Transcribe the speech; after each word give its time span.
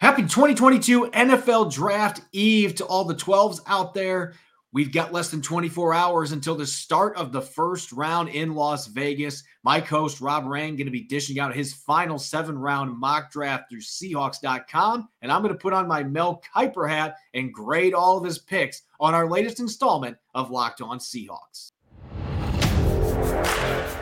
Happy 0.00 0.22
2022 0.22 1.10
NFL 1.10 1.70
Draft 1.70 2.22
Eve 2.32 2.74
to 2.76 2.86
all 2.86 3.04
the 3.04 3.14
12s 3.14 3.60
out 3.66 3.92
there. 3.92 4.32
We've 4.72 4.90
got 4.90 5.12
less 5.12 5.30
than 5.30 5.42
24 5.42 5.92
hours 5.92 6.32
until 6.32 6.54
the 6.54 6.66
start 6.66 7.18
of 7.18 7.32
the 7.32 7.42
first 7.42 7.92
round 7.92 8.30
in 8.30 8.54
Las 8.54 8.86
Vegas. 8.86 9.44
My 9.62 9.80
host, 9.80 10.22
Rob 10.22 10.46
Rang, 10.46 10.76
going 10.76 10.86
to 10.86 10.90
be 10.90 11.02
dishing 11.02 11.38
out 11.38 11.54
his 11.54 11.74
final 11.74 12.18
seven 12.18 12.56
round 12.56 12.98
mock 12.98 13.30
draft 13.30 13.64
through 13.68 13.82
Seahawks.com. 13.82 15.06
And 15.20 15.30
I'm 15.30 15.42
going 15.42 15.52
to 15.52 15.60
put 15.60 15.74
on 15.74 15.86
my 15.86 16.02
Mel 16.02 16.40
Kiper 16.56 16.88
hat 16.88 17.16
and 17.34 17.52
grade 17.52 17.92
all 17.92 18.16
of 18.16 18.24
his 18.24 18.38
picks 18.38 18.80
on 19.00 19.12
our 19.12 19.28
latest 19.28 19.60
installment 19.60 20.16
of 20.34 20.50
Locked 20.50 20.80
On 20.80 20.98
Seahawks. 20.98 21.72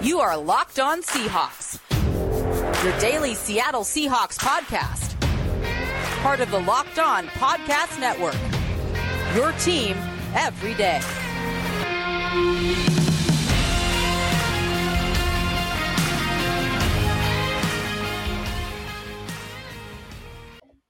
You 0.01 0.21
are 0.21 0.37
Locked 0.37 0.79
On 0.79 1.03
Seahawks, 1.03 1.81
your 2.85 3.01
daily 3.01 3.35
Seattle 3.35 3.83
Seahawks 3.83 4.39
podcast 4.39 5.08
part 6.29 6.41
of 6.41 6.51
the 6.51 6.61
Locked 6.61 6.99
On 6.99 7.27
Podcast 7.29 7.99
Network. 7.99 8.37
Your 9.35 9.53
team 9.53 9.97
every 10.35 10.75
day. 10.75 11.01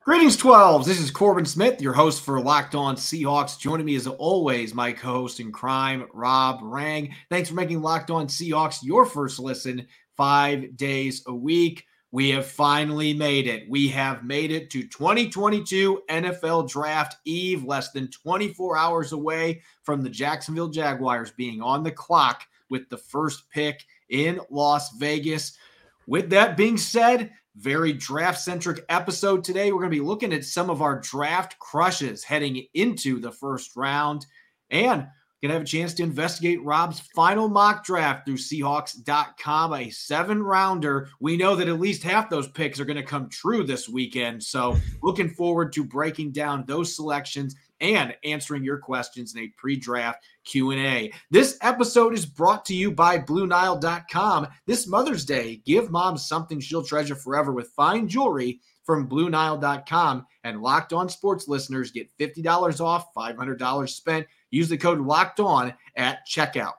Greetings, 0.00 0.36
12s. 0.36 0.84
This 0.84 0.98
is 0.98 1.12
Corbin 1.12 1.44
Smith, 1.44 1.80
your 1.80 1.92
host 1.92 2.24
for 2.24 2.40
Locked 2.40 2.74
On 2.74 2.96
Seahawks. 2.96 3.56
Joining 3.60 3.86
me 3.86 3.94
as 3.94 4.08
always, 4.08 4.74
my 4.74 4.90
co 4.90 5.12
host 5.12 5.38
in 5.38 5.52
crime, 5.52 6.08
Rob 6.12 6.58
Rang. 6.64 7.14
Thanks 7.30 7.48
for 7.48 7.54
making 7.54 7.80
Locked 7.80 8.10
On 8.10 8.26
Seahawks 8.26 8.82
your 8.82 9.06
first 9.06 9.38
listen 9.38 9.86
five 10.16 10.76
days 10.76 11.22
a 11.28 11.32
week. 11.32 11.84
We 12.10 12.30
have 12.30 12.46
finally 12.46 13.12
made 13.12 13.46
it. 13.46 13.68
We 13.68 13.88
have 13.88 14.24
made 14.24 14.50
it 14.50 14.70
to 14.70 14.82
2022 14.82 16.02
NFL 16.08 16.70
Draft 16.70 17.16
Eve, 17.26 17.64
less 17.64 17.92
than 17.92 18.08
24 18.08 18.78
hours 18.78 19.12
away 19.12 19.60
from 19.82 20.02
the 20.02 20.08
Jacksonville 20.08 20.68
Jaguars 20.68 21.30
being 21.32 21.60
on 21.60 21.82
the 21.82 21.92
clock 21.92 22.44
with 22.70 22.88
the 22.88 22.96
first 22.96 23.50
pick 23.50 23.84
in 24.08 24.40
Las 24.50 24.96
Vegas. 24.96 25.58
With 26.06 26.30
that 26.30 26.56
being 26.56 26.78
said, 26.78 27.30
very 27.56 27.92
draft 27.92 28.40
centric 28.40 28.84
episode 28.88 29.44
today. 29.44 29.72
We're 29.72 29.80
going 29.80 29.90
to 29.90 29.98
be 29.98 30.00
looking 30.00 30.32
at 30.32 30.44
some 30.44 30.70
of 30.70 30.80
our 30.80 31.00
draft 31.00 31.58
crushes 31.58 32.24
heading 32.24 32.64
into 32.72 33.20
the 33.20 33.32
first 33.32 33.76
round. 33.76 34.24
And 34.70 35.08
Going 35.40 35.50
to 35.50 35.54
have 35.54 35.62
a 35.62 35.66
chance 35.66 35.94
to 35.94 36.02
investigate 36.02 36.64
Rob's 36.64 36.98
final 37.14 37.48
mock 37.48 37.84
draft 37.84 38.26
through 38.26 38.38
Seahawks.com, 38.38 39.72
a 39.72 39.88
seven 39.90 40.42
rounder. 40.42 41.10
We 41.20 41.36
know 41.36 41.54
that 41.54 41.68
at 41.68 41.78
least 41.78 42.02
half 42.02 42.28
those 42.28 42.48
picks 42.48 42.80
are 42.80 42.84
going 42.84 42.96
to 42.96 43.04
come 43.04 43.28
true 43.28 43.62
this 43.62 43.88
weekend. 43.88 44.42
So, 44.42 44.76
looking 45.00 45.30
forward 45.30 45.72
to 45.74 45.84
breaking 45.84 46.32
down 46.32 46.64
those 46.66 46.96
selections 46.96 47.54
and 47.80 48.16
answering 48.24 48.64
your 48.64 48.78
questions 48.78 49.36
in 49.36 49.42
a 49.42 49.52
pre-draft 49.56 50.24
Q&A. 50.42 51.12
This 51.30 51.56
episode 51.62 52.14
is 52.14 52.26
brought 52.26 52.64
to 52.64 52.74
you 52.74 52.90
by 52.90 53.20
BlueNile.com. 53.20 54.48
This 54.66 54.88
Mother's 54.88 55.24
Day, 55.24 55.62
give 55.64 55.92
mom 55.92 56.18
something 56.18 56.58
she'll 56.58 56.82
treasure 56.82 57.14
forever 57.14 57.52
with 57.52 57.68
fine 57.76 58.08
jewelry 58.08 58.60
from 58.84 59.08
BlueNile.com. 59.08 60.26
And 60.42 60.62
Locked 60.62 60.92
On 60.92 61.08
Sports 61.08 61.46
listeners 61.46 61.92
get 61.92 62.10
$50 62.18 62.80
off, 62.80 63.14
$500 63.14 63.88
spent 63.88 64.26
Use 64.50 64.68
the 64.68 64.78
code 64.78 65.00
locked 65.00 65.40
on 65.40 65.74
at 65.96 66.26
checkout. 66.26 66.74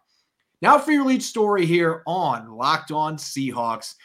Now, 0.61 0.77
for 0.77 0.91
your 0.91 1.05
lead 1.05 1.23
story 1.23 1.65
here 1.65 2.03
on 2.05 2.51
Locked 2.51 2.91
On 2.91 3.17
Seahawks. 3.17 3.95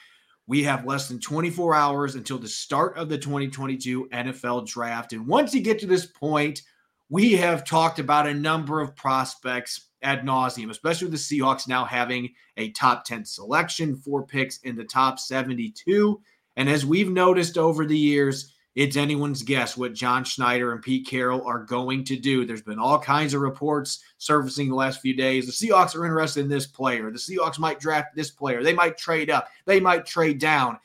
We 0.46 0.62
have 0.64 0.84
less 0.84 1.08
than 1.08 1.20
24 1.20 1.74
hours 1.74 2.14
until 2.16 2.38
the 2.38 2.48
start 2.48 2.98
of 2.98 3.08
the 3.08 3.16
2022 3.16 4.08
NFL 4.12 4.66
draft. 4.66 5.14
And 5.14 5.26
once 5.26 5.54
you 5.54 5.62
get 5.62 5.78
to 5.80 5.86
this 5.86 6.04
point, 6.04 6.62
we 7.08 7.32
have 7.32 7.64
talked 7.64 7.98
about 7.98 8.26
a 8.26 8.34
number 8.34 8.80
of 8.80 8.94
prospects 8.94 9.88
ad 10.02 10.22
nauseum, 10.22 10.70
especially 10.70 11.08
with 11.08 11.18
the 11.18 11.40
Seahawks 11.40 11.66
now 11.66 11.84
having 11.84 12.30
a 12.56 12.70
top 12.72 13.04
10 13.04 13.24
selection, 13.24 13.96
four 13.96 14.26
picks 14.26 14.58
in 14.58 14.76
the 14.76 14.84
top 14.84 15.18
72. 15.18 16.20
And 16.56 16.68
as 16.68 16.84
we've 16.84 17.10
noticed 17.10 17.58
over 17.58 17.86
the 17.86 17.98
years, 17.98 18.53
it's 18.74 18.96
anyone's 18.96 19.42
guess 19.42 19.76
what 19.76 19.94
John 19.94 20.24
Schneider 20.24 20.72
and 20.72 20.82
Pete 20.82 21.06
Carroll 21.06 21.46
are 21.46 21.62
going 21.62 22.02
to 22.04 22.16
do. 22.16 22.44
There's 22.44 22.62
been 22.62 22.80
all 22.80 22.98
kinds 22.98 23.32
of 23.32 23.40
reports 23.40 24.02
surfacing 24.18 24.68
the 24.68 24.74
last 24.74 25.00
few 25.00 25.14
days. 25.14 25.46
The 25.46 25.52
Seahawks 25.52 25.94
are 25.94 26.04
interested 26.04 26.40
in 26.40 26.48
this 26.48 26.66
player. 26.66 27.10
The 27.10 27.18
Seahawks 27.18 27.58
might 27.58 27.78
draft 27.78 28.16
this 28.16 28.30
player. 28.30 28.62
They 28.62 28.72
might 28.72 28.98
trade 28.98 29.30
up. 29.30 29.48
They 29.64 29.78
might 29.78 30.06
trade 30.06 30.38
down. 30.38 30.78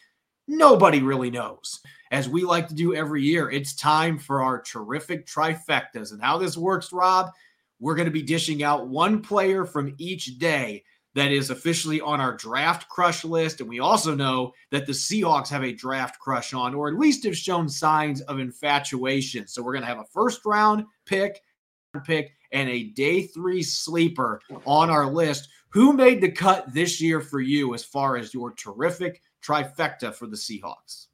Nobody 0.47 1.01
really 1.01 1.31
knows. 1.31 1.79
As 2.11 2.29
we 2.29 2.43
like 2.43 2.67
to 2.67 2.75
do 2.75 2.93
every 2.93 3.23
year, 3.23 3.49
it's 3.49 3.75
time 3.75 4.19
for 4.19 4.43
our 4.43 4.61
terrific 4.61 5.25
trifectas. 5.25 6.11
And 6.11 6.21
how 6.21 6.37
this 6.37 6.57
works, 6.57 6.93
Rob, 6.93 7.31
we're 7.79 7.95
going 7.95 8.05
to 8.07 8.11
be 8.11 8.21
dishing 8.21 8.61
out 8.61 8.87
one 8.87 9.21
player 9.21 9.65
from 9.65 9.95
each 9.97 10.37
day 10.37 10.83
that 11.15 11.31
is 11.31 11.49
officially 11.49 11.99
on 12.01 12.21
our 12.21 12.35
draft 12.35 12.87
crush 12.89 13.25
list. 13.25 13.61
And 13.61 13.69
we 13.69 13.79
also 13.79 14.15
know 14.15 14.53
that 14.71 14.85
the 14.85 14.93
Seahawks 14.93 15.49
have 15.49 15.63
a 15.63 15.73
draft 15.73 16.19
crush 16.19 16.53
on, 16.53 16.75
or 16.75 16.87
at 16.87 16.99
least 16.99 17.25
have 17.25 17.37
shown 17.37 17.67
signs 17.67 18.21
of 18.21 18.39
infatuation. 18.39 19.47
So 19.47 19.61
we're 19.61 19.73
going 19.73 19.83
to 19.83 19.87
have 19.87 19.99
a 19.99 20.05
first 20.05 20.45
round 20.45 20.85
pick, 21.05 21.41
pick, 22.05 22.31
and 22.51 22.69
a 22.69 22.89
day 22.91 23.23
three 23.23 23.63
sleeper 23.63 24.41
on 24.65 24.89
our 24.89 25.07
list. 25.07 25.49
Who 25.69 25.93
made 25.93 26.21
the 26.21 26.31
cut 26.31 26.73
this 26.73 26.99
year 26.99 27.21
for 27.21 27.41
you 27.41 27.73
as 27.73 27.83
far 27.83 28.17
as 28.17 28.33
your 28.33 28.53
terrific 28.53 29.21
trifecta 29.43 30.13
for 30.13 30.27
the 30.27 30.37
Seahawks? 30.37 31.07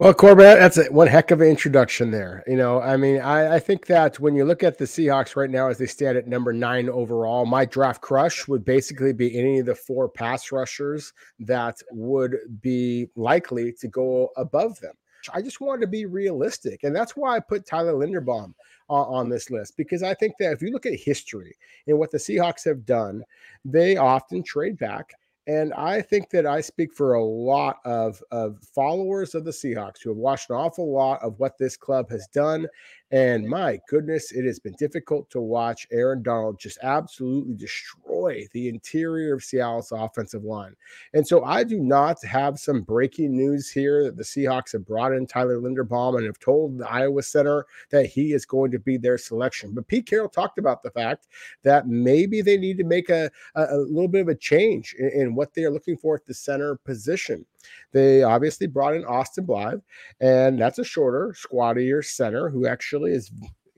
Well, 0.00 0.14
Corbin, 0.14 0.58
that's 0.58 0.78
a, 0.78 0.84
one 0.84 1.08
heck 1.08 1.30
of 1.30 1.42
an 1.42 1.48
introduction 1.48 2.10
there. 2.10 2.42
You 2.46 2.56
know, 2.56 2.80
I 2.80 2.96
mean, 2.96 3.20
I, 3.20 3.56
I, 3.56 3.58
think 3.58 3.84
that 3.88 4.18
when 4.18 4.34
you 4.34 4.46
look 4.46 4.62
at 4.62 4.78
the 4.78 4.86
Seahawks 4.86 5.36
right 5.36 5.50
now 5.50 5.68
as 5.68 5.76
they 5.76 5.84
stand 5.84 6.16
at 6.16 6.26
number 6.26 6.54
nine 6.54 6.88
overall, 6.88 7.44
my 7.44 7.66
draft 7.66 8.00
crush 8.00 8.48
would 8.48 8.64
basically 8.64 9.12
be 9.12 9.38
any 9.38 9.58
of 9.58 9.66
the 9.66 9.74
four 9.74 10.08
pass 10.08 10.52
rushers 10.52 11.12
that 11.40 11.82
would 11.90 12.38
be 12.62 13.08
likely 13.14 13.74
to 13.74 13.88
go 13.88 14.30
above 14.38 14.80
them. 14.80 14.94
I 15.34 15.42
just 15.42 15.60
wanted 15.60 15.82
to 15.82 15.86
be 15.88 16.06
realistic. 16.06 16.82
And 16.82 16.96
that's 16.96 17.14
why 17.14 17.36
I 17.36 17.40
put 17.40 17.66
Tyler 17.66 17.92
Linderbaum 17.92 18.54
on, 18.88 19.06
on 19.06 19.28
this 19.28 19.50
list 19.50 19.76
because 19.76 20.02
I 20.02 20.14
think 20.14 20.32
that 20.40 20.54
if 20.54 20.62
you 20.62 20.72
look 20.72 20.86
at 20.86 20.94
history 20.94 21.54
and 21.86 21.98
what 21.98 22.10
the 22.10 22.16
Seahawks 22.16 22.64
have 22.64 22.86
done, 22.86 23.22
they 23.66 23.98
often 23.98 24.42
trade 24.42 24.78
back 24.78 25.12
and 25.50 25.74
I 25.74 26.00
think 26.00 26.30
that 26.30 26.46
I 26.46 26.60
speak 26.60 26.94
for 26.94 27.14
a 27.14 27.24
lot 27.24 27.80
of, 27.84 28.22
of 28.30 28.62
followers 28.72 29.34
of 29.34 29.44
the 29.44 29.50
Seahawks 29.50 30.00
who 30.00 30.10
have 30.10 30.16
watched 30.16 30.48
an 30.48 30.54
awful 30.54 30.92
lot 30.92 31.20
of 31.24 31.40
what 31.40 31.58
this 31.58 31.76
club 31.76 32.08
has 32.10 32.28
done 32.28 32.68
and 33.12 33.48
my 33.48 33.80
goodness, 33.88 34.30
it 34.30 34.44
has 34.44 34.60
been 34.60 34.74
difficult 34.78 35.28
to 35.30 35.40
watch 35.40 35.86
Aaron 35.90 36.22
Donald 36.22 36.60
just 36.60 36.78
absolutely 36.82 37.54
destroy 37.54 38.46
the 38.52 38.68
interior 38.68 39.34
of 39.34 39.42
Seattle's 39.42 39.90
offensive 39.90 40.44
line. 40.44 40.76
And 41.12 41.26
so 41.26 41.44
I 41.44 41.64
do 41.64 41.80
not 41.80 42.22
have 42.24 42.60
some 42.60 42.82
breaking 42.82 43.36
news 43.36 43.68
here 43.68 44.04
that 44.04 44.16
the 44.16 44.22
Seahawks 44.22 44.72
have 44.72 44.86
brought 44.86 45.12
in 45.12 45.26
Tyler 45.26 45.58
Linderbaum 45.58 46.18
and 46.18 46.26
have 46.26 46.38
told 46.38 46.78
the 46.78 46.88
Iowa 46.88 47.22
Center 47.22 47.66
that 47.90 48.06
he 48.06 48.32
is 48.32 48.46
going 48.46 48.70
to 48.70 48.78
be 48.78 48.96
their 48.96 49.18
selection. 49.18 49.72
But 49.74 49.88
Pete 49.88 50.06
Carroll 50.06 50.28
talked 50.28 50.58
about 50.58 50.82
the 50.82 50.90
fact 50.90 51.26
that 51.64 51.88
maybe 51.88 52.42
they 52.42 52.56
need 52.56 52.78
to 52.78 52.84
make 52.84 53.10
a, 53.10 53.28
a, 53.56 53.64
a 53.64 53.76
little 53.76 54.08
bit 54.08 54.22
of 54.22 54.28
a 54.28 54.36
change 54.36 54.94
in, 54.98 55.08
in 55.08 55.34
what 55.34 55.52
they're 55.52 55.70
looking 55.70 55.96
for 55.96 56.14
at 56.14 56.26
the 56.26 56.34
center 56.34 56.76
position. 56.76 57.44
They 57.92 58.22
obviously 58.22 58.66
brought 58.66 58.94
in 58.94 59.04
Austin 59.04 59.44
Blythe, 59.44 59.80
and 60.20 60.60
that's 60.60 60.78
a 60.78 60.84
shorter, 60.84 61.34
squattier 61.36 62.02
center 62.02 62.48
who 62.48 62.66
actually 62.66 63.12
is 63.12 63.30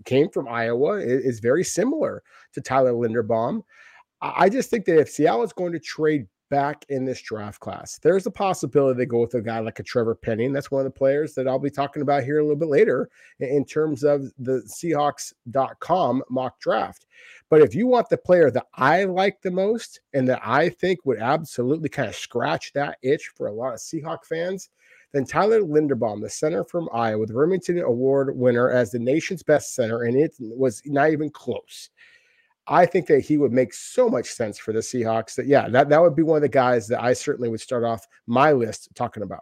came 0.05 0.29
from 0.29 0.49
Iowa, 0.49 0.99
is 0.99 1.41
very 1.41 1.63
similar 1.63 2.23
to 2.55 2.61
Tyler 2.61 2.93
Linderbaum. 2.93 3.63
I 4.21 4.49
just 4.49 4.71
think 4.71 4.85
that 4.87 4.99
if 4.99 5.11
Seattle 5.11 5.43
is 5.43 5.53
going 5.53 5.73
to 5.73 5.79
trade 5.79 6.27
back 6.53 6.85
in 6.91 7.07
this 7.07 7.23
draft 7.23 7.61
class. 7.61 7.99
There's 8.03 8.27
a 8.27 8.31
possibility 8.31 8.99
they 8.99 9.07
go 9.07 9.23
with 9.23 9.33
a 9.33 9.41
guy 9.41 9.61
like 9.61 9.79
a 9.79 9.83
Trevor 9.83 10.15
Penning. 10.15 10.53
That's 10.53 10.71
one 10.71 10.81
of 10.81 10.85
the 10.85 10.99
players 10.99 11.33
that 11.33 11.49
I'll 11.49 11.59
be 11.59 11.71
talking 11.71 12.03
about 12.03 12.25
here 12.25 12.41
a 12.41 12.43
little 12.43 12.59
bit 12.59 12.69
later 12.69 13.09
in 13.41 13.65
terms 13.65 14.05
of 14.05 14.31
the 14.39 14.63
Seahawks.com 14.67 16.23
mock 16.29 16.61
draft. 16.61 17.07
But 17.49 17.63
if 17.63 17.75
you 17.75 17.87
want 17.87 18.11
the 18.11 18.19
player 18.19 18.51
that 18.51 18.67
I 18.75 19.05
like 19.05 19.41
the 19.41 19.51
most 19.51 20.01
and 20.13 20.29
that 20.29 20.43
I 20.45 20.69
think 20.69 21.07
would 21.07 21.21
absolutely 21.21 21.89
kind 21.89 22.11
of 22.11 22.15
scratch 22.15 22.75
that 22.75 22.99
itch 23.01 23.33
for 23.35 23.47
a 23.47 23.53
lot 23.55 23.73
of 23.73 23.81
Seahawk 23.81 24.27
fans, 24.27 24.69
then 25.13 25.25
Tyler 25.25 25.63
Linderbaum, 25.63 26.21
the 26.21 26.29
center 26.29 26.65
from 26.65 26.91
Iowa, 26.93 27.25
the 27.25 27.33
Rimington 27.33 27.83
Award 27.83 28.37
winner 28.37 28.71
as 28.71 28.91
the 28.91 28.99
nation's 28.99 29.43
best 29.43 29.75
center, 29.75 30.03
and 30.03 30.19
it 30.19 30.35
was 30.39 30.83
not 30.85 31.13
even 31.13 31.31
close. 31.31 31.89
I 32.69 32.87
think 32.87 33.07
that 33.09 33.21
he 33.21 33.37
would 33.37 33.53
make 33.53 33.75
so 33.75 34.09
much 34.09 34.31
sense 34.31 34.59
for 34.59 34.73
the 34.73 34.81
Seahawks 34.81 35.35
that, 35.35 35.47
yeah, 35.47 35.69
that, 35.69 35.89
that 35.89 36.01
would 36.01 36.15
be 36.15 36.23
one 36.23 36.37
of 36.37 36.43
the 36.43 36.49
guys 36.49 36.87
that 36.89 37.03
I 37.03 37.13
certainly 37.13 37.49
would 37.49 37.61
start 37.61 37.85
off 37.85 38.07
my 38.27 38.53
list 38.53 38.89
talking 38.95 39.23
about. 39.23 39.41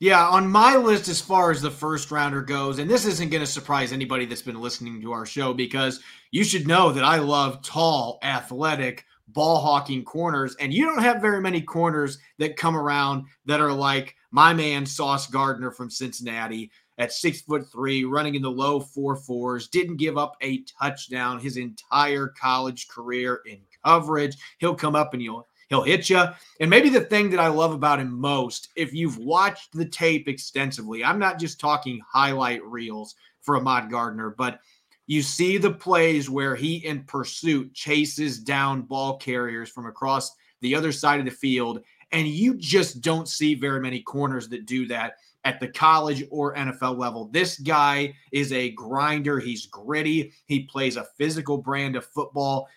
Yeah, 0.00 0.26
on 0.26 0.48
my 0.48 0.74
list, 0.76 1.08
as 1.08 1.20
far 1.20 1.52
as 1.52 1.62
the 1.62 1.70
first 1.70 2.10
rounder 2.10 2.42
goes, 2.42 2.80
and 2.80 2.90
this 2.90 3.06
isn't 3.06 3.30
going 3.30 3.44
to 3.44 3.46
surprise 3.46 3.92
anybody 3.92 4.26
that's 4.26 4.42
been 4.42 4.60
listening 4.60 5.00
to 5.00 5.12
our 5.12 5.24
show 5.24 5.54
because 5.54 6.00
you 6.32 6.42
should 6.42 6.66
know 6.66 6.90
that 6.90 7.04
I 7.04 7.18
love 7.18 7.62
tall, 7.62 8.18
athletic, 8.22 9.04
ball 9.28 9.60
hawking 9.60 10.04
corners, 10.04 10.56
and 10.58 10.74
you 10.74 10.86
don't 10.86 11.02
have 11.02 11.22
very 11.22 11.40
many 11.40 11.60
corners 11.60 12.18
that 12.38 12.56
come 12.56 12.76
around 12.76 13.26
that 13.46 13.60
are 13.60 13.72
like 13.72 14.16
my 14.32 14.52
man 14.52 14.86
Sauce 14.86 15.28
Gardner 15.28 15.70
from 15.70 15.88
Cincinnati 15.88 16.72
at 16.98 17.12
six 17.12 17.40
foot 17.40 17.70
three, 17.70 18.04
running 18.04 18.34
in 18.34 18.42
the 18.42 18.50
low 18.50 18.80
four 18.80 19.16
fours, 19.16 19.68
didn't 19.68 19.96
give 19.96 20.18
up 20.18 20.36
a 20.40 20.62
touchdown 20.80 21.38
his 21.38 21.56
entire 21.56 22.28
college 22.28 22.88
career 22.88 23.40
in 23.46 23.58
coverage. 23.84 24.36
He'll 24.58 24.74
come 24.74 24.94
up 24.94 25.12
and 25.12 25.22
he'll 25.22 25.46
he'll 25.68 25.82
hit 25.82 26.10
you. 26.10 26.22
And 26.60 26.68
maybe 26.68 26.90
the 26.90 27.00
thing 27.00 27.30
that 27.30 27.40
I 27.40 27.48
love 27.48 27.72
about 27.72 27.98
him 27.98 28.12
most, 28.12 28.68
if 28.76 28.92
you've 28.92 29.18
watched 29.18 29.72
the 29.72 29.86
tape 29.86 30.28
extensively, 30.28 31.02
I'm 31.02 31.18
not 31.18 31.38
just 31.38 31.58
talking 31.58 32.00
highlight 32.06 32.62
reels 32.64 33.14
for 33.40 33.56
Ahmad 33.56 33.90
Gardner, 33.90 34.30
but 34.30 34.60
you 35.06 35.22
see 35.22 35.58
the 35.58 35.72
plays 35.72 36.30
where 36.30 36.54
he 36.54 36.76
in 36.86 37.04
pursuit 37.04 37.74
chases 37.74 38.38
down 38.38 38.82
ball 38.82 39.16
carriers 39.16 39.68
from 39.68 39.86
across 39.86 40.30
the 40.60 40.74
other 40.74 40.92
side 40.92 41.18
of 41.18 41.24
the 41.24 41.30
field. 41.30 41.80
And 42.12 42.28
you 42.28 42.54
just 42.54 43.00
don't 43.00 43.28
see 43.28 43.54
very 43.54 43.80
many 43.80 44.00
corners 44.00 44.48
that 44.50 44.66
do 44.66 44.86
that 44.88 45.14
at 45.44 45.60
the 45.60 45.68
college 45.68 46.24
or 46.30 46.54
NFL 46.54 46.98
level. 46.98 47.26
This 47.26 47.58
guy 47.58 48.14
is 48.30 48.52
a 48.52 48.70
grinder. 48.70 49.40
He's 49.40 49.66
gritty. 49.66 50.32
He 50.46 50.64
plays 50.64 50.96
a 50.96 51.06
physical 51.18 51.58
brand 51.58 51.96
of 51.96 52.06
football. 52.06 52.68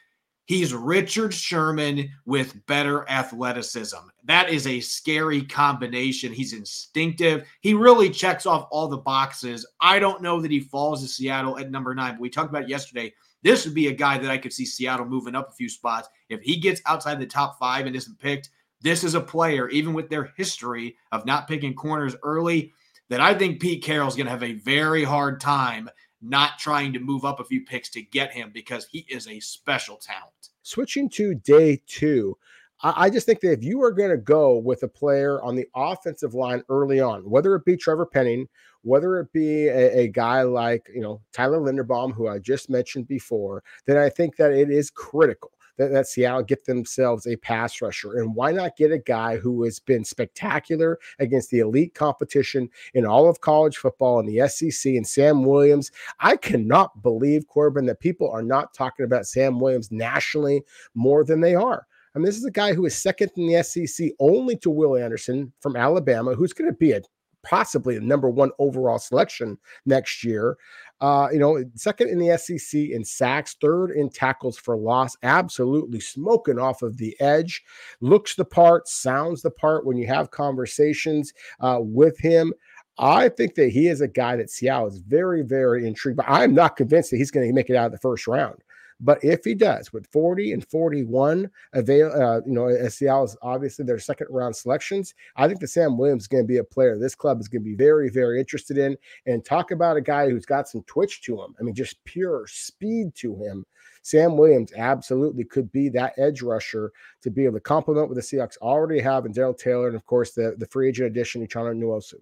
He's 0.48 0.76
Richard 0.76 1.34
Sherman 1.34 2.08
with 2.26 2.64
better 2.68 3.10
athleticism. 3.10 3.98
That 4.26 4.50
is 4.50 4.68
a 4.68 4.80
scary 4.80 5.42
combination. 5.42 6.32
He's 6.32 6.54
instinctive. 6.54 7.48
He 7.62 7.74
really 7.74 8.12
checks 8.12 8.46
off 8.46 8.68
all 8.70 8.88
the 8.88 8.98
boxes. 8.98 9.66
I 9.82 9.98
don't 9.98 10.22
know 10.22 10.40
that 10.42 10.52
he 10.52 10.60
falls 10.60 11.02
to 11.02 11.08
Seattle 11.08 11.58
at 11.58 11.72
number 11.72 11.96
nine, 11.96 12.14
but 12.14 12.22
we 12.22 12.30
talked 12.30 12.52
about 12.52 12.70
yesterday. 12.70 13.12
This 13.42 13.66
would 13.66 13.74
be 13.74 13.88
a 13.88 13.94
guy 13.94 14.20
that 14.20 14.30
I 14.30 14.38
could 14.38 14.54
see 14.54 14.66
Seattle 14.66 15.08
moving 15.08 15.36
up 15.36 15.50
a 15.50 15.54
few 15.54 15.70
spots. 15.70 16.10
If 16.30 16.42
he 16.42 16.58
gets 16.58 16.82
outside 16.86 17.20
the 17.20 17.26
top 17.26 17.58
five 17.58 17.88
and 17.88 17.96
isn't 17.96 18.20
picked, 18.20 18.50
this 18.86 19.04
is 19.04 19.16
a 19.16 19.20
player, 19.20 19.68
even 19.70 19.94
with 19.94 20.10
their 20.10 20.32
history 20.38 20.96
of 21.12 21.26
not 21.26 21.48
picking 21.48 21.74
corners 21.74 22.16
early, 22.22 22.72
that 23.10 23.20
I 23.20 23.34
think 23.34 23.60
Pete 23.60 23.84
Carroll 23.84 24.08
is 24.08 24.16
going 24.16 24.28
to 24.28 24.32
have 24.32 24.44
a 24.44 24.54
very 24.54 25.04
hard 25.04 25.42
time 25.42 25.90
not 26.22 26.60
trying 26.60 26.94
to 26.94 27.00
move 27.00 27.26
up 27.26 27.40
a 27.40 27.44
few 27.44 27.66
picks 27.66 27.90
to 27.90 28.04
get 28.04 28.32
him 28.32 28.52
because 28.54 28.86
he 28.86 29.00
is 29.10 29.28
a 29.28 29.40
special 29.40 29.98
talent. 29.98 30.50
Switching 30.62 31.10
to 31.10 31.34
day 31.34 31.82
two, 31.88 32.38
I 32.84 33.10
just 33.10 33.26
think 33.26 33.40
that 33.40 33.54
if 33.54 33.64
you 33.64 33.82
are 33.82 33.92
going 33.92 34.12
to 34.12 34.18
go 34.18 34.58
with 34.58 34.84
a 34.84 34.88
player 34.88 35.42
on 35.42 35.56
the 35.56 35.68
offensive 35.76 36.36
line 36.36 36.62
early 36.70 37.00
on, 37.00 37.28
whether 37.28 37.56
it 37.56 37.66
be 37.66 37.78
Trevor 37.78 38.06
Penning, 38.06 38.48
whether 38.84 39.20
it 39.20 39.34
be 39.34 39.68
a, 39.68 40.02
a, 40.02 40.08
guy 40.10 40.44
like 40.44 40.88
you 40.94 41.02
know 41.02 41.22
Tyler 41.34 41.60
Linderbaum, 41.60 42.14
who 42.14 42.28
I 42.28 42.38
just 42.38 42.70
mentioned 42.70 43.08
before, 43.08 43.64
then 43.88 43.98
I 43.98 44.10
think 44.10 44.36
that 44.36 44.52
it 44.52 44.70
is 44.70 44.92
critical 44.92 45.52
that, 45.78 45.92
that 45.92 46.08
Seattle 46.08 46.44
get 46.44 46.66
themselves 46.66 47.28
a 47.28 47.36
pass 47.36 47.82
rusher. 47.82 48.20
And 48.20 48.36
why 48.36 48.52
not 48.52 48.78
get 48.78 48.92
a 48.92 48.98
guy 48.98 49.38
who 49.38 49.64
has 49.64 49.80
been 49.80 50.04
spectacular 50.04 51.00
against 51.20 51.50
the 51.50 51.60
elite 51.60 51.94
competition 51.94 52.70
in 52.94 53.06
all 53.06 53.30
of 53.30 53.42
college 53.42 53.78
football 53.78 54.20
in 54.20 54.26
the 54.26 54.48
SEC 54.48 54.94
and 54.94 55.08
Sam 55.08 55.44
Williams? 55.44 55.92
I 56.20 56.38
cannot 56.38 57.02
believe, 57.02 57.48
Corbin, 57.48 57.86
that 57.88 58.00
people 58.00 58.30
are 58.30 58.44
not 58.44 58.74
talking 58.74 59.06
about 59.06 59.28
Sam 59.28 59.60
Williams 59.60 59.92
nationally 59.92 60.64
more 60.94 61.24
than 61.24 61.42
they 61.42 61.56
are. 61.56 61.86
I 62.16 62.18
mean, 62.18 62.26
this 62.26 62.38
is 62.38 62.46
a 62.46 62.52
guy 62.52 62.74
who 62.74 62.86
is 62.86 62.96
second 62.96 63.32
in 63.36 63.48
the 63.48 63.62
SEC 63.62 64.12
only 64.20 64.56
to 64.58 64.70
Will 64.70 64.96
Anderson 64.96 65.52
from 65.60 65.76
Alabama, 65.76 66.34
who's 66.34 66.54
going 66.54 66.70
to 66.70 66.78
be 66.78 66.94
a 66.94 67.02
possibly 67.46 67.96
the 67.96 68.06
number 68.06 68.30
one 68.30 68.52
overall 68.60 69.00
selection 69.00 69.58
next 69.86 70.24
year. 70.24 70.58
Uh, 71.02 71.28
you 71.32 71.40
know, 71.40 71.64
second 71.76 72.10
in 72.10 72.20
the 72.20 72.38
SEC 72.38 72.80
in 72.80 73.04
sacks, 73.04 73.56
third 73.62 73.92
in 73.92 74.10
tackles 74.10 74.58
for 74.58 74.78
loss, 74.78 75.18
absolutely 75.24 76.00
smoking 76.00 76.58
off 76.58 76.82
of 76.82 76.98
the 76.98 77.16
edge. 77.20 77.64
Looks 78.00 78.36
the 78.36 78.46
part, 78.46 78.88
sounds 78.88 79.42
the 79.42 79.52
part 79.52 79.86
when 79.86 79.98
you 79.98 80.08
have 80.08 80.32
conversations 80.32 81.34
uh, 81.60 81.80
with 81.82 82.18
him. 82.18 82.54
I 82.98 83.30
think 83.30 83.56
that 83.56 83.70
he 83.70 83.88
is 83.88 84.02
a 84.02 84.08
guy 84.08 84.36
that 84.38 84.50
Seattle 84.50 84.88
is 84.88 85.00
very, 85.00 85.42
very 85.42 85.88
intrigued. 85.88 86.18
But 86.18 86.30
I'm 86.30 86.54
not 86.54 86.78
convinced 86.78 87.12
that 87.12 87.18
he's 87.18 87.32
going 87.32 87.48
to 87.48 87.54
make 87.54 87.70
it 87.70 87.76
out 87.76 87.88
of 87.88 87.92
the 87.92 87.98
first 87.98 88.28
round. 88.28 88.64
But 89.02 89.22
if 89.24 89.44
he 89.44 89.56
does, 89.56 89.92
with 89.92 90.08
40 90.08 90.54
and 90.54 90.66
41 90.66 91.50
avail, 91.74 92.12
uh, 92.14 92.40
you 92.46 92.54
know, 92.54 92.88
Seattle 92.88 93.26
is 93.26 93.36
obviously 93.42 93.84
their 93.84 94.00
second 94.00 94.28
round 94.30 94.56
selections. 94.56 95.14
I 95.36 95.48
think 95.48 95.60
the 95.60 95.68
Sam 95.68 95.98
Williams 95.98 96.24
is 96.24 96.28
going 96.28 96.44
to 96.44 96.48
be 96.48 96.58
a 96.58 96.64
player 96.64 96.98
this 96.98 97.16
club 97.16 97.42
is 97.42 97.50
going 97.50 97.62
to 97.62 97.70
be 97.70 97.76
very, 97.76 98.10
very 98.10 98.40
interested 98.40 98.78
in. 98.78 98.98
And 99.26 99.44
talk 99.44 99.72
about 99.72 99.98
a 99.98 100.02
guy 100.02 100.30
who's 100.30 100.46
got 100.46 100.70
some 100.70 100.82
twitch 100.84 101.22
to 101.24 101.42
him. 101.42 101.56
I 101.60 101.64
mean, 101.64 101.76
just 101.76 102.04
pure 102.06 102.46
speed 102.48 103.14
to 103.16 103.36
him. 103.36 103.66
Sam 104.02 104.38
Williams 104.38 104.72
absolutely 104.78 105.44
could 105.44 105.72
be 105.72 105.90
that 105.90 106.14
edge 106.18 106.42
rusher 106.42 106.94
to 107.24 107.32
be 107.32 107.44
able 107.44 107.56
to 107.56 107.62
complement 107.62 108.08
what 108.08 108.16
the 108.16 108.22
Seahawks 108.22 108.58
already 108.60 109.02
have 109.02 109.26
in 109.26 109.34
Darrell 109.34 109.54
Taylor 109.54 109.88
and, 109.88 109.96
of 109.96 110.06
course, 110.06 110.32
the, 110.32 110.56
the 110.58 110.68
free 110.68 110.88
agent 110.88 111.08
addition, 111.08 111.46
Uchenna 111.46 111.76
Nwosu. 111.76 112.14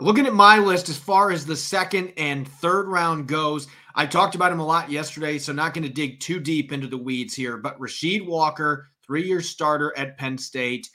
Looking 0.00 0.26
at 0.26 0.32
my 0.32 0.60
list 0.60 0.88
as 0.88 0.96
far 0.96 1.32
as 1.32 1.44
the 1.44 1.56
second 1.56 2.12
and 2.16 2.46
third 2.46 2.86
round 2.86 3.26
goes, 3.26 3.66
I 3.96 4.06
talked 4.06 4.36
about 4.36 4.52
him 4.52 4.60
a 4.60 4.66
lot 4.66 4.92
yesterday, 4.92 5.38
so 5.38 5.52
not 5.52 5.74
going 5.74 5.82
to 5.82 5.92
dig 5.92 6.20
too 6.20 6.38
deep 6.38 6.70
into 6.70 6.86
the 6.86 6.96
weeds 6.96 7.34
here. 7.34 7.56
But 7.56 7.76
Rasheed 7.80 8.24
Walker, 8.24 8.90
three 9.04 9.26
year 9.26 9.40
starter 9.40 9.92
at 9.96 10.16
Penn 10.16 10.38
State, 10.38 10.88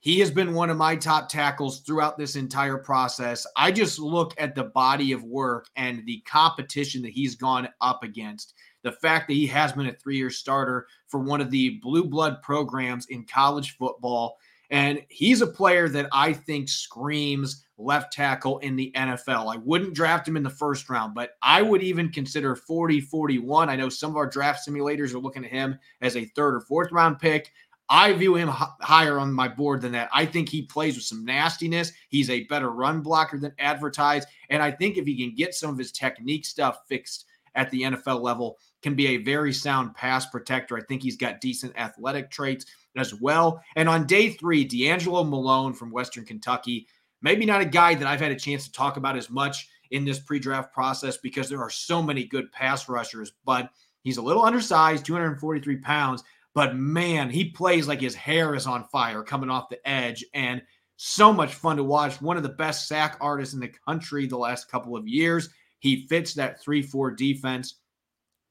he 0.00 0.18
has 0.20 0.30
been 0.30 0.54
one 0.54 0.70
of 0.70 0.78
my 0.78 0.96
top 0.96 1.28
tackles 1.28 1.80
throughout 1.80 2.16
this 2.16 2.34
entire 2.34 2.78
process. 2.78 3.46
I 3.56 3.72
just 3.72 3.98
look 3.98 4.32
at 4.38 4.54
the 4.54 4.64
body 4.64 5.12
of 5.12 5.22
work 5.22 5.66
and 5.76 6.06
the 6.06 6.20
competition 6.20 7.02
that 7.02 7.12
he's 7.12 7.34
gone 7.34 7.68
up 7.82 8.04
against. 8.04 8.54
The 8.84 8.92
fact 8.92 9.28
that 9.28 9.34
he 9.34 9.46
has 9.48 9.74
been 9.74 9.88
a 9.88 9.92
three 9.92 10.16
year 10.16 10.30
starter 10.30 10.86
for 11.08 11.20
one 11.20 11.42
of 11.42 11.50
the 11.50 11.78
blue 11.82 12.04
blood 12.04 12.40
programs 12.40 13.04
in 13.06 13.26
college 13.26 13.76
football. 13.76 14.38
And 14.70 15.02
he's 15.10 15.42
a 15.42 15.46
player 15.46 15.90
that 15.90 16.08
I 16.10 16.32
think 16.32 16.70
screams 16.70 17.65
left 17.78 18.12
tackle 18.12 18.58
in 18.58 18.76
the 18.76 18.92
NFL. 18.96 19.52
I 19.52 19.58
wouldn't 19.58 19.94
draft 19.94 20.26
him 20.26 20.36
in 20.36 20.42
the 20.42 20.50
first 20.50 20.88
round, 20.88 21.14
but 21.14 21.32
I 21.42 21.62
would 21.62 21.82
even 21.82 22.10
consider 22.10 22.56
40 22.56 23.00
41. 23.00 23.68
I 23.68 23.76
know 23.76 23.88
some 23.88 24.10
of 24.10 24.16
our 24.16 24.28
draft 24.28 24.66
simulators 24.66 25.14
are 25.14 25.18
looking 25.18 25.44
at 25.44 25.50
him 25.50 25.78
as 26.00 26.16
a 26.16 26.24
third 26.24 26.54
or 26.54 26.60
fourth 26.60 26.92
round 26.92 27.18
pick. 27.18 27.52
I 27.88 28.12
view 28.12 28.34
him 28.34 28.48
h- 28.48 28.68
higher 28.80 29.18
on 29.18 29.32
my 29.32 29.46
board 29.48 29.80
than 29.80 29.92
that. 29.92 30.08
I 30.12 30.26
think 30.26 30.48
he 30.48 30.62
plays 30.62 30.96
with 30.96 31.04
some 31.04 31.24
nastiness. 31.24 31.92
He's 32.08 32.30
a 32.30 32.44
better 32.44 32.70
run 32.70 33.00
blocker 33.00 33.38
than 33.38 33.52
advertised. 33.58 34.28
And 34.50 34.62
I 34.62 34.72
think 34.72 34.96
if 34.96 35.06
he 35.06 35.16
can 35.16 35.34
get 35.34 35.54
some 35.54 35.70
of 35.70 35.78
his 35.78 35.92
technique 35.92 36.44
stuff 36.44 36.80
fixed 36.88 37.26
at 37.54 37.70
the 37.70 37.82
NFL 37.82 38.20
level, 38.20 38.58
can 38.82 38.94
be 38.94 39.08
a 39.08 39.16
very 39.18 39.52
sound 39.52 39.94
pass 39.94 40.26
protector. 40.26 40.76
I 40.76 40.82
think 40.82 41.02
he's 41.02 41.16
got 41.16 41.40
decent 41.40 41.72
athletic 41.78 42.30
traits 42.30 42.66
as 42.96 43.14
well. 43.14 43.62
And 43.76 43.88
on 43.88 44.06
day 44.06 44.30
three, 44.30 44.64
D'Angelo 44.64 45.24
Malone 45.24 45.72
from 45.72 45.90
Western 45.90 46.24
Kentucky 46.24 46.86
Maybe 47.26 47.44
not 47.44 47.60
a 47.60 47.64
guy 47.64 47.96
that 47.96 48.06
I've 48.06 48.20
had 48.20 48.30
a 48.30 48.38
chance 48.38 48.66
to 48.66 48.72
talk 48.72 48.96
about 48.96 49.16
as 49.16 49.28
much 49.28 49.66
in 49.90 50.04
this 50.04 50.20
pre 50.20 50.38
draft 50.38 50.72
process 50.72 51.16
because 51.16 51.48
there 51.48 51.60
are 51.60 51.70
so 51.70 52.00
many 52.00 52.22
good 52.22 52.52
pass 52.52 52.88
rushers, 52.88 53.32
but 53.44 53.68
he's 54.04 54.18
a 54.18 54.22
little 54.22 54.44
undersized, 54.44 55.04
243 55.04 55.78
pounds. 55.78 56.22
But 56.54 56.76
man, 56.76 57.28
he 57.28 57.50
plays 57.50 57.88
like 57.88 58.00
his 58.00 58.14
hair 58.14 58.54
is 58.54 58.68
on 58.68 58.84
fire 58.84 59.24
coming 59.24 59.50
off 59.50 59.68
the 59.68 59.88
edge 59.88 60.24
and 60.34 60.62
so 60.94 61.32
much 61.32 61.52
fun 61.52 61.78
to 61.78 61.82
watch. 61.82 62.22
One 62.22 62.36
of 62.36 62.44
the 62.44 62.48
best 62.48 62.86
sack 62.86 63.16
artists 63.20 63.54
in 63.54 63.60
the 63.60 63.74
country 63.88 64.28
the 64.28 64.38
last 64.38 64.70
couple 64.70 64.96
of 64.96 65.08
years. 65.08 65.48
He 65.80 66.06
fits 66.06 66.32
that 66.34 66.62
3 66.62 66.80
4 66.80 67.10
defense 67.10 67.80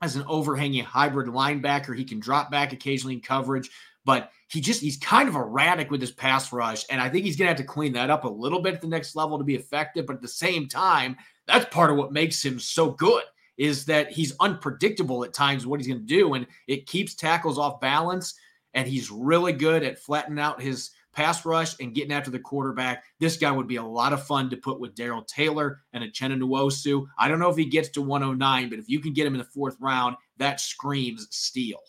as 0.01 0.17
an 0.17 0.25
overhanging 0.27 0.83
hybrid 0.83 1.29
linebacker. 1.29 1.95
He 1.95 2.03
can 2.03 2.19
drop 2.19 2.51
back 2.51 2.73
occasionally 2.73 3.13
in 3.13 3.21
coverage, 3.21 3.69
but 4.03 4.31
he 4.47 4.61
just 4.61 4.81
he's 4.81 4.97
kind 4.97 5.27
of 5.27 5.35
erratic 5.35 5.89
with 5.91 6.01
his 6.01 6.11
pass 6.11 6.53
rush, 6.53 6.85
and 6.89 7.01
I 7.01 7.09
think 7.09 7.25
he's 7.25 7.35
gonna 7.35 7.49
have 7.49 7.57
to 7.57 7.63
clean 7.63 7.93
that 7.93 8.09
up 8.09 8.23
a 8.25 8.29
little 8.29 8.61
bit 8.61 8.75
at 8.75 8.81
the 8.81 8.87
next 8.87 9.15
level 9.15 9.37
to 9.37 9.43
be 9.43 9.55
effective. 9.55 10.05
But 10.05 10.17
at 10.17 10.21
the 10.21 10.27
same 10.27 10.67
time, 10.67 11.15
that's 11.47 11.73
part 11.73 11.89
of 11.89 11.97
what 11.97 12.11
makes 12.13 12.43
him 12.43 12.59
so 12.59 12.91
good 12.91 13.23
is 13.57 13.85
that 13.85 14.11
he's 14.11 14.35
unpredictable 14.39 15.23
at 15.23 15.33
times 15.33 15.65
what 15.65 15.79
he's 15.79 15.87
gonna 15.87 15.99
do, 16.01 16.33
and 16.33 16.45
it 16.67 16.87
keeps 16.87 17.15
tackles 17.15 17.57
off 17.57 17.79
balance. 17.79 18.35
And 18.73 18.85
he's 18.85 19.09
really 19.09 19.53
good 19.53 19.83
at 19.83 19.99
flattening 19.99 20.37
out 20.37 20.61
his 20.61 20.91
pass 21.15 21.45
rush 21.45 21.79
and 21.79 21.95
getting 21.95 22.11
after 22.11 22.29
the 22.29 22.37
quarterback. 22.37 23.05
This 23.19 23.37
guy 23.37 23.49
would 23.49 23.67
be 23.67 23.77
a 23.77 23.83
lot 23.83 24.13
of 24.13 24.27
fun 24.27 24.49
to 24.49 24.57
put 24.57 24.79
with 24.79 24.95
Darrell 24.95 25.23
Taylor 25.23 25.79
and 25.93 26.03
Uchenna 26.03 26.37
Nwosu. 26.37 27.05
I 27.17 27.27
don't 27.27 27.39
know 27.39 27.49
if 27.49 27.55
he 27.55 27.65
gets 27.65 27.89
to 27.89 28.01
109, 28.01 28.69
but 28.69 28.79
if 28.79 28.89
you 28.89 28.99
can 28.99 29.13
get 29.13 29.25
him 29.25 29.33
in 29.33 29.39
the 29.39 29.45
fourth 29.45 29.77
round, 29.79 30.17
that 30.37 30.59
screams 30.59 31.27
steal. 31.31 31.79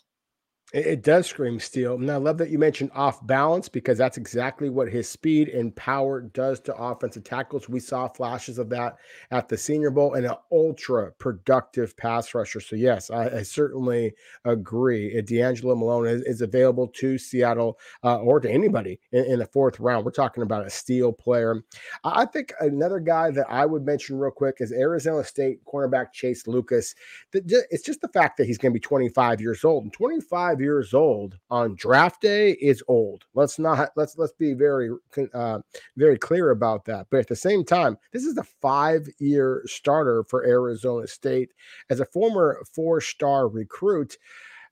It, 0.72 1.02
does 1.02 1.28
scream 1.28 1.60
steal. 1.60 1.94
And 1.94 2.10
I 2.10 2.16
love 2.16 2.38
that 2.38 2.50
you 2.50 2.58
mentioned 2.58 2.90
off 2.92 3.24
balance 3.24 3.68
because 3.68 3.96
that's 3.98 4.16
exactly 4.16 4.68
what 4.68 4.88
his 4.88 5.08
speed 5.08 5.48
and 5.48 5.74
power 5.76 6.20
does 6.20 6.58
to 6.60 6.74
offensive 6.74 7.22
tackles. 7.22 7.68
We 7.68 7.78
saw 7.78 8.08
flashes 8.08 8.58
of 8.58 8.68
that 8.70 8.96
at 9.30 9.48
the 9.48 9.56
Senior 9.56 9.92
Bowl 9.92 10.14
and 10.14 10.26
an 10.26 10.34
ultra 10.50 11.12
productive 11.12 11.96
pass 11.96 12.34
rusher. 12.34 12.58
So, 12.58 12.74
yes, 12.74 13.12
I, 13.12 13.28
I 13.28 13.42
certainly 13.42 14.14
agree. 14.44 15.22
D'Angelo 15.22 15.76
Malone 15.76 16.08
is, 16.08 16.22
is 16.22 16.40
available 16.40 16.88
to 16.88 17.16
Seattle 17.16 17.78
uh, 18.02 18.18
or 18.18 18.40
to 18.40 18.50
anybody 18.50 18.98
in, 19.12 19.24
in, 19.24 19.38
the 19.38 19.46
fourth 19.46 19.78
round. 19.78 20.04
We're 20.04 20.10
talking 20.10 20.42
about 20.42 20.66
a 20.66 20.70
steal 20.70 21.12
player. 21.12 21.62
I 22.02 22.24
think 22.24 22.52
another 22.58 22.98
guy 22.98 23.30
that 23.30 23.46
I 23.48 23.66
would 23.66 23.86
mention 23.86 24.18
real 24.18 24.32
quick 24.32 24.56
is 24.58 24.72
Arizona 24.72 25.22
State 25.22 25.60
cornerback 25.64 26.12
Chase 26.12 26.48
Lucas. 26.48 26.96
It's 27.32 27.84
just 27.84 28.00
the 28.00 28.08
fact 28.08 28.36
that 28.38 28.46
he's 28.46 28.58
going 28.58 28.72
to 28.72 28.76
be 28.76 28.80
25 28.80 29.40
years 29.40 29.64
old. 29.64 29.84
And 29.84 29.92
25 29.92 30.55
25 30.56 30.60
years 30.60 30.94
old 30.94 31.38
on 31.50 31.74
draft 31.74 32.20
day 32.20 32.52
is 32.52 32.82
old. 32.88 33.24
Let's 33.34 33.58
not 33.58 33.90
let's 33.96 34.16
let's 34.16 34.32
be 34.32 34.54
very 34.54 34.90
uh, 35.34 35.60
very 35.96 36.18
clear 36.18 36.50
about 36.50 36.84
that. 36.86 37.06
But 37.10 37.20
at 37.20 37.28
the 37.28 37.36
same 37.36 37.64
time, 37.64 37.98
this 38.12 38.24
is 38.24 38.36
a 38.38 38.44
five 38.62 39.08
year 39.18 39.62
starter 39.66 40.24
for 40.24 40.46
Arizona 40.46 41.06
State 41.06 41.50
as 41.90 42.00
a 42.00 42.06
former 42.06 42.62
four 42.74 43.00
star 43.00 43.48
recruit. 43.48 44.18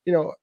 You 0.05 0.13
know, 0.13 0.35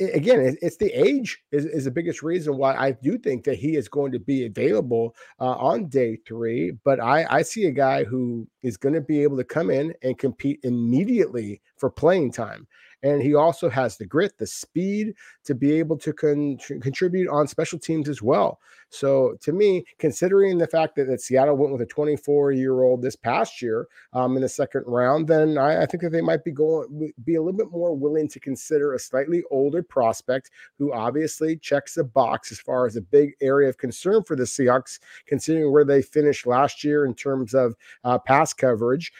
again, 0.00 0.56
it's 0.60 0.76
the 0.76 0.92
age 0.92 1.42
is, 1.52 1.64
is 1.64 1.84
the 1.84 1.90
biggest 1.90 2.22
reason 2.22 2.56
why 2.56 2.74
I 2.74 2.92
do 2.92 3.18
think 3.18 3.44
that 3.44 3.56
he 3.56 3.76
is 3.76 3.88
going 3.88 4.12
to 4.12 4.18
be 4.18 4.46
available 4.46 5.14
uh, 5.40 5.56
on 5.56 5.88
day 5.88 6.18
three. 6.26 6.72
But 6.84 7.00
I, 7.00 7.26
I 7.28 7.42
see 7.42 7.66
a 7.66 7.72
guy 7.72 8.04
who 8.04 8.46
is 8.62 8.76
going 8.76 8.94
to 8.94 9.00
be 9.00 9.22
able 9.22 9.36
to 9.38 9.44
come 9.44 9.70
in 9.70 9.94
and 10.02 10.18
compete 10.18 10.60
immediately 10.64 11.60
for 11.76 11.90
playing 11.90 12.32
time 12.32 12.66
and 13.02 13.22
he 13.22 13.34
also 13.34 13.68
has 13.68 13.96
the 13.96 14.06
grit, 14.06 14.38
the 14.38 14.46
speed 14.46 15.14
to 15.44 15.54
be 15.54 15.72
able 15.72 15.96
to 15.98 16.12
con- 16.12 16.58
contribute 16.80 17.28
on 17.28 17.46
special 17.46 17.78
teams 17.78 18.08
as 18.08 18.22
well. 18.22 18.58
So, 18.88 19.36
to 19.42 19.52
me, 19.52 19.84
considering 19.98 20.58
the 20.58 20.66
fact 20.66 20.94
that, 20.96 21.06
that 21.08 21.20
Seattle 21.20 21.56
went 21.56 21.72
with 21.72 21.82
a 21.82 21.86
24 21.86 22.52
year 22.52 22.82
old 22.82 23.02
this 23.02 23.16
past 23.16 23.60
year 23.60 23.88
um, 24.12 24.36
in 24.36 24.42
the 24.42 24.48
second 24.48 24.84
round, 24.86 25.26
then 25.26 25.58
I, 25.58 25.82
I, 25.82 25.86
think 25.86 26.02
that 26.02 26.10
they 26.10 26.20
might 26.20 26.44
be 26.44 26.52
going 26.52 27.12
be 27.24 27.34
a 27.34 27.42
little 27.42 27.58
bit 27.58 27.70
more 27.70 27.94
willing 27.94 28.28
to 28.28 28.40
consider 28.40 28.94
a 28.94 28.98
slightly 28.98 29.42
older 29.50 29.82
prospect 29.82 30.50
who 30.78 30.92
obviously 30.92 31.56
checks 31.56 31.94
the 31.94 32.04
box 32.04 32.52
as 32.52 32.60
far 32.60 32.86
as 32.86 32.96
a 32.96 33.00
big 33.00 33.32
area 33.40 33.68
of 33.68 33.76
concern 33.76 34.22
for 34.22 34.36
the 34.36 34.44
Seahawks, 34.44 35.00
considering 35.26 35.72
where 35.72 35.84
they 35.84 36.00
finished 36.00 36.46
last 36.46 36.84
year 36.84 37.04
in 37.04 37.14
terms 37.14 37.54
of 37.54 37.74
uh, 38.04 38.18
pass 38.18 38.52
coverage. 38.52 39.12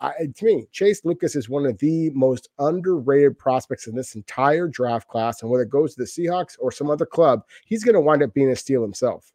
I, 0.00 0.12
to 0.36 0.44
me, 0.44 0.66
Chase 0.72 1.04
Lucas 1.04 1.36
is 1.36 1.48
one 1.48 1.66
of 1.66 1.78
the 1.78 2.10
most 2.10 2.48
underrated 2.58 3.38
prospects 3.38 3.86
in 3.86 3.94
this 3.94 4.14
entire 4.14 4.68
draft 4.68 5.08
class. 5.08 5.42
And 5.42 5.50
whether 5.50 5.64
it 5.64 5.70
goes 5.70 5.94
to 5.94 6.02
the 6.02 6.06
Seahawks 6.06 6.56
or 6.58 6.72
some 6.72 6.90
other 6.90 7.06
club, 7.06 7.42
he's 7.66 7.84
going 7.84 7.94
to 7.94 8.00
wind 8.00 8.22
up 8.22 8.34
being 8.34 8.50
a 8.50 8.56
steal 8.56 8.82
himself. 8.82 9.32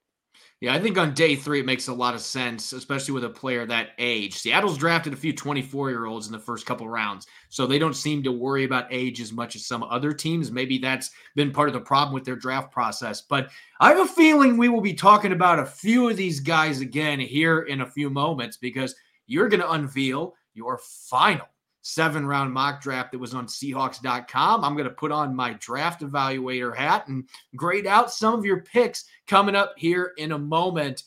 Yeah, 0.61 0.73
I 0.73 0.79
think 0.79 0.97
on 0.97 1.13
day 1.13 1.37
three, 1.37 1.61
it 1.61 1.65
makes 1.65 1.87
a 1.87 1.93
lot 1.93 2.15
of 2.15 2.19
sense, 2.19 2.73
especially 2.73 3.13
with 3.13 3.23
a 3.23 3.29
player 3.29 3.65
that 3.65 3.91
age. 3.97 4.37
Seattle's 4.37 4.77
drafted 4.77 5.13
a 5.13 5.17
few 5.17 5.31
24 5.31 5.89
year 5.89 6.05
olds 6.05 6.25
in 6.25 6.33
the 6.33 6.39
first 6.39 6.65
couple 6.65 6.89
rounds, 6.89 7.27
so 7.47 7.65
they 7.65 7.79
don't 7.79 7.95
seem 7.95 8.21
to 8.23 8.31
worry 8.33 8.65
about 8.65 8.91
age 8.91 9.21
as 9.21 9.31
much 9.31 9.55
as 9.55 9.65
some 9.65 9.83
other 9.83 10.11
teams. 10.11 10.51
Maybe 10.51 10.77
that's 10.77 11.11
been 11.35 11.53
part 11.53 11.69
of 11.69 11.73
the 11.73 11.79
problem 11.79 12.13
with 12.13 12.25
their 12.25 12.35
draft 12.35 12.73
process. 12.73 13.21
But 13.21 13.51
I 13.79 13.89
have 13.89 14.01
a 14.01 14.13
feeling 14.13 14.57
we 14.57 14.67
will 14.67 14.81
be 14.81 14.93
talking 14.93 15.31
about 15.31 15.59
a 15.59 15.65
few 15.65 16.09
of 16.09 16.17
these 16.17 16.41
guys 16.41 16.81
again 16.81 17.21
here 17.21 17.61
in 17.61 17.79
a 17.79 17.89
few 17.89 18.09
moments 18.09 18.57
because 18.57 18.93
you're 19.27 19.47
going 19.47 19.61
to 19.61 19.71
unveil 19.71 20.33
your 20.53 20.79
final 21.09 21.47
seven 21.81 22.25
round 22.25 22.53
mock 22.53 22.81
draft 22.81 23.11
that 23.11 23.19
was 23.19 23.33
on 23.33 23.47
Seahawks.com. 23.47 24.63
I'm 24.63 24.73
going 24.73 24.85
to 24.85 24.93
put 24.93 25.11
on 25.11 25.35
my 25.35 25.53
draft 25.53 26.01
evaluator 26.01 26.75
hat 26.75 27.07
and 27.07 27.27
grade 27.55 27.87
out 27.87 28.11
some 28.11 28.33
of 28.33 28.45
your 28.45 28.61
picks 28.61 29.05
coming 29.27 29.55
up 29.55 29.73
here 29.77 30.13
in 30.17 30.33
a 30.33 30.39
moment. 30.39 31.03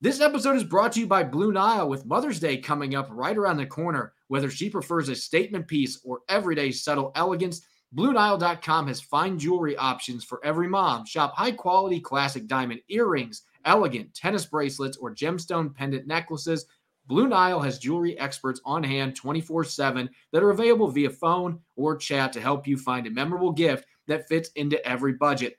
This 0.00 0.20
episode 0.20 0.56
is 0.56 0.64
brought 0.64 0.92
to 0.92 1.00
you 1.00 1.06
by 1.06 1.24
Blue 1.24 1.52
Nile 1.52 1.88
with 1.88 2.06
Mother's 2.06 2.40
Day 2.40 2.58
coming 2.58 2.94
up 2.94 3.08
right 3.10 3.36
around 3.36 3.56
the 3.56 3.66
corner. 3.66 4.12
Whether 4.28 4.50
she 4.50 4.68
prefers 4.68 5.08
a 5.08 5.14
statement 5.14 5.68
piece 5.68 6.00
or 6.04 6.20
everyday 6.28 6.70
subtle 6.72 7.12
elegance, 7.14 7.62
BlueNile.com 7.94 8.88
has 8.88 9.00
fine 9.00 9.38
jewelry 9.38 9.76
options 9.76 10.24
for 10.24 10.44
every 10.44 10.68
mom. 10.68 11.06
Shop 11.06 11.34
high 11.34 11.52
quality 11.52 12.00
classic 12.00 12.46
diamond 12.46 12.80
earrings, 12.88 13.42
elegant 13.64 14.12
tennis 14.12 14.44
bracelets, 14.44 14.96
or 14.96 15.14
gemstone 15.14 15.74
pendant 15.74 16.06
necklaces 16.06 16.66
Blue 17.06 17.28
Nile 17.28 17.60
has 17.60 17.78
jewelry 17.78 18.18
experts 18.18 18.60
on 18.64 18.82
hand 18.82 19.14
24 19.14 19.64
7 19.64 20.10
that 20.32 20.42
are 20.42 20.50
available 20.50 20.88
via 20.88 21.10
phone 21.10 21.60
or 21.76 21.96
chat 21.96 22.32
to 22.32 22.40
help 22.40 22.66
you 22.66 22.76
find 22.76 23.06
a 23.06 23.10
memorable 23.10 23.52
gift 23.52 23.86
that 24.08 24.28
fits 24.28 24.50
into 24.56 24.84
every 24.86 25.12
budget. 25.12 25.58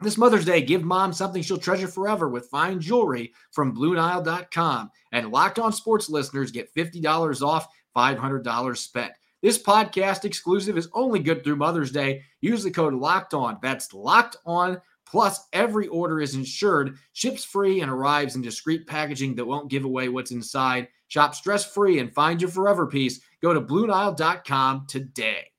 This 0.00 0.18
Mother's 0.18 0.44
Day, 0.44 0.60
give 0.60 0.82
mom 0.82 1.12
something 1.12 1.40
she'll 1.42 1.56
treasure 1.56 1.88
forever 1.88 2.28
with 2.28 2.48
fine 2.50 2.80
jewelry 2.80 3.32
from 3.52 3.74
BlueNile.com. 3.74 4.90
And 5.12 5.30
Locked 5.30 5.58
On 5.58 5.72
Sports 5.72 6.10
listeners 6.10 6.50
get 6.50 6.74
$50 6.74 7.42
off 7.42 7.68
$500 7.96 8.76
spent. 8.76 9.12
This 9.40 9.62
podcast 9.62 10.24
exclusive 10.24 10.76
is 10.76 10.88
only 10.94 11.20
good 11.20 11.44
through 11.44 11.56
Mother's 11.56 11.92
Day. 11.92 12.22
Use 12.40 12.64
the 12.64 12.70
code 12.70 12.94
Locked 12.94 13.34
On. 13.34 13.58
That's 13.62 13.92
Locked 13.94 14.36
On 14.46 14.80
Plus, 15.06 15.46
every 15.52 15.86
order 15.88 16.20
is 16.20 16.34
insured, 16.34 16.96
ships 17.12 17.44
free, 17.44 17.80
and 17.80 17.90
arrives 17.90 18.36
in 18.36 18.42
discreet 18.42 18.86
packaging 18.86 19.34
that 19.36 19.46
won't 19.46 19.70
give 19.70 19.84
away 19.84 20.08
what's 20.08 20.30
inside. 20.30 20.88
Shop 21.08 21.34
stress 21.34 21.64
free 21.64 21.98
and 22.00 22.12
find 22.12 22.40
your 22.40 22.50
forever 22.50 22.86
piece. 22.86 23.20
Go 23.40 23.52
to 23.52 23.60
BlueNile.com 23.60 24.86
today. 24.88 25.50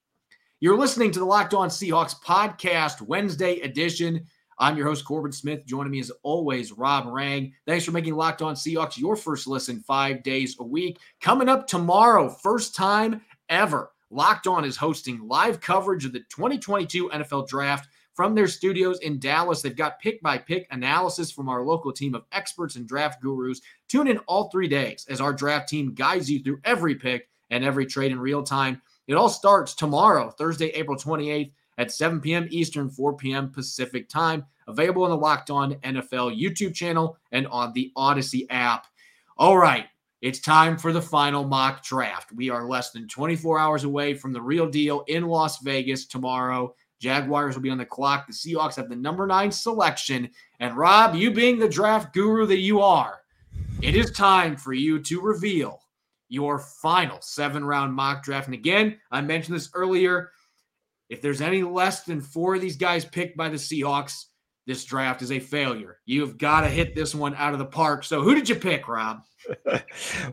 You're 0.60 0.78
listening 0.78 1.12
to 1.12 1.20
the 1.20 1.26
Locked 1.26 1.54
On 1.54 1.70
Seahawks 1.70 2.16
podcast, 2.22 3.02
Wednesday 3.02 3.60
edition. 3.60 4.26
I'm 4.58 4.78
your 4.78 4.88
host, 4.88 5.06
Corbin 5.06 5.34
Smith. 5.34 5.66
Joining 5.66 5.92
me 5.92 6.00
as 6.00 6.12
always, 6.24 6.72
Rob 6.72 7.06
Rang. 7.08 7.54
Thanks 7.68 7.84
for 7.84 7.92
making 7.92 8.16
Locked 8.16 8.42
On 8.42 8.56
Seahawks 8.56 8.98
your 8.98 9.16
first 9.16 9.48
listen 9.48 9.82
five 9.82 10.24
days 10.24 10.56
a 10.60 10.64
week. 10.64 11.00
Coming 11.20 11.50
up 11.50 11.68
tomorrow, 11.68 12.30
first 12.30 12.74
time 12.74 13.22
ever, 13.50 13.92
Locked 14.10 14.48
On 14.48 14.64
is 14.64 14.78
hosting 14.78 15.28
live 15.28 15.60
coverage 15.60 16.06
of 16.06 16.14
the 16.14 16.20
2022 16.20 17.10
NFL 17.10 17.48
Draft 17.48 17.90
from 18.16 18.34
their 18.34 18.48
studios 18.48 19.00
in 19.00 19.20
Dallas. 19.20 19.62
They've 19.62 19.76
got 19.76 20.00
pick 20.00 20.22
by 20.22 20.38
pick 20.38 20.68
analysis 20.72 21.32
from 21.32 21.50
our 21.50 21.64
local 21.64 21.92
team 21.92 22.16
of 22.16 22.26
experts 22.32 22.78
and 22.78 22.88
draft 22.88 23.22
gurus. 23.22 23.62
Tune 23.88 24.08
in 24.08 24.18
all 24.20 24.50
three 24.50 24.68
days 24.68 25.06
as 25.10 25.22
our 25.22 25.34
draft 25.34 25.70
team 25.70 25.94
guides 25.94 26.32
you 26.32 26.42
through 26.42 26.62
every 26.64 26.96
pick 26.96 27.30
and 27.52 27.64
every 27.64 27.86
trade 27.86 28.12
in 28.12 28.20
real 28.20 28.42
time. 28.42 28.82
It 29.08 29.16
all 29.16 29.30
starts 29.30 29.76
tomorrow, 29.76 30.32
Thursday, 30.32 30.70
April 30.70 30.98
28th 30.98 31.52
at 31.78 31.92
7 31.92 32.22
p.m. 32.22 32.48
Eastern, 32.50 32.90
4 32.90 33.18
p.m. 33.18 33.52
Pacific 33.52 34.10
time. 34.10 34.46
Available 34.68 35.04
on 35.04 35.12
the 35.12 35.18
Locked 35.18 35.52
On 35.52 35.76
NFL 35.76 36.40
YouTube 36.40 36.74
channel 36.74 37.18
and 37.32 37.46
on 37.48 37.72
the 37.74 37.92
Odyssey 37.96 38.50
app. 38.50 38.88
All 39.38 39.58
right, 39.58 39.86
it's 40.22 40.40
time 40.40 40.78
for 40.78 40.92
the 40.92 41.02
final 41.02 41.44
mock 41.44 41.84
draft. 41.84 42.32
We 42.32 42.50
are 42.50 42.68
less 42.68 42.90
than 42.92 43.08
24 43.08 43.60
hours 43.60 43.84
away 43.84 44.16
from 44.16 44.34
the 44.34 44.42
real 44.42 44.68
deal 44.68 45.04
in 45.08 45.28
Las 45.28 45.60
Vegas 45.60 46.08
tomorrow. 46.08 46.74
Jaguars 47.00 47.56
will 47.56 47.62
be 47.62 47.70
on 47.70 47.78
the 47.78 47.86
clock. 47.86 48.28
The 48.28 48.34
Seahawks 48.34 48.76
have 48.76 48.90
the 48.90 48.96
number 48.96 49.28
nine 49.28 49.52
selection. 49.52 50.30
And 50.60 50.78
Rob, 50.78 51.16
you 51.16 51.32
being 51.32 51.60
the 51.60 51.70
draft 51.70 52.14
guru 52.14 52.46
that 52.48 52.60
you 52.60 52.82
are, 52.82 53.22
it 53.82 53.96
is 53.96 54.12
time 54.12 54.56
for 54.56 54.74
you 54.74 55.00
to 55.00 55.22
reveal 55.22 55.82
your 56.30 56.60
final 56.60 57.20
seven 57.22 57.64
round 57.64 57.94
mock 57.94 58.24
draft. 58.24 58.48
And 58.48 58.56
again, 58.56 58.98
I 59.12 59.22
mentioned 59.22 59.56
this 59.56 59.70
earlier. 59.74 60.32
If 61.10 61.22
there's 61.22 61.42
any 61.42 61.62
less 61.62 62.04
than 62.04 62.20
four 62.20 62.56
of 62.56 62.62
these 62.62 62.78
guys 62.78 63.06
picked 63.06 63.38
by 63.38 63.50
the 63.50 63.58
Seahawks, 63.58 64.26
this 64.66 64.84
draft 64.86 65.22
is 65.22 65.32
a 65.32 65.40
failure. 65.40 66.00
You've 66.06 66.38
got 66.38 66.62
to 66.62 66.68
hit 66.68 66.96
this 66.96 67.14
one 67.14 67.36
out 67.36 67.54
of 67.54 67.60
the 67.60 67.66
park. 67.66 68.04
So, 68.04 68.22
who 68.24 68.34
did 68.34 68.50
you 68.50 68.56
pick, 68.56 68.88
Rob? 68.88 69.22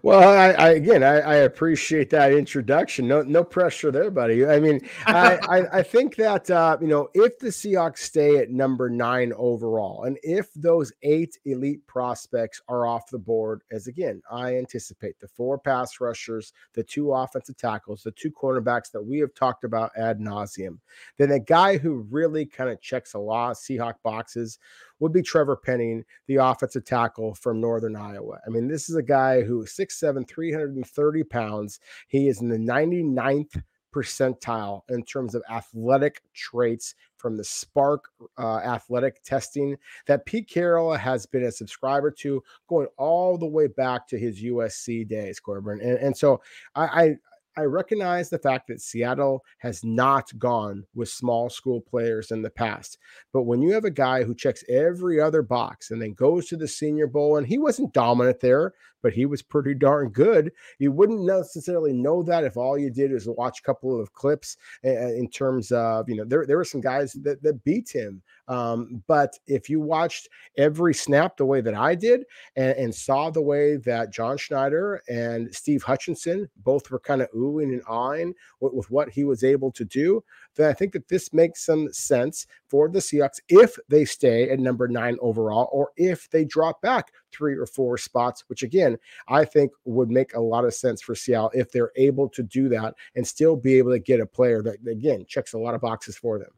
Well, 0.02 0.28
I, 0.28 0.50
I 0.52 0.68
again, 0.70 1.02
I, 1.02 1.20
I, 1.20 1.34
appreciate 1.36 2.10
that 2.10 2.32
introduction. 2.32 3.06
No, 3.06 3.22
no 3.22 3.44
pressure 3.44 3.90
there, 3.90 4.10
buddy. 4.10 4.46
I 4.46 4.60
mean, 4.60 4.80
I, 5.06 5.36
I, 5.48 5.78
I, 5.78 5.82
think 5.82 6.16
that 6.16 6.50
uh, 6.50 6.78
you 6.80 6.86
know, 6.86 7.08
if 7.14 7.38
the 7.38 7.48
Seahawks 7.48 7.98
stay 7.98 8.38
at 8.38 8.50
number 8.50 8.88
nine 8.88 9.32
overall, 9.36 10.04
and 10.04 10.18
if 10.22 10.52
those 10.54 10.92
eight 11.02 11.38
elite 11.44 11.86
prospects 11.86 12.60
are 12.68 12.86
off 12.86 13.10
the 13.10 13.18
board, 13.18 13.62
as 13.70 13.86
again, 13.86 14.22
I 14.30 14.56
anticipate 14.56 15.18
the 15.20 15.28
four 15.28 15.58
pass 15.58 16.00
rushers, 16.00 16.52
the 16.74 16.84
two 16.84 17.12
offensive 17.12 17.56
tackles, 17.56 18.02
the 18.02 18.12
two 18.12 18.30
cornerbacks 18.30 18.90
that 18.92 19.02
we 19.02 19.18
have 19.18 19.34
talked 19.34 19.64
about 19.64 19.90
ad 19.96 20.20
nauseum, 20.20 20.78
then 21.18 21.32
a 21.32 21.40
guy 21.40 21.76
who 21.76 22.06
really 22.10 22.46
kind 22.46 22.70
of 22.70 22.80
checks 22.80 23.14
a 23.14 23.18
lot 23.18 23.52
of 23.52 23.56
Seahawk 23.56 23.94
boxes 24.02 24.58
would 25.02 25.12
be 25.12 25.20
Trevor 25.20 25.56
Penning, 25.56 26.04
the 26.28 26.36
offensive 26.36 26.84
tackle 26.84 27.34
from 27.34 27.60
Northern 27.60 27.96
Iowa. 27.96 28.38
I 28.46 28.50
mean, 28.50 28.68
this 28.68 28.88
is 28.88 28.94
a 28.94 29.02
guy 29.02 29.42
who 29.42 29.62
is 29.62 29.70
6'7, 29.70 30.28
330 30.28 31.24
pounds. 31.24 31.80
He 32.06 32.28
is 32.28 32.40
in 32.40 32.48
the 32.48 32.56
99th 32.56 33.60
percentile 33.92 34.82
in 34.90 35.02
terms 35.02 35.34
of 35.34 35.42
athletic 35.50 36.22
traits 36.34 36.94
from 37.16 37.36
the 37.36 37.42
SPARQ 37.42 37.98
uh, 38.38 38.58
athletic 38.58 39.24
testing 39.24 39.76
that 40.06 40.24
Pete 40.24 40.48
Carroll 40.48 40.94
has 40.94 41.26
been 41.26 41.42
a 41.42 41.52
subscriber 41.52 42.12
to 42.12 42.40
going 42.68 42.86
all 42.96 43.36
the 43.36 43.46
way 43.46 43.66
back 43.66 44.06
to 44.06 44.16
his 44.16 44.40
USC 44.40 45.06
days, 45.08 45.40
Corbin. 45.40 45.80
And, 45.80 45.98
and 45.98 46.16
so 46.16 46.40
I, 46.76 46.84
I 46.84 47.16
recognize 47.60 48.30
the 48.30 48.38
fact 48.38 48.66
that 48.68 48.80
Seattle 48.80 49.44
has 49.58 49.84
not 49.84 50.36
gone 50.38 50.86
with 50.94 51.10
small 51.10 51.50
school 51.50 51.82
players 51.82 52.30
in 52.30 52.40
the 52.40 52.50
past. 52.50 52.96
But 53.32 53.42
when 53.42 53.60
you 53.60 53.72
have 53.74 53.84
a 53.84 53.90
guy 53.90 54.24
who 54.24 54.34
checks 54.34 54.64
every 54.70 55.20
other 55.20 55.42
box 55.42 55.90
and 55.90 56.00
then 56.00 56.14
goes 56.14 56.46
to 56.48 56.56
the 56.56 56.66
Senior 56.66 57.06
Bowl, 57.06 57.36
and 57.36 57.46
he 57.46 57.58
wasn't 57.58 57.92
dominant 57.92 58.40
there, 58.40 58.72
but 59.02 59.12
he 59.12 59.26
was 59.26 59.42
pretty 59.42 59.74
darn 59.74 60.08
good. 60.08 60.52
You 60.78 60.92
wouldn't 60.92 61.20
necessarily 61.20 61.92
know 61.92 62.22
that 62.22 62.44
if 62.44 62.56
all 62.56 62.78
you 62.78 62.90
did 62.90 63.12
is 63.12 63.28
watch 63.28 63.60
a 63.60 63.62
couple 63.62 64.00
of 64.00 64.12
clips 64.12 64.56
in 64.82 65.28
terms 65.28 65.72
of, 65.72 66.08
you 66.08 66.16
know, 66.16 66.24
there, 66.24 66.46
there 66.46 66.56
were 66.56 66.64
some 66.64 66.80
guys 66.80 67.12
that, 67.14 67.42
that 67.42 67.62
beat 67.64 67.90
him. 67.90 68.22
Um, 68.48 69.02
but 69.06 69.38
if 69.46 69.68
you 69.70 69.80
watched 69.80 70.28
every 70.58 70.94
snap 70.94 71.36
the 71.36 71.44
way 71.44 71.60
that 71.60 71.74
I 71.74 71.94
did 71.94 72.24
and, 72.56 72.76
and 72.76 72.94
saw 72.94 73.30
the 73.30 73.40
way 73.40 73.76
that 73.76 74.12
John 74.12 74.36
Schneider 74.36 75.02
and 75.08 75.54
Steve 75.54 75.82
Hutchinson 75.82 76.48
both 76.58 76.90
were 76.90 77.00
kind 77.00 77.22
of 77.22 77.30
oohing 77.32 77.72
and 77.72 77.82
awing 77.86 78.34
with, 78.60 78.72
with 78.72 78.90
what 78.90 79.08
he 79.08 79.24
was 79.24 79.44
able 79.44 79.70
to 79.72 79.84
do, 79.84 80.22
then 80.56 80.68
I 80.68 80.72
think 80.72 80.92
that 80.92 81.08
this 81.08 81.32
makes 81.32 81.64
some 81.64 81.92
sense 81.92 82.46
for 82.68 82.88
the 82.88 82.98
Seahawks 82.98 83.40
if 83.48 83.78
they 83.88 84.04
stay 84.04 84.50
at 84.50 84.60
number 84.60 84.88
nine 84.88 85.16
overall 85.20 85.68
or 85.72 85.90
if 85.96 86.28
they 86.30 86.44
drop 86.44 86.80
back 86.82 87.12
three 87.32 87.56
or 87.56 87.66
four 87.66 87.96
spots, 87.98 88.44
which 88.48 88.62
again, 88.62 88.98
I 89.28 89.44
think 89.44 89.72
would 89.84 90.10
make 90.10 90.34
a 90.34 90.40
lot 90.40 90.64
of 90.64 90.74
sense 90.74 91.00
for 91.00 91.14
Seattle 91.14 91.50
if 91.54 91.72
they're 91.72 91.92
able 91.96 92.28
to 92.30 92.42
do 92.42 92.68
that 92.70 92.94
and 93.14 93.26
still 93.26 93.56
be 93.56 93.78
able 93.78 93.92
to 93.92 93.98
get 93.98 94.20
a 94.20 94.26
player 94.26 94.62
that, 94.62 94.86
again, 94.86 95.24
checks 95.26 95.52
a 95.52 95.58
lot 95.58 95.74
of 95.74 95.80
boxes 95.80 96.16
for 96.16 96.38
them. 96.38 96.50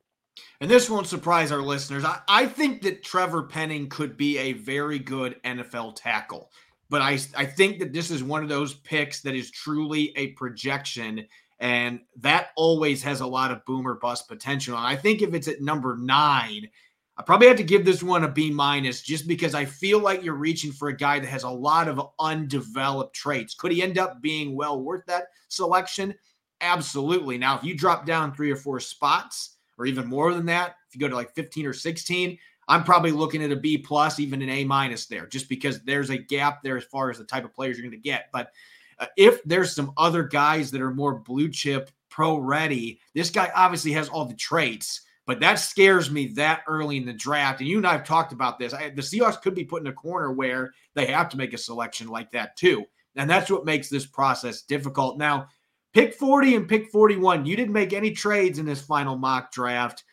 And 0.60 0.70
this 0.70 0.90
won't 0.90 1.06
surprise 1.06 1.52
our 1.52 1.62
listeners. 1.62 2.04
I, 2.04 2.20
I 2.28 2.46
think 2.46 2.82
that 2.82 3.04
Trevor 3.04 3.44
Penning 3.44 3.88
could 3.88 4.16
be 4.16 4.38
a 4.38 4.52
very 4.54 4.98
good 4.98 5.40
NFL 5.44 5.94
tackle. 5.96 6.50
But 6.90 7.02
I, 7.02 7.18
I 7.36 7.44
think 7.44 7.78
that 7.78 7.92
this 7.92 8.10
is 8.10 8.22
one 8.22 8.42
of 8.42 8.48
those 8.48 8.74
picks 8.74 9.20
that 9.22 9.34
is 9.34 9.50
truly 9.50 10.12
a 10.16 10.28
projection 10.32 11.26
and 11.61 12.00
that 12.16 12.49
always 12.56 13.02
has 13.02 13.20
a 13.20 13.26
lot 13.26 13.50
of 13.50 13.64
boomer 13.64 13.94
bust 13.94 14.28
potential. 14.28 14.76
And 14.76 14.87
I 14.87 14.96
think 14.96 15.23
if 15.23 15.34
it's 15.34 15.49
at 15.49 15.61
number 15.61 15.96
nine, 15.96 16.68
I 17.16 17.23
probably 17.23 17.46
have 17.46 17.56
to 17.58 17.62
give 17.62 17.84
this 17.84 18.02
one 18.02 18.25
a 18.25 18.28
B 18.28 18.50
minus 18.50 19.00
just 19.00 19.28
because 19.28 19.54
I 19.54 19.64
feel 19.64 20.00
like 20.00 20.25
you're 20.25 20.34
reaching 20.34 20.73
for 20.73 20.88
a 20.88 20.96
guy 20.96 21.20
that 21.20 21.28
has 21.28 21.44
a 21.44 21.50
lot 21.50 21.87
of 21.87 22.00
undeveloped 22.18 23.14
traits. 23.14 23.54
Could 23.54 23.70
he 23.70 23.82
end 23.82 23.99
up 23.99 24.20
being 24.20 24.56
well 24.56 24.80
worth 24.80 25.06
that 25.06 25.26
selection? 25.49 26.14
Absolutely. 26.61 27.38
Now, 27.38 27.56
if 27.56 27.62
you 27.62 27.76
drop 27.76 28.04
down 28.04 28.34
three 28.34 28.50
or 28.50 28.56
four 28.56 28.80
spots 28.80 29.58
or 29.78 29.87
even 29.87 30.06
more 30.06 30.34
than 30.34 30.46
that, 30.46 30.75
if 30.88 30.94
you 30.94 31.00
go 31.00 31.08
to 31.08 31.14
like 31.14 31.34
15 31.34 31.66
or 31.66 31.73
16, 31.73 32.37
I'm 32.66 32.82
probably 32.82 33.12
looking 33.12 33.42
at 33.44 33.52
a 33.52 33.56
B 33.56 33.78
plus, 33.78 34.18
even 34.18 34.42
an 34.42 34.49
A 34.49 34.64
minus 34.64 35.06
there, 35.06 35.26
just 35.26 35.49
because 35.49 35.82
there's 35.82 36.11
a 36.11 36.18
gap 36.18 36.62
there 36.62 36.76
as 36.76 36.84
far 36.84 37.11
as 37.11 37.18
the 37.18 37.25
type 37.25 37.44
of 37.44 37.54
players 37.54 37.76
you're 37.76 37.87
going 37.87 38.00
to 38.00 38.08
get. 38.08 38.28
But 38.32 38.50
uh, 38.98 39.06
if 39.16 39.42
there's 39.44 39.74
some 39.74 39.92
other 39.96 40.22
guys 40.22 40.70
that 40.70 40.80
are 40.80 40.92
more 40.92 41.16
blue 41.20 41.48
chip, 41.48 41.90
pro 42.10 42.36
ready, 42.36 43.00
this 43.14 43.30
guy 43.30 43.50
obviously 43.54 43.92
has 43.92 44.08
all 44.08 44.24
the 44.24 44.34
traits, 44.34 45.02
but 45.26 45.40
that 45.40 45.54
scares 45.54 46.10
me 46.10 46.28
that 46.28 46.62
early 46.68 46.96
in 46.96 47.06
the 47.06 47.12
draft. 47.12 47.60
And 47.60 47.68
you 47.68 47.78
and 47.78 47.86
I 47.86 47.92
have 47.92 48.06
talked 48.06 48.32
about 48.32 48.58
this. 48.58 48.72
I, 48.72 48.90
the 48.90 49.02
Seahawks 49.02 49.40
could 49.40 49.54
be 49.54 49.64
put 49.64 49.82
in 49.82 49.88
a 49.88 49.92
corner 49.92 50.32
where 50.32 50.72
they 50.94 51.06
have 51.06 51.28
to 51.30 51.36
make 51.36 51.54
a 51.54 51.58
selection 51.58 52.08
like 52.08 52.30
that 52.32 52.56
too. 52.56 52.84
And 53.16 53.28
that's 53.28 53.50
what 53.50 53.64
makes 53.64 53.88
this 53.88 54.06
process 54.06 54.62
difficult. 54.62 55.18
Now, 55.18 55.48
pick 55.92 56.14
40 56.14 56.56
and 56.56 56.68
pick 56.68 56.90
41, 56.90 57.46
you 57.46 57.56
didn't 57.56 57.72
make 57.72 57.92
any 57.92 58.10
trades 58.10 58.58
in 58.58 58.66
this 58.66 58.82
final 58.82 59.16
mock 59.16 59.52
draft. 59.52 60.04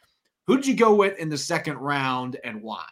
Who 0.47 0.57
did 0.57 0.67
you 0.67 0.75
go 0.75 0.95
with 0.95 1.17
in 1.17 1.29
the 1.29 1.37
second 1.37 1.77
round 1.77 2.37
and 2.43 2.61
why? 2.61 2.85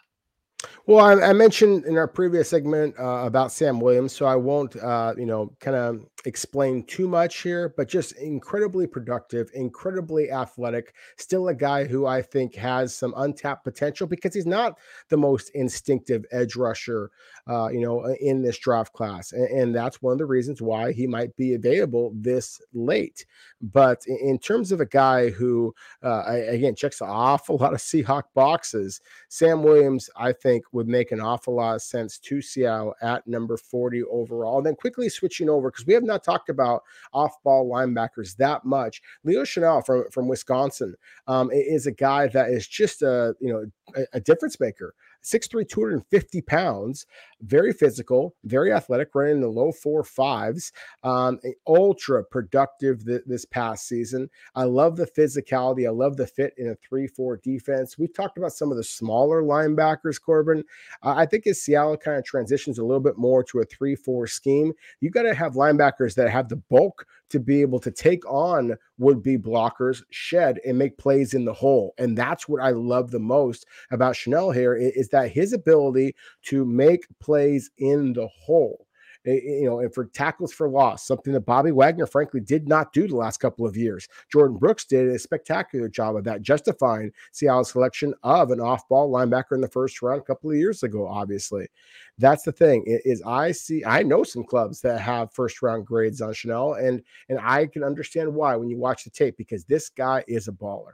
Well, 0.86 0.98
I, 0.98 1.28
I, 1.28 1.32
mentioned 1.32 1.84
in 1.84 1.96
our 1.96 2.08
previous 2.08 2.50
segment 2.50 2.98
uh, 2.98 3.22
about 3.24 3.52
Sam 3.52 3.80
Williams, 3.80 4.12
so 4.12 4.26
I 4.26 4.34
won't, 4.34 4.74
uh, 4.76 5.14
you 5.16 5.26
know, 5.26 5.52
kind 5.60 5.76
of 5.76 6.04
explain 6.26 6.82
too 6.84 7.08
much 7.08 7.42
here, 7.42 7.72
but 7.76 7.88
just 7.88 8.12
incredibly 8.12 8.86
productive, 8.86 9.50
incredibly 9.54 10.30
athletic, 10.30 10.94
still 11.16 11.48
a 11.48 11.54
guy 11.54 11.84
who 11.84 12.06
I 12.06 12.22
think 12.22 12.54
has 12.56 12.94
some 12.94 13.14
untapped 13.16 13.64
potential 13.64 14.06
because 14.06 14.34
he's 14.34 14.46
not 14.46 14.78
the 15.08 15.16
most 15.16 15.50
instinctive 15.50 16.24
edge 16.32 16.56
rusher, 16.56 17.10
uh, 17.46 17.68
you 17.68 17.80
know, 17.80 18.04
in 18.20 18.42
this 18.42 18.58
draft 18.58 18.92
class. 18.92 19.32
And, 19.32 19.48
and, 19.48 19.70
that's 19.80 20.02
one 20.02 20.12
of 20.12 20.18
the 20.18 20.26
reasons 20.26 20.60
why 20.60 20.92
he 20.92 21.06
might 21.06 21.34
be 21.36 21.54
available 21.54 22.12
this 22.14 22.60
late. 22.74 23.24
But 23.62 24.02
in, 24.06 24.18
in 24.30 24.38
terms 24.38 24.72
of 24.72 24.80
a 24.80 24.86
guy 24.86 25.30
who, 25.30 25.72
uh, 26.02 26.24
again, 26.26 26.74
checks 26.74 27.00
an 27.00 27.08
awful 27.08 27.56
lot 27.56 27.72
of 27.72 27.78
Seahawk 27.78 28.24
boxes, 28.34 29.00
Sam 29.28 29.62
Williams, 29.62 30.10
I 30.16 30.32
think, 30.32 30.49
would 30.72 30.88
make 30.88 31.12
an 31.12 31.20
awful 31.20 31.54
lot 31.54 31.76
of 31.76 31.82
sense 31.82 32.18
to 32.18 32.42
Seattle 32.42 32.94
at 33.02 33.26
number 33.26 33.56
40 33.56 34.02
overall. 34.04 34.58
And 34.58 34.66
then 34.66 34.74
quickly 34.74 35.08
switching 35.08 35.48
over 35.48 35.70
because 35.70 35.86
we 35.86 35.94
have 35.94 36.02
not 36.02 36.24
talked 36.24 36.48
about 36.48 36.82
off-ball 37.12 37.68
linebackers 37.70 38.36
that 38.36 38.64
much. 38.64 39.02
Leo 39.24 39.42
Chenal 39.42 39.84
from 39.84 40.04
from 40.10 40.28
Wisconsin 40.28 40.94
um, 41.26 41.50
is 41.52 41.86
a 41.86 41.92
guy 41.92 42.26
that 42.28 42.50
is 42.50 42.66
just 42.66 43.02
a 43.02 43.34
you 43.40 43.52
know 43.52 43.64
a, 43.96 44.06
a 44.14 44.20
difference 44.20 44.58
maker. 44.60 44.94
6'3, 45.22 45.68
250 45.68 46.40
pounds, 46.42 47.06
very 47.42 47.72
physical, 47.72 48.34
very 48.44 48.72
athletic, 48.72 49.14
running 49.14 49.36
in 49.36 49.40
the 49.40 49.48
low 49.48 49.72
four 49.72 50.02
fives, 50.02 50.72
um, 51.02 51.38
ultra 51.66 52.24
productive 52.24 53.04
th- 53.04 53.22
this 53.26 53.44
past 53.44 53.86
season. 53.86 54.28
I 54.54 54.64
love 54.64 54.96
the 54.96 55.06
physicality. 55.06 55.86
I 55.86 55.90
love 55.90 56.16
the 56.16 56.26
fit 56.26 56.54
in 56.56 56.68
a 56.68 56.74
3 56.76 57.06
4 57.06 57.38
defense. 57.38 57.98
We've 57.98 58.12
talked 58.12 58.38
about 58.38 58.52
some 58.52 58.70
of 58.70 58.76
the 58.76 58.84
smaller 58.84 59.42
linebackers, 59.42 60.20
Corbin. 60.20 60.64
Uh, 61.02 61.14
I 61.16 61.26
think 61.26 61.46
as 61.46 61.62
Seattle 61.62 61.96
kind 61.96 62.18
of 62.18 62.24
transitions 62.24 62.78
a 62.78 62.84
little 62.84 63.00
bit 63.00 63.18
more 63.18 63.42
to 63.44 63.60
a 63.60 63.64
3 63.64 63.94
4 63.94 64.26
scheme, 64.26 64.72
you 65.00 65.10
got 65.10 65.22
to 65.22 65.34
have 65.34 65.54
linebackers 65.54 66.14
that 66.14 66.30
have 66.30 66.48
the 66.48 66.56
bulk 66.56 67.06
to 67.30 67.40
be 67.40 67.60
able 67.60 67.80
to 67.80 67.90
take 67.90 68.24
on 68.30 68.76
would 68.98 69.22
be 69.22 69.38
blockers, 69.38 70.02
shed, 70.10 70.60
and 70.66 70.78
make 70.78 70.98
plays 70.98 71.34
in 71.34 71.44
the 71.44 71.52
hole. 71.52 71.94
And 71.98 72.16
that's 72.16 72.48
what 72.48 72.62
I 72.62 72.70
love 72.70 73.10
the 73.10 73.18
most 73.18 73.66
about 73.90 74.14
Chenal 74.14 74.54
here 74.54 74.74
is 74.74 75.08
that 75.08 75.30
his 75.30 75.52
ability 75.52 76.14
to 76.44 76.64
make 76.64 77.06
plays 77.20 77.70
in 77.78 78.12
the 78.12 78.28
hole. 78.28 78.86
Eh, 79.26 79.32
eh, 79.32 79.40
you 79.60 79.64
know, 79.66 79.80
and 79.80 79.92
for 79.92 80.06
tackles 80.06 80.50
for 80.50 80.68
loss, 80.68 81.06
something 81.06 81.34
that 81.34 81.40
Bobby 81.40 81.72
Wagner, 81.72 82.06
frankly, 82.06 82.40
did 82.40 82.66
not 82.66 82.92
do 82.94 83.06
the 83.06 83.16
last 83.16 83.36
couple 83.36 83.66
of 83.66 83.76
years. 83.76 84.08
Jordan 84.32 84.56
Brooks 84.56 84.86
did 84.86 85.08
a 85.08 85.18
spectacular 85.18 85.88
job 85.90 86.16
of 86.16 86.24
that, 86.24 86.40
justifying 86.40 87.12
Seattle's 87.32 87.70
selection 87.70 88.14
of 88.22 88.50
an 88.50 88.60
off-ball 88.60 89.12
linebacker 89.12 89.52
in 89.52 89.60
the 89.60 89.68
first 89.68 90.00
round 90.00 90.22
a 90.22 90.24
couple 90.24 90.50
of 90.50 90.56
years 90.56 90.82
ago. 90.82 91.06
Obviously, 91.06 91.68
that's 92.16 92.44
the 92.44 92.52
thing 92.52 92.82
is 92.86 93.22
I 93.26 93.52
see 93.52 93.84
I 93.84 94.02
know 94.02 94.24
some 94.24 94.44
clubs 94.44 94.80
that 94.80 95.00
have 95.00 95.34
first 95.34 95.60
round 95.60 95.84
grades 95.84 96.22
on 96.22 96.32
Chenal, 96.32 96.82
and 96.82 97.02
and 97.28 97.38
I 97.42 97.66
can 97.66 97.84
understand 97.84 98.34
why 98.34 98.56
when 98.56 98.70
you 98.70 98.78
watch 98.78 99.04
the 99.04 99.10
tape 99.10 99.36
because 99.36 99.64
this 99.64 99.90
guy 99.90 100.24
is 100.28 100.48
a 100.48 100.52
baller. 100.52 100.92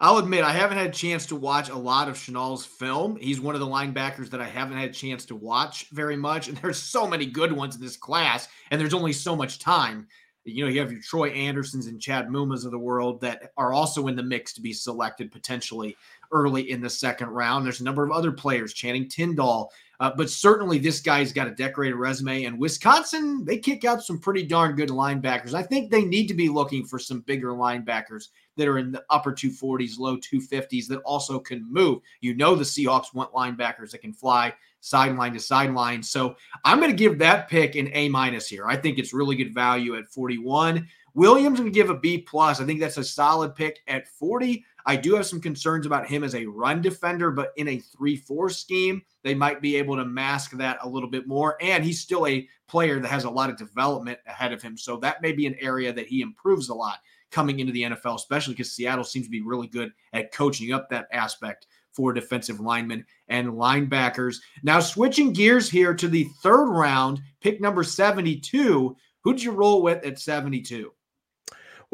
I'll 0.00 0.18
admit 0.18 0.44
I 0.44 0.52
haven't 0.52 0.78
had 0.78 0.88
a 0.88 0.92
chance 0.92 1.26
to 1.26 1.36
watch 1.36 1.68
a 1.68 1.76
lot 1.76 2.08
of 2.08 2.16
Chenal's 2.16 2.66
film. 2.66 3.16
He's 3.16 3.40
one 3.40 3.54
of 3.54 3.60
the 3.60 3.66
linebackers 3.66 4.28
that 4.30 4.40
I 4.40 4.46
haven't 4.46 4.76
had 4.76 4.90
a 4.90 4.92
chance 4.92 5.24
to 5.26 5.36
watch 5.36 5.88
very 5.92 6.16
much. 6.16 6.48
And 6.48 6.56
there's 6.62 6.78
so 6.78 7.06
many 7.06 7.26
good 7.26 7.52
ones 7.52 7.76
in 7.76 7.82
this 7.82 7.96
class, 7.96 8.48
and 8.70 8.80
there's 8.80 8.94
only 8.94 9.12
so 9.12 9.36
much 9.36 9.58
time. 9.58 10.06
You 10.46 10.64
know, 10.64 10.70
you 10.70 10.80
have 10.80 10.92
your 10.92 11.00
Troy 11.00 11.30
Andersons 11.30 11.86
and 11.86 12.00
Chad 12.00 12.28
Mumas 12.28 12.66
of 12.66 12.70
the 12.70 12.78
world 12.78 13.18
that 13.22 13.52
are 13.56 13.72
also 13.72 14.08
in 14.08 14.16
the 14.16 14.22
mix 14.22 14.52
to 14.54 14.60
be 14.60 14.74
selected 14.74 15.32
potentially 15.32 15.96
early 16.32 16.70
in 16.70 16.82
the 16.82 16.90
second 16.90 17.28
round. 17.28 17.64
There's 17.64 17.80
a 17.80 17.84
number 17.84 18.04
of 18.04 18.10
other 18.10 18.30
players, 18.30 18.74
Channing 18.74 19.08
Tindall, 19.08 19.70
uh, 20.00 20.10
but 20.14 20.28
certainly 20.28 20.78
this 20.78 21.00
guy's 21.00 21.32
got 21.32 21.48
a 21.48 21.54
decorated 21.54 21.94
resume. 21.94 22.44
And 22.44 22.58
Wisconsin, 22.58 23.42
they 23.46 23.56
kick 23.56 23.86
out 23.86 24.04
some 24.04 24.18
pretty 24.18 24.44
darn 24.44 24.76
good 24.76 24.90
linebackers. 24.90 25.54
I 25.54 25.62
think 25.62 25.90
they 25.90 26.04
need 26.04 26.26
to 26.26 26.34
be 26.34 26.50
looking 26.50 26.84
for 26.84 26.98
some 26.98 27.20
bigger 27.20 27.52
linebackers 27.52 28.28
that 28.56 28.68
are 28.68 28.78
in 28.78 28.92
the 28.92 29.04
upper 29.10 29.32
240s, 29.32 29.98
low 29.98 30.16
250s 30.16 30.86
that 30.88 31.00
also 31.00 31.38
can 31.38 31.70
move. 31.70 32.00
You 32.20 32.34
know, 32.34 32.54
the 32.54 32.64
Seahawks 32.64 33.14
want 33.14 33.32
linebackers 33.32 33.90
that 33.90 34.02
can 34.02 34.12
fly 34.12 34.54
sideline 34.80 35.32
to 35.32 35.40
sideline. 35.40 36.02
So 36.02 36.36
I'm 36.64 36.78
going 36.78 36.90
to 36.90 36.96
give 36.96 37.18
that 37.18 37.48
pick 37.48 37.74
an 37.74 37.90
A 37.92 38.08
minus 38.08 38.48
here. 38.48 38.66
I 38.66 38.76
think 38.76 38.98
it's 38.98 39.14
really 39.14 39.36
good 39.36 39.54
value 39.54 39.96
at 39.96 40.08
41. 40.08 40.86
Williams 41.14 41.60
going 41.60 41.72
to 41.72 41.74
give 41.74 41.90
a 41.90 41.98
B 41.98 42.18
plus. 42.18 42.60
I 42.60 42.64
think 42.64 42.80
that's 42.80 42.98
a 42.98 43.04
solid 43.04 43.54
pick 43.54 43.80
at 43.88 44.08
40. 44.08 44.64
I 44.86 44.96
do 44.96 45.14
have 45.14 45.26
some 45.26 45.40
concerns 45.40 45.86
about 45.86 46.06
him 46.06 46.22
as 46.22 46.34
a 46.34 46.44
run 46.44 46.82
defender, 46.82 47.30
but 47.30 47.52
in 47.56 47.68
a 47.68 47.78
3 47.78 48.16
4 48.16 48.50
scheme, 48.50 49.02
they 49.22 49.34
might 49.34 49.62
be 49.62 49.76
able 49.76 49.96
to 49.96 50.04
mask 50.04 50.50
that 50.52 50.78
a 50.82 50.88
little 50.88 51.08
bit 51.08 51.26
more. 51.26 51.56
And 51.62 51.82
he's 51.82 52.00
still 52.00 52.26
a 52.26 52.46
player 52.66 53.00
that 53.00 53.08
has 53.08 53.24
a 53.24 53.30
lot 53.30 53.48
of 53.48 53.56
development 53.56 54.18
ahead 54.26 54.52
of 54.52 54.60
him. 54.60 54.76
So 54.76 54.98
that 54.98 55.22
may 55.22 55.32
be 55.32 55.46
an 55.46 55.56
area 55.60 55.92
that 55.92 56.06
he 56.06 56.20
improves 56.20 56.68
a 56.68 56.74
lot 56.74 56.98
coming 57.30 57.60
into 57.60 57.72
the 57.72 57.82
NFL, 57.82 58.16
especially 58.16 58.54
because 58.54 58.72
Seattle 58.72 59.04
seems 59.04 59.26
to 59.26 59.30
be 59.30 59.42
really 59.42 59.66
good 59.66 59.92
at 60.12 60.32
coaching 60.32 60.72
up 60.72 60.88
that 60.90 61.08
aspect 61.12 61.66
for 61.92 62.12
defensive 62.12 62.60
linemen 62.60 63.04
and 63.28 63.48
linebackers. 63.48 64.38
Now, 64.62 64.80
switching 64.80 65.32
gears 65.32 65.70
here 65.70 65.94
to 65.94 66.08
the 66.08 66.24
third 66.42 66.66
round, 66.66 67.20
pick 67.40 67.60
number 67.60 67.84
72. 67.84 68.96
Who'd 69.22 69.42
you 69.42 69.52
roll 69.52 69.82
with 69.82 70.04
at 70.04 70.18
72? 70.18 70.92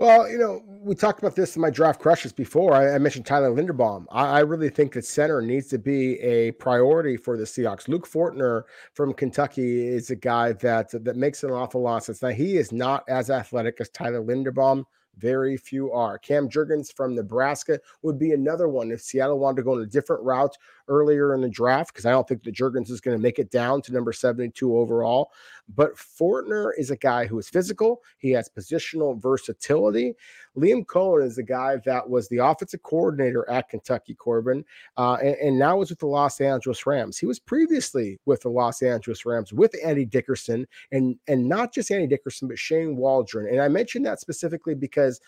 Well, 0.00 0.30
you 0.30 0.38
know, 0.38 0.62
we 0.66 0.94
talked 0.94 1.18
about 1.18 1.36
this 1.36 1.56
in 1.56 1.62
my 1.62 1.68
draft 1.68 2.00
crushes 2.00 2.32
before. 2.32 2.72
I, 2.72 2.94
I 2.94 2.98
mentioned 2.98 3.26
Tyler 3.26 3.50
Linderbaum. 3.50 4.06
I, 4.10 4.38
I, 4.38 4.40
really 4.40 4.70
think 4.70 4.94
that 4.94 5.04
center 5.04 5.42
needs 5.42 5.66
to 5.68 5.78
be 5.78 6.18
a 6.20 6.52
priority 6.52 7.18
for 7.18 7.36
the 7.36 7.44
Seahawks. 7.44 7.86
Luke 7.86 8.08
Fortner 8.08 8.62
from 8.94 9.12
Kentucky 9.12 9.86
is 9.86 10.08
a 10.08 10.16
guy 10.16 10.52
that 10.54 10.90
that 11.04 11.16
makes 11.16 11.44
an 11.44 11.50
awful 11.50 11.82
lot 11.82 11.98
of 11.98 12.04
sense. 12.04 12.22
Now 12.22 12.30
he 12.30 12.56
is 12.56 12.72
not 12.72 13.04
as 13.08 13.28
athletic 13.28 13.78
as 13.78 13.90
Tyler 13.90 14.22
Linderbaum. 14.22 14.84
Very 15.18 15.56
few 15.56 15.92
are. 15.92 16.18
Cam 16.18 16.48
Jurgens 16.48 16.92
from 16.94 17.14
Nebraska 17.14 17.78
would 18.02 18.18
be 18.18 18.32
another 18.32 18.68
one 18.68 18.90
if 18.90 19.02
Seattle 19.02 19.38
wanted 19.38 19.56
to 19.56 19.62
go 19.62 19.74
in 19.74 19.82
a 19.82 19.86
different 19.86 20.22
route 20.22 20.56
earlier 20.90 21.34
in 21.34 21.40
the 21.40 21.48
draft 21.48 21.94
because 21.94 22.04
I 22.04 22.10
don't 22.10 22.28
think 22.28 22.42
the 22.42 22.52
Jurgens 22.52 22.90
is 22.90 23.00
going 23.00 23.16
to 23.16 23.22
make 23.22 23.38
it 23.38 23.50
down 23.50 23.80
to 23.82 23.92
number 23.92 24.12
72 24.12 24.76
overall. 24.76 25.30
But 25.74 25.94
Fortner 25.94 26.72
is 26.76 26.90
a 26.90 26.96
guy 26.96 27.26
who 27.26 27.38
is 27.38 27.48
physical, 27.48 28.02
he 28.18 28.30
has 28.32 28.50
positional 28.50 29.20
versatility. 29.22 30.14
Liam 30.56 30.84
Coen 30.84 31.24
is 31.24 31.38
a 31.38 31.44
guy 31.44 31.76
that 31.84 32.10
was 32.10 32.28
the 32.28 32.38
offensive 32.38 32.82
coordinator 32.82 33.48
at 33.48 33.68
Kentucky, 33.68 34.14
Corbin, 34.14 34.64
uh, 34.96 35.16
and, 35.22 35.36
and, 35.36 35.58
now 35.58 35.80
is 35.80 35.90
with 35.90 36.00
the 36.00 36.06
Los 36.06 36.40
Angeles 36.40 36.84
Rams. 36.86 37.16
He 37.16 37.26
was 37.26 37.38
previously 37.38 38.18
with 38.26 38.40
the 38.40 38.48
Los 38.48 38.82
Angeles 38.82 39.24
Rams 39.24 39.52
with 39.52 39.76
Andy 39.84 40.04
Dickerson, 40.04 40.66
and 40.90 41.16
and 41.28 41.48
not 41.48 41.72
just 41.72 41.92
Andy 41.92 42.08
Dickerson, 42.08 42.48
but 42.48 42.58
Shane 42.58 42.96
Waldron. 42.96 43.46
And 43.46 43.60
I 43.60 43.68
mentioned 43.68 44.04
that 44.06 44.18
specifically 44.18 44.74
because 44.74 45.20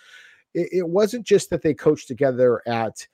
it, 0.55 0.69
it 0.73 0.89
wasn't 0.89 1.25
just 1.25 1.51
that 1.51 1.63
they 1.63 1.75
coached 1.75 2.09
together 2.09 2.61
at 2.67 3.07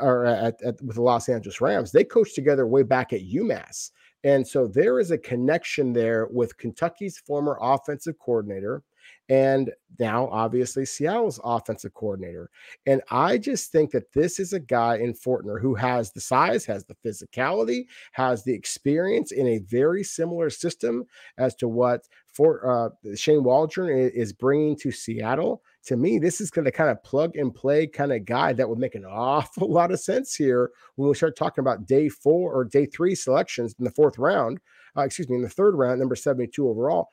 or 0.00 0.26
uh, 0.26 0.46
at, 0.46 0.62
at, 0.62 0.82
with 0.82 0.96
the 0.96 1.02
Los 1.02 1.28
Angeles 1.28 1.60
Rams. 1.60 1.92
They 1.92 2.04
coached 2.04 2.34
together 2.34 2.66
way 2.66 2.82
back 2.82 3.12
at 3.12 3.22
UMass. 3.22 3.90
And 4.24 4.46
so 4.46 4.66
there 4.66 4.98
is 4.98 5.10
a 5.10 5.18
connection 5.18 5.92
there 5.92 6.26
with 6.30 6.56
Kentucky's 6.58 7.18
former 7.18 7.58
offensive 7.60 8.18
coordinator 8.18 8.82
and 9.28 9.72
now 9.98 10.28
obviously 10.28 10.84
Seattle's 10.84 11.40
offensive 11.42 11.94
coordinator. 11.94 12.50
And 12.86 13.02
I 13.10 13.38
just 13.38 13.72
think 13.72 13.90
that 13.90 14.12
this 14.12 14.38
is 14.38 14.52
a 14.52 14.60
guy 14.60 14.98
in 14.98 15.14
Fortner 15.14 15.60
who 15.60 15.74
has 15.74 16.12
the 16.12 16.20
size, 16.20 16.64
has 16.66 16.84
the 16.84 16.96
physicality, 17.04 17.86
has 18.12 18.44
the 18.44 18.54
experience 18.54 19.32
in 19.32 19.46
a 19.46 19.58
very 19.58 20.04
similar 20.04 20.50
system 20.50 21.04
as 21.38 21.54
to 21.56 21.68
what 21.68 22.06
for 22.36 22.68
uh, 22.70 23.14
Shane 23.16 23.42
Waldron 23.42 23.88
is 23.88 24.32
bringing 24.32 24.76
to 24.76 24.90
Seattle. 24.90 25.62
To 25.86 25.96
me, 25.96 26.18
this 26.18 26.40
is 26.40 26.50
going 26.50 26.66
to 26.66 26.70
kind 26.70 26.90
of 26.90 27.02
plug 27.02 27.34
and 27.36 27.54
play 27.54 27.86
kind 27.86 28.12
of 28.12 28.26
guy 28.26 28.52
that 28.52 28.68
would 28.68 28.78
make 28.78 28.94
an 28.94 29.06
awful 29.06 29.72
lot 29.72 29.90
of 29.90 30.00
sense 30.00 30.34
here 30.34 30.70
when 30.96 31.08
we 31.08 31.14
start 31.14 31.36
talking 31.36 31.62
about 31.62 31.86
day 31.86 32.10
four 32.10 32.52
or 32.52 32.64
day 32.64 32.84
three 32.84 33.14
selections 33.14 33.74
in 33.78 33.84
the 33.84 33.90
fourth 33.90 34.18
round. 34.18 34.60
Uh, 34.96 35.02
excuse 35.02 35.30
me, 35.30 35.36
in 35.36 35.42
the 35.42 35.48
third 35.48 35.74
round, 35.76 35.98
number 35.98 36.14
72 36.14 36.68
overall. 36.68 37.08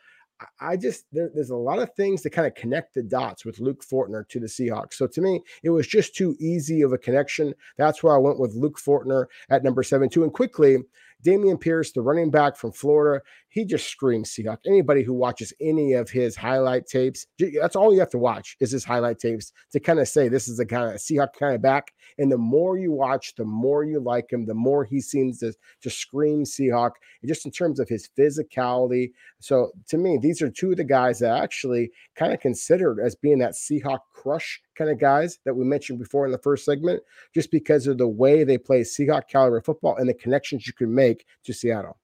I 0.59 0.75
just 0.75 1.05
there, 1.13 1.29
there's 1.33 1.51
a 1.51 1.55
lot 1.55 1.79
of 1.79 1.93
things 1.93 2.23
that 2.23 2.31
kind 2.31 2.47
of 2.47 2.55
connect 2.55 2.95
the 2.95 3.03
dots 3.03 3.45
with 3.45 3.59
Luke 3.59 3.81
Fortner 3.81 4.27
to 4.27 4.39
the 4.41 4.47
Seahawks. 4.47 4.95
So 4.95 5.07
to 5.07 5.21
me, 5.21 5.41
it 5.63 5.69
was 5.69 5.87
just 5.87 6.15
too 6.15 6.35
easy 6.39 6.81
of 6.81 6.91
a 6.91 6.97
connection. 6.97 7.53
That's 7.77 8.03
why 8.03 8.15
I 8.15 8.17
went 8.17 8.39
with 8.39 8.53
Luke 8.55 8.77
Fortner 8.77 9.27
at 9.49 9.63
number 9.63 9.83
seven 9.83 10.09
two. 10.09 10.23
And 10.23 10.33
quickly, 10.33 10.79
Dameon 11.23 11.59
Pierce, 11.59 11.91
the 11.91 12.01
running 12.01 12.29
back 12.29 12.57
from 12.57 12.71
Florida, 12.71 13.23
he 13.53 13.65
just 13.65 13.87
screams 13.87 14.31
Seahawk. 14.31 14.57
Anybody 14.65 15.03
who 15.03 15.13
watches 15.13 15.53
any 15.61 15.93
of 15.93 16.09
his 16.09 16.35
highlight 16.35 16.87
tapes, 16.87 17.27
that's 17.37 17.75
all 17.75 17.93
you 17.93 17.99
have 17.99 18.09
to 18.09 18.17
watch 18.17 18.57
is 18.59 18.71
his 18.71 18.83
highlight 18.83 19.19
tapes 19.19 19.53
to 19.71 19.79
kind 19.79 19.99
of 19.99 20.07
say 20.07 20.27
this 20.27 20.47
is 20.47 20.59
a 20.59 20.65
kind 20.65 20.89
of 20.89 20.95
Seahawk 20.95 21.33
kind 21.37 21.53
of 21.53 21.61
back. 21.61 21.93
And 22.17 22.31
the 22.31 22.37
more 22.37 22.79
you 22.79 22.91
watch, 22.91 23.35
the 23.35 23.45
more 23.45 23.83
you 23.83 23.99
like 23.99 24.33
him, 24.33 24.47
the 24.47 24.55
more 24.55 24.83
he 24.83 24.99
seems 24.99 25.37
to, 25.39 25.53
to 25.83 25.89
scream 25.91 26.45
Seahawk, 26.45 26.93
and 27.21 27.29
just 27.29 27.45
in 27.45 27.51
terms 27.51 27.79
of 27.79 27.87
his 27.87 28.09
physicality. 28.17 29.11
So 29.39 29.69
to 29.89 29.99
me, 29.99 30.17
these 30.19 30.41
are 30.41 30.49
two 30.49 30.71
of 30.71 30.77
the 30.77 30.83
guys 30.83 31.19
that 31.19 31.39
actually 31.39 31.91
kind 32.15 32.33
of 32.33 32.39
considered 32.39 32.99
as 32.99 33.13
being 33.13 33.37
that 33.39 33.53
Seahawk 33.53 33.99
crush 34.11 34.59
kind 34.75 34.89
of 34.89 34.99
guys 34.99 35.37
that 35.45 35.53
we 35.53 35.63
mentioned 35.63 35.99
before 35.99 36.25
in 36.25 36.31
the 36.31 36.39
first 36.39 36.65
segment, 36.65 37.03
just 37.35 37.51
because 37.51 37.85
of 37.85 37.99
the 37.99 38.07
way 38.07 38.43
they 38.43 38.57
play 38.57 38.81
Seahawk 38.81 39.27
caliber 39.27 39.61
football 39.61 39.97
and 39.97 40.09
the 40.09 40.15
connections 40.15 40.65
you 40.65 40.73
can 40.73 40.91
make 40.91 41.27
to 41.43 41.53
Seattle. 41.53 41.99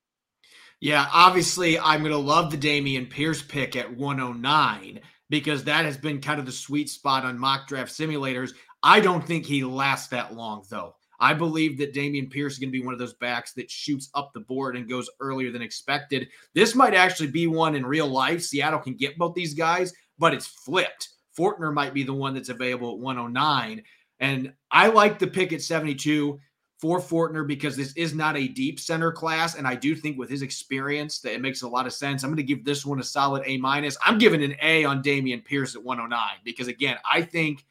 Yeah, 0.81 1.07
obviously, 1.11 1.77
I'm 1.77 1.99
going 2.01 2.11
to 2.11 2.17
love 2.17 2.51
the 2.51 2.57
Dameon 2.57 3.09
Pierce 3.09 3.41
pick 3.41 3.75
at 3.75 3.97
109 3.97 5.01
because 5.29 5.65
that 5.65 5.83
has 5.85 5.97
been 5.97 6.21
kind 6.21 6.39
of 6.39 6.45
the 6.45 6.51
sweet 6.51 6.89
spot 6.89 7.25
on 7.25 7.37
mock 7.37 7.67
draft 7.67 7.91
simulators. 7.91 8.53
I 8.81 9.01
don't 9.01 9.25
think 9.25 9.45
he 9.45 9.63
lasts 9.63 10.07
that 10.09 10.35
long, 10.35 10.63
though. 10.69 10.95
I 11.19 11.33
believe 11.33 11.77
that 11.79 11.93
Dameon 11.93 12.31
Pierce 12.31 12.53
is 12.53 12.59
going 12.59 12.69
to 12.69 12.79
be 12.79 12.83
one 12.83 12.93
of 12.93 12.99
those 12.99 13.15
backs 13.15 13.51
that 13.53 13.69
shoots 13.69 14.09
up 14.15 14.31
the 14.33 14.39
board 14.39 14.77
and 14.77 14.89
goes 14.89 15.09
earlier 15.19 15.51
than 15.51 15.61
expected. 15.61 16.29
This 16.55 16.75
might 16.75 16.93
actually 16.93 17.27
be 17.27 17.45
one 17.45 17.75
in 17.75 17.85
real 17.85 18.07
life. 18.07 18.41
Seattle 18.41 18.79
can 18.79 18.95
get 18.95 19.17
both 19.17 19.35
these 19.35 19.53
guys, 19.53 19.91
but 20.17 20.33
it's 20.33 20.47
flipped. 20.47 21.09
Fortner 21.37 21.73
might 21.73 21.93
be 21.93 22.03
the 22.03 22.13
one 22.13 22.33
that's 22.33 22.47
available 22.47 22.93
at 22.93 22.99
109. 22.99 23.83
And 24.21 24.53
I 24.71 24.87
like 24.87 25.19
the 25.19 25.27
pick 25.27 25.51
at 25.51 25.61
72 25.61 26.39
for 26.79 26.99
Fortner 26.99 27.45
because 27.45 27.75
this 27.75 27.91
is 27.93 28.13
not 28.13 28.37
a 28.37 28.47
deep 28.47 28.79
center 28.79 29.11
class. 29.11 29.55
And 29.55 29.67
I 29.67 29.75
do 29.75 29.95
think 29.95 30.17
with 30.17 30.29
his 30.29 30.41
experience 30.41 31.19
that 31.19 31.33
it 31.33 31.41
makes 31.41 31.61
a 31.61 31.67
lot 31.67 31.85
of 31.85 31.93
sense. 31.93 32.23
I'm 32.23 32.29
going 32.29 32.37
to 32.37 32.43
give 32.43 32.63
this 32.63 32.85
one 32.85 32.99
a 32.99 33.03
solid 33.03 33.43
A 33.45 33.57
minus. 33.57 33.97
I'm 34.03 34.17
giving 34.17 34.41
an 34.41 34.55
A 34.61 34.85
on 34.85 35.03
Dameon 35.03 35.43
Pierce 35.43 35.75
at 35.75 35.83
109 35.83 36.21
because 36.45 36.67
again, 36.67 36.97
I 37.09 37.21
think 37.21 37.65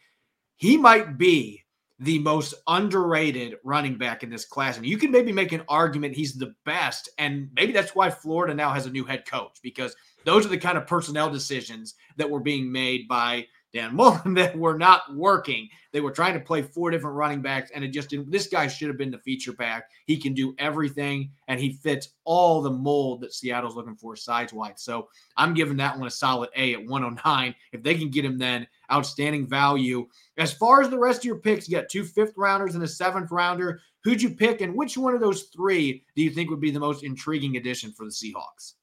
he 0.57 0.77
might 0.77 1.17
be 1.17 1.65
the 2.01 2.19
most 2.19 2.55
underrated 2.67 3.57
running 3.65 3.97
back 3.97 4.23
in 4.23 4.31
this 4.31 4.45
class. 4.45 4.77
And 4.77 4.87
you 4.87 4.99
can 4.99 5.11
maybe 5.11 5.33
make 5.33 5.53
an 5.53 5.65
argument 5.69 6.15
he's 6.15 6.35
the 6.35 6.55
best. 6.65 7.09
And 7.19 7.49
maybe 7.55 7.73
that's 7.73 7.95
why 7.95 8.11
Florida 8.11 8.55
now 8.55 8.71
has 8.71 8.87
a 8.87 8.91
new 8.91 9.05
head 9.05 9.27
coach 9.27 9.59
because 9.63 9.97
those 10.25 10.45
are 10.45 10.51
the 10.51 10.59
kind 10.59 10.77
of 10.79 10.87
personnel 10.87 11.31
decisions 11.31 11.95
that 12.17 12.29
were 12.29 12.41
being 12.41 12.71
made 12.71 13.09
by 13.09 13.47
Dan 13.73 13.95
Mullen 13.95 14.35
that 14.35 14.57
were 14.57 14.79
not 14.79 15.15
working. 15.15 15.69
They 15.93 16.01
were 16.01 16.11
trying 16.11 16.35
to 16.35 16.41
play 16.41 16.63
four 16.63 16.91
different 16.91 17.17
running 17.17 17.43
backs, 17.43 17.71
and 17.75 17.85
it 17.85 17.89
just 17.89 18.11
didn't. 18.11 18.31
This 18.31 18.47
guy 18.47 18.67
should 18.67 18.89
have 18.89 18.99
been 18.99 19.11
the 19.11 19.19
feature 19.19 19.53
back. 19.53 19.85
He 20.07 20.17
can 20.17 20.35
do 20.35 20.55
everything, 20.59 21.31
and 21.49 21.59
he 21.59 21.73
fits 21.73 22.11
all 22.25 22.61
the 22.61 22.71
mold 22.71 23.21
that 23.23 23.35
Seattle's 23.35 23.77
looking 23.77 23.97
for 23.97 24.17
size 24.17 24.53
wise. 24.53 24.83
So 24.83 25.09
I'm 25.37 25.55
giving 25.55 25.77
that 25.79 25.99
one 25.99 26.07
a 26.07 26.11
solid 26.11 26.51
A 26.57 26.75
at 26.75 26.85
109. 26.87 27.55
If 27.73 27.83
they 27.83 27.95
can 27.95 28.11
get 28.11 28.25
him, 28.25 28.39
then 28.39 28.67
outstanding 28.93 29.47
value. 29.47 30.07
As 30.37 30.53
far 30.53 30.83
as 30.83 30.91
the 30.91 30.99
rest 30.99 31.21
of 31.21 31.25
your 31.25 31.41
picks, 31.41 31.69
you 31.69 31.77
got 31.77 31.89
two 31.89 32.05
fifth 32.05 32.35
rounders 32.37 32.75
and 32.75 32.85
a 32.85 32.89
seventh 32.89 33.31
rounder. 33.31 33.81
Who'd 34.05 34.23
you 34.23 34.31
pick, 34.31 34.61
and 34.61 34.75
which 34.75 34.97
one 34.97 35.15
of 35.15 35.21
those 35.21 35.45
three 35.55 36.05
do 36.15 36.23
you 36.23 36.31
think 36.31 36.51
would 36.51 36.61
be 36.61 36.71
the 36.71 36.81
most 36.81 37.03
intriguing 37.05 37.57
addition 37.57 37.93
for 37.93 38.05
the 38.05 38.11
Seahawks? 38.11 38.75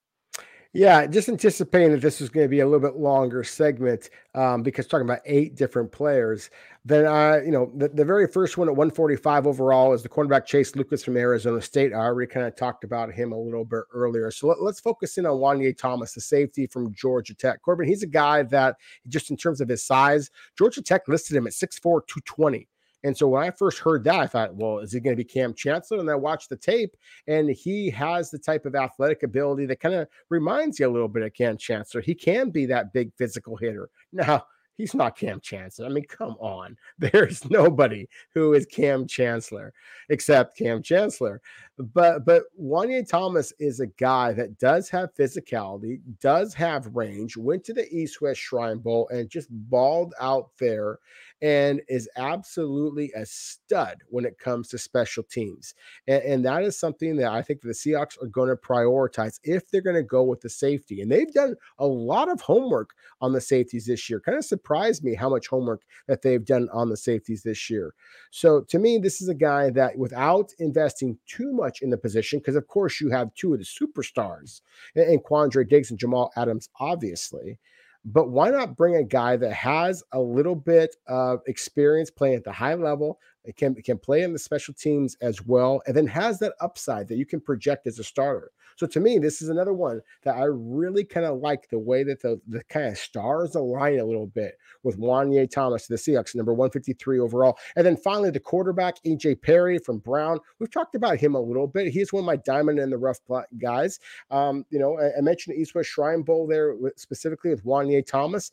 Yeah, 0.76 1.08
just 1.08 1.30
anticipating 1.30 1.92
that 1.94 2.02
this 2.02 2.20
was 2.20 2.30
going 2.30 2.44
to 2.44 2.50
be 2.50 2.60
a 2.60 2.66
little 2.68 2.82
bit 2.82 3.00
longer 3.00 3.46
segment 3.46 4.10
um, 4.34 4.62
because 4.62 4.88
talking 4.88 5.08
about 5.08 5.22
eight 5.24 5.56
different 5.56 5.90
players. 5.90 6.50
Then, 6.84 7.06
uh, 7.06 7.40
you 7.46 7.52
know, 7.52 7.72
the, 7.78 7.88
the 7.88 8.04
very 8.04 8.28
first 8.28 8.58
one 8.58 8.68
at 8.68 8.76
145 8.76 9.48
overall 9.48 9.94
is 9.94 10.04
the 10.04 10.10
cornerback 10.10 10.46
Chase 10.46 10.76
Lucas 10.76 11.02
from 11.02 11.16
Arizona 11.16 11.62
State. 11.62 11.94
I 11.94 12.00
already 12.00 12.30
kind 12.30 12.46
of 12.46 12.58
talked 12.58 12.84
about 12.84 13.14
him 13.14 13.32
a 13.32 13.40
little 13.40 13.64
bit 13.64 13.84
earlier. 13.94 14.30
So 14.32 14.48
let, 14.48 14.70
us 14.70 14.82
focus 14.82 15.18
in 15.18 15.26
on 15.26 15.38
Juanyeh 15.38 15.78
Thomas, 15.78 16.12
the 16.12 16.20
safety 16.20 16.68
from 16.68 16.94
Georgia 16.94 17.34
Tech. 17.34 17.62
Corbin, 17.62 17.88
he's 17.88 18.04
a 18.04 18.08
guy 18.08 18.44
that 18.44 18.76
just 19.08 19.32
in 19.32 19.38
terms 19.38 19.62
of 19.62 19.70
his 19.70 19.82
size, 19.82 20.30
Georgia 20.58 20.82
Tech 20.82 21.08
listed 21.08 21.38
him 21.38 21.48
at 21.48 21.54
6'4, 21.54 21.82
220. 21.82 22.68
And 23.06 23.16
so 23.16 23.28
when 23.28 23.44
I 23.44 23.52
first 23.52 23.78
heard 23.78 24.04
that, 24.06 24.20
I 24.20 24.26
thought, 24.26 24.56
well, 24.56 24.80
is 24.80 24.92
he 24.92 25.00
going 25.00 25.16
to 25.16 25.24
be 25.24 25.30
Kam 25.30 25.54
Chancellor? 25.54 26.00
And 26.00 26.10
I 26.10 26.16
watched 26.16 26.50
the 26.50 26.58
tape, 26.58 26.98
and 27.28 27.52
he 27.52 27.88
has 27.92 28.32
the 28.32 28.40
type 28.40 28.66
of 28.66 28.74
athletic 28.74 29.22
ability 29.22 29.68
that 29.68 29.80
kind 29.80 29.94
of 29.94 30.08
reminds 30.32 30.80
you 30.80 30.88
a 30.88 30.92
little 30.92 31.08
bit 31.08 31.22
of 31.22 31.32
Kam 31.34 31.56
Chancellor. 31.56 32.02
He 32.02 32.16
can 32.16 32.50
be 32.50 32.66
that 32.66 32.94
big 32.94 33.14
physical 33.16 33.58
hitter. 33.58 33.90
Now, 34.12 34.46
he's 34.76 34.96
not 34.96 35.18
Kam 35.18 35.40
Chancellor. 35.40 35.86
I 35.86 35.90
mean, 35.90 36.06
come 36.06 36.36
on. 36.40 36.78
There's 36.98 37.48
nobody 37.50 38.08
who 38.34 38.54
is 38.54 38.66
Kam 38.66 39.06
Chancellor 39.08 39.72
except 40.10 40.58
Kam 40.58 40.82
Chancellor. 40.82 41.42
But 41.78 42.26
but 42.26 42.46
Juanyeh 42.60 43.08
Thomas 43.08 43.54
is 43.60 43.82
a 43.82 43.88
guy 43.88 44.32
that 44.34 44.58
does 44.58 44.90
have 44.90 45.14
physicality, 45.14 46.00
does 46.22 46.54
have 46.54 46.96
range, 46.96 47.38
went 47.38 47.64
to 47.66 47.74
the 47.74 47.88
East 47.94 48.22
West 48.22 48.40
Shrine 48.40 48.78
Bowl 48.80 49.10
and 49.10 49.30
just 49.30 49.50
balled 49.52 50.14
out 50.20 50.50
there 50.60 51.00
and 51.42 51.82
is 51.88 52.10
absolutely 52.18 53.12
a 53.16 53.26
stud 53.26 53.98
when 54.10 54.26
it 54.26 54.40
comes 54.40 54.70
to 54.70 54.78
special 54.78 55.24
teams. 55.24 55.74
And, 56.08 56.24
and 56.24 56.46
that 56.46 56.64
is 56.64 56.78
something 56.78 57.18
that 57.18 57.32
I 57.32 57.42
think 57.42 57.62
the 57.62 57.70
Seahawks 57.70 58.22
are 58.22 58.28
going 58.28 58.50
to 58.50 58.56
prioritize 58.56 59.40
if 59.44 59.70
they're 59.70 59.82
going 59.82 59.96
to 59.96 60.04
go 60.04 60.24
with 60.24 60.42
the 60.42 60.50
safety. 60.50 61.02
And 61.02 61.12
they've 61.12 61.32
done 61.32 61.56
a 61.78 61.86
lot 61.86 62.30
of 62.30 62.42
homework 62.42 62.92
on 63.22 63.34
the 63.34 63.42
safeties 63.42 63.86
this 63.86 64.10
year. 64.10 64.20
Kind 64.20 64.38
of 64.38 64.46
surprised 64.46 65.04
me 65.04 65.14
how 65.14 65.30
much 65.30 65.48
homework 65.48 65.82
that 66.08 66.22
they've 66.22 66.46
done 66.46 66.70
on 66.72 66.90
the 66.90 66.98
safeties 66.98 67.44
this 67.44 67.70
year. 67.70 67.94
So 68.32 68.62
to 68.62 68.80
me, 68.80 68.98
this 68.98 69.22
is 69.22 69.30
a 69.30 69.36
guy 69.36 69.70
that 69.72 69.98
without 69.98 70.52
investing 70.60 71.18
too 71.28 71.52
much 71.52 71.82
in 71.82 71.90
the 71.90 71.98
position, 71.98 72.40
because 72.40 72.56
of 72.56 72.68
course 72.68 73.02
you 73.02 73.10
have 73.10 73.34
two 73.34 73.54
of 73.54 73.60
the 73.60 73.66
superstars 73.66 74.62
and, 74.96 75.06
and 75.06 75.24
Quandre 75.24 75.68
Diggs 75.68 75.90
and 75.90 76.00
Jamal 76.00 76.32
Adams, 76.36 76.70
obviously. 76.80 77.60
But 78.06 78.30
why 78.30 78.52
not 78.52 78.78
bring 78.78 78.96
a 78.96 79.04
guy 79.04 79.36
that 79.36 79.54
has 79.54 80.04
a 80.12 80.20
little 80.20 80.56
bit 80.56 80.96
of 81.08 81.42
experience 81.48 82.12
playing 82.12 82.36
at 82.36 82.44
the 82.44 82.52
high 82.52 82.76
level, 82.76 83.20
can 83.56 83.76
can 83.76 83.98
play 83.98 84.24
in 84.24 84.34
the 84.34 84.40
special 84.40 84.74
teams 84.74 85.16
as 85.22 85.46
well, 85.46 85.82
and 85.88 85.96
then 85.96 86.08
has 86.08 86.40
that 86.40 86.54
upside 86.62 87.08
that 87.08 87.18
you 87.18 87.26
can 87.26 87.40
project 87.40 87.88
as 87.88 88.00
a 88.00 88.04
starter. 88.04 88.52
So 88.76 88.86
to 88.88 89.00
me, 89.00 89.20
this 89.20 89.42
is 89.42 89.50
another 89.50 89.74
one 89.74 90.02
that 90.24 90.36
I 90.36 90.44
really 90.44 91.06
kind 91.06 91.26
of 91.26 91.40
like 91.40 91.70
the 91.70 91.80
way 91.80 92.04
that 92.04 92.22
the, 92.22 92.42
the 92.48 92.64
kind 92.66 92.88
of 92.88 92.98
stars 92.98 93.56
align 93.56 94.00
a 94.00 94.06
little 94.06 94.28
bit 94.28 94.58
with 94.84 95.00
Juanyeh 95.00 95.50
Thomas, 95.50 95.88
the 95.88 95.96
Seahawks, 95.96 96.36
number 96.36 96.54
153 96.54 97.20
overall. 97.20 97.58
And 97.78 97.86
then 97.86 97.96
finally, 97.96 98.32
the 98.32 98.40
quarterback, 98.40 99.02
EJ 99.04 99.42
Perry 99.42 99.80
from 99.80 100.00
Brown. 100.00 100.40
We've 100.60 100.72
talked 100.72 100.96
about 100.96 101.18
him 101.18 101.36
a 101.36 101.40
little 101.40 101.68
bit. 101.68 101.94
He's 101.94 102.12
one 102.12 102.22
of 102.22 102.26
my 102.26 102.36
diamond 102.36 102.80
in 102.80 102.90
the 102.90 102.98
rough 102.98 103.20
guys. 103.58 104.00
Um, 104.30 104.66
you 104.70 104.80
know, 104.80 105.00
I, 105.00 105.18
I 105.18 105.22
mentioned 105.22 105.56
the 105.56 105.62
East 105.62 105.74
West 105.74 105.90
Shrine 105.90 106.22
Bowl 106.22 106.46
there 106.46 106.76
specifically 106.98 107.52
with 107.52 107.64
Juanyeh 107.64 108.06
Thomas. 108.06 108.52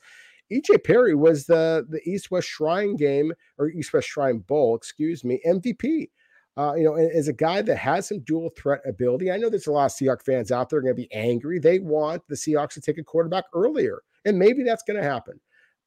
EJ 0.53 0.85
Perry 0.85 1.15
was 1.15 1.47
the 1.47 1.87
the 1.88 2.01
East 2.09 2.31
West 2.31 2.49
Shrine 2.49 2.97
game 2.97 3.33
or 3.59 3.69
East 3.69 3.93
West 3.93 4.09
Shrine 4.09 4.38
Bowl, 4.38 4.77
excuse 4.77 5.25
me, 5.25 5.41
MVP 5.47 6.09
uh, 6.57 6.75
you 6.75 6.85
know, 6.85 6.95
as 6.97 7.29
a 7.29 7.33
guy 7.33 7.62
that 7.62 7.77
has 7.77 8.09
some 8.09 8.21
dual 8.21 8.51
threat 8.57 8.81
ability. 8.87 9.31
I 9.31 9.37
know 9.37 9.49
there's 9.49 9.67
a 9.67 9.73
lot 9.73 9.87
of 9.87 9.93
Seahawks 9.93 10.25
fans 10.25 10.53
out 10.53 10.69
there 10.69 10.83
going 10.83 10.95
to 10.95 11.03
be 11.03 11.12
angry. 11.12 11.59
They 11.59 11.79
want 11.79 12.23
the 12.29 12.35
Seahawks 12.35 12.75
to 12.75 12.81
take 12.81 12.99
a 12.99 13.05
quarterback 13.05 13.45
earlier, 13.55 14.03
and 14.25 14.38
maybe 14.38 14.62
that's 14.62 14.83
going 14.83 15.01
to 15.01 15.09
happen. 15.09 15.41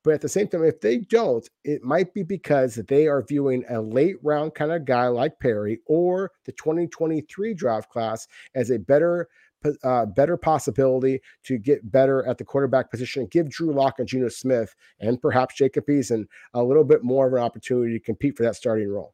But 0.03 0.13
at 0.13 0.21
the 0.21 0.29
same 0.29 0.47
time, 0.47 0.63
if 0.63 0.81
they 0.81 0.99
don't, 0.99 1.47
it 1.63 1.83
might 1.83 2.13
be 2.13 2.21
because 2.21 2.75
they 2.75 3.07
are 3.07 3.23
viewing 3.23 3.63
a 3.69 3.81
late 3.81 4.17
round 4.21 4.53
kind 4.53 4.71
of 4.71 4.85
guy 4.85 5.07
like 5.07 5.39
Perry 5.39 5.79
or 5.87 6.31
the 6.45 6.51
2023 6.51 7.55
draft 7.55 7.89
class 7.89 8.27
as 8.53 8.69
a 8.69 8.77
better 8.77 9.27
uh, 9.83 10.05
better 10.05 10.37
possibility 10.37 11.19
to 11.43 11.57
get 11.57 11.91
better 11.91 12.25
at 12.27 12.37
the 12.37 12.45
quarterback 12.45 12.91
position, 12.91 13.23
and 13.23 13.31
give 13.31 13.49
Drew 13.49 13.73
Lock 13.73 13.99
and 13.99 14.07
Geno 14.07 14.29
Smith 14.29 14.75
and 14.99 15.21
perhaps 15.21 15.55
Jacob 15.55 15.85
Eason 15.87 16.25
a 16.53 16.63
little 16.63 16.83
bit 16.83 17.03
more 17.03 17.27
of 17.27 17.33
an 17.33 17.39
opportunity 17.39 17.97
to 17.97 18.03
compete 18.03 18.37
for 18.37 18.43
that 18.43 18.55
starting 18.55 18.89
role. 18.89 19.13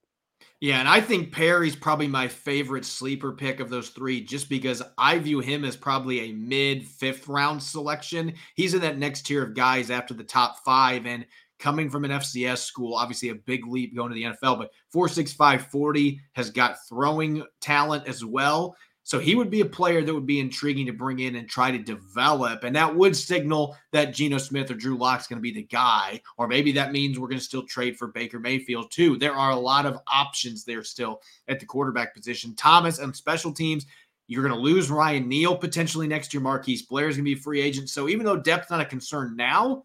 Yeah, 0.59 0.79
and 0.79 0.87
I 0.87 1.01
think 1.01 1.31
Perry's 1.31 1.75
probably 1.75 2.07
my 2.07 2.27
favorite 2.27 2.85
sleeper 2.85 3.31
pick 3.31 3.59
of 3.59 3.69
those 3.69 3.89
three, 3.89 4.21
just 4.21 4.47
because 4.47 4.83
I 4.95 5.17
view 5.17 5.39
him 5.39 5.65
as 5.65 5.75
probably 5.75 6.29
a 6.29 6.33
mid 6.33 6.85
fifth 6.85 7.27
round 7.27 7.63
selection. 7.63 8.35
He's 8.53 8.75
in 8.75 8.81
that 8.81 8.99
next 8.99 9.23
tier 9.23 9.43
of 9.43 9.55
guys 9.55 9.89
after 9.89 10.13
the 10.13 10.23
top 10.23 10.63
five, 10.63 11.07
and 11.07 11.25
coming 11.61 11.89
from 11.89 12.05
an 12.05 12.11
FCS 12.11 12.59
school, 12.59 12.95
obviously 12.95 13.29
a 13.29 13.35
big 13.35 13.65
leap 13.67 13.95
going 13.95 14.09
to 14.09 14.15
the 14.15 14.23
NFL, 14.23 14.57
but 14.57 14.71
465 14.91 15.67
40 15.67 16.19
has 16.33 16.49
got 16.49 16.75
throwing 16.89 17.43
talent 17.61 18.07
as 18.07 18.25
well. 18.25 18.75
So 19.03 19.19
he 19.19 19.33
would 19.35 19.49
be 19.49 19.61
a 19.61 19.65
player 19.65 20.03
that 20.03 20.13
would 20.13 20.27
be 20.27 20.39
intriguing 20.39 20.85
to 20.85 20.93
bring 20.93 21.19
in 21.19 21.35
and 21.35 21.49
try 21.49 21.71
to 21.71 21.79
develop. 21.79 22.63
And 22.63 22.75
that 22.75 22.95
would 22.95 23.15
signal 23.15 23.75
that 23.91 24.13
Geno 24.13 24.37
Smith 24.37 24.69
or 24.69 24.75
Drew 24.75 24.95
Lock's 24.95 25.27
going 25.27 25.39
to 25.39 25.41
be 25.41 25.51
the 25.51 25.63
guy. 25.63 26.21
Or 26.37 26.47
maybe 26.47 26.71
that 26.73 26.91
means 26.91 27.17
we're 27.17 27.27
going 27.27 27.39
to 27.39 27.43
still 27.43 27.65
trade 27.65 27.97
for 27.97 28.07
Baker 28.07 28.39
Mayfield, 28.39 28.91
too. 28.91 29.17
There 29.17 29.33
are 29.33 29.51
a 29.51 29.55
lot 29.55 29.85
of 29.87 29.99
options 30.07 30.63
there 30.63 30.83
still 30.83 31.21
at 31.47 31.59
the 31.59 31.65
quarterback 31.65 32.13
position. 32.13 32.55
Thomas 32.55 32.99
and 32.99 33.15
special 33.15 33.51
teams, 33.51 33.85
you're 34.27 34.47
going 34.47 34.55
to 34.55 34.61
lose 34.61 34.91
Ryan 34.91 35.27
Neal 35.27 35.57
potentially 35.57 36.07
next 36.07 36.33
year. 36.33 36.41
Marquise 36.41 36.83
Blair 36.83 37.09
is 37.09 37.17
going 37.17 37.25
to 37.25 37.35
be 37.35 37.39
a 37.39 37.43
free 37.43 37.59
agent. 37.59 37.89
So 37.89 38.07
even 38.07 38.25
though 38.25 38.37
depth's 38.37 38.69
not 38.69 38.81
a 38.81 38.85
concern 38.85 39.35
now, 39.35 39.83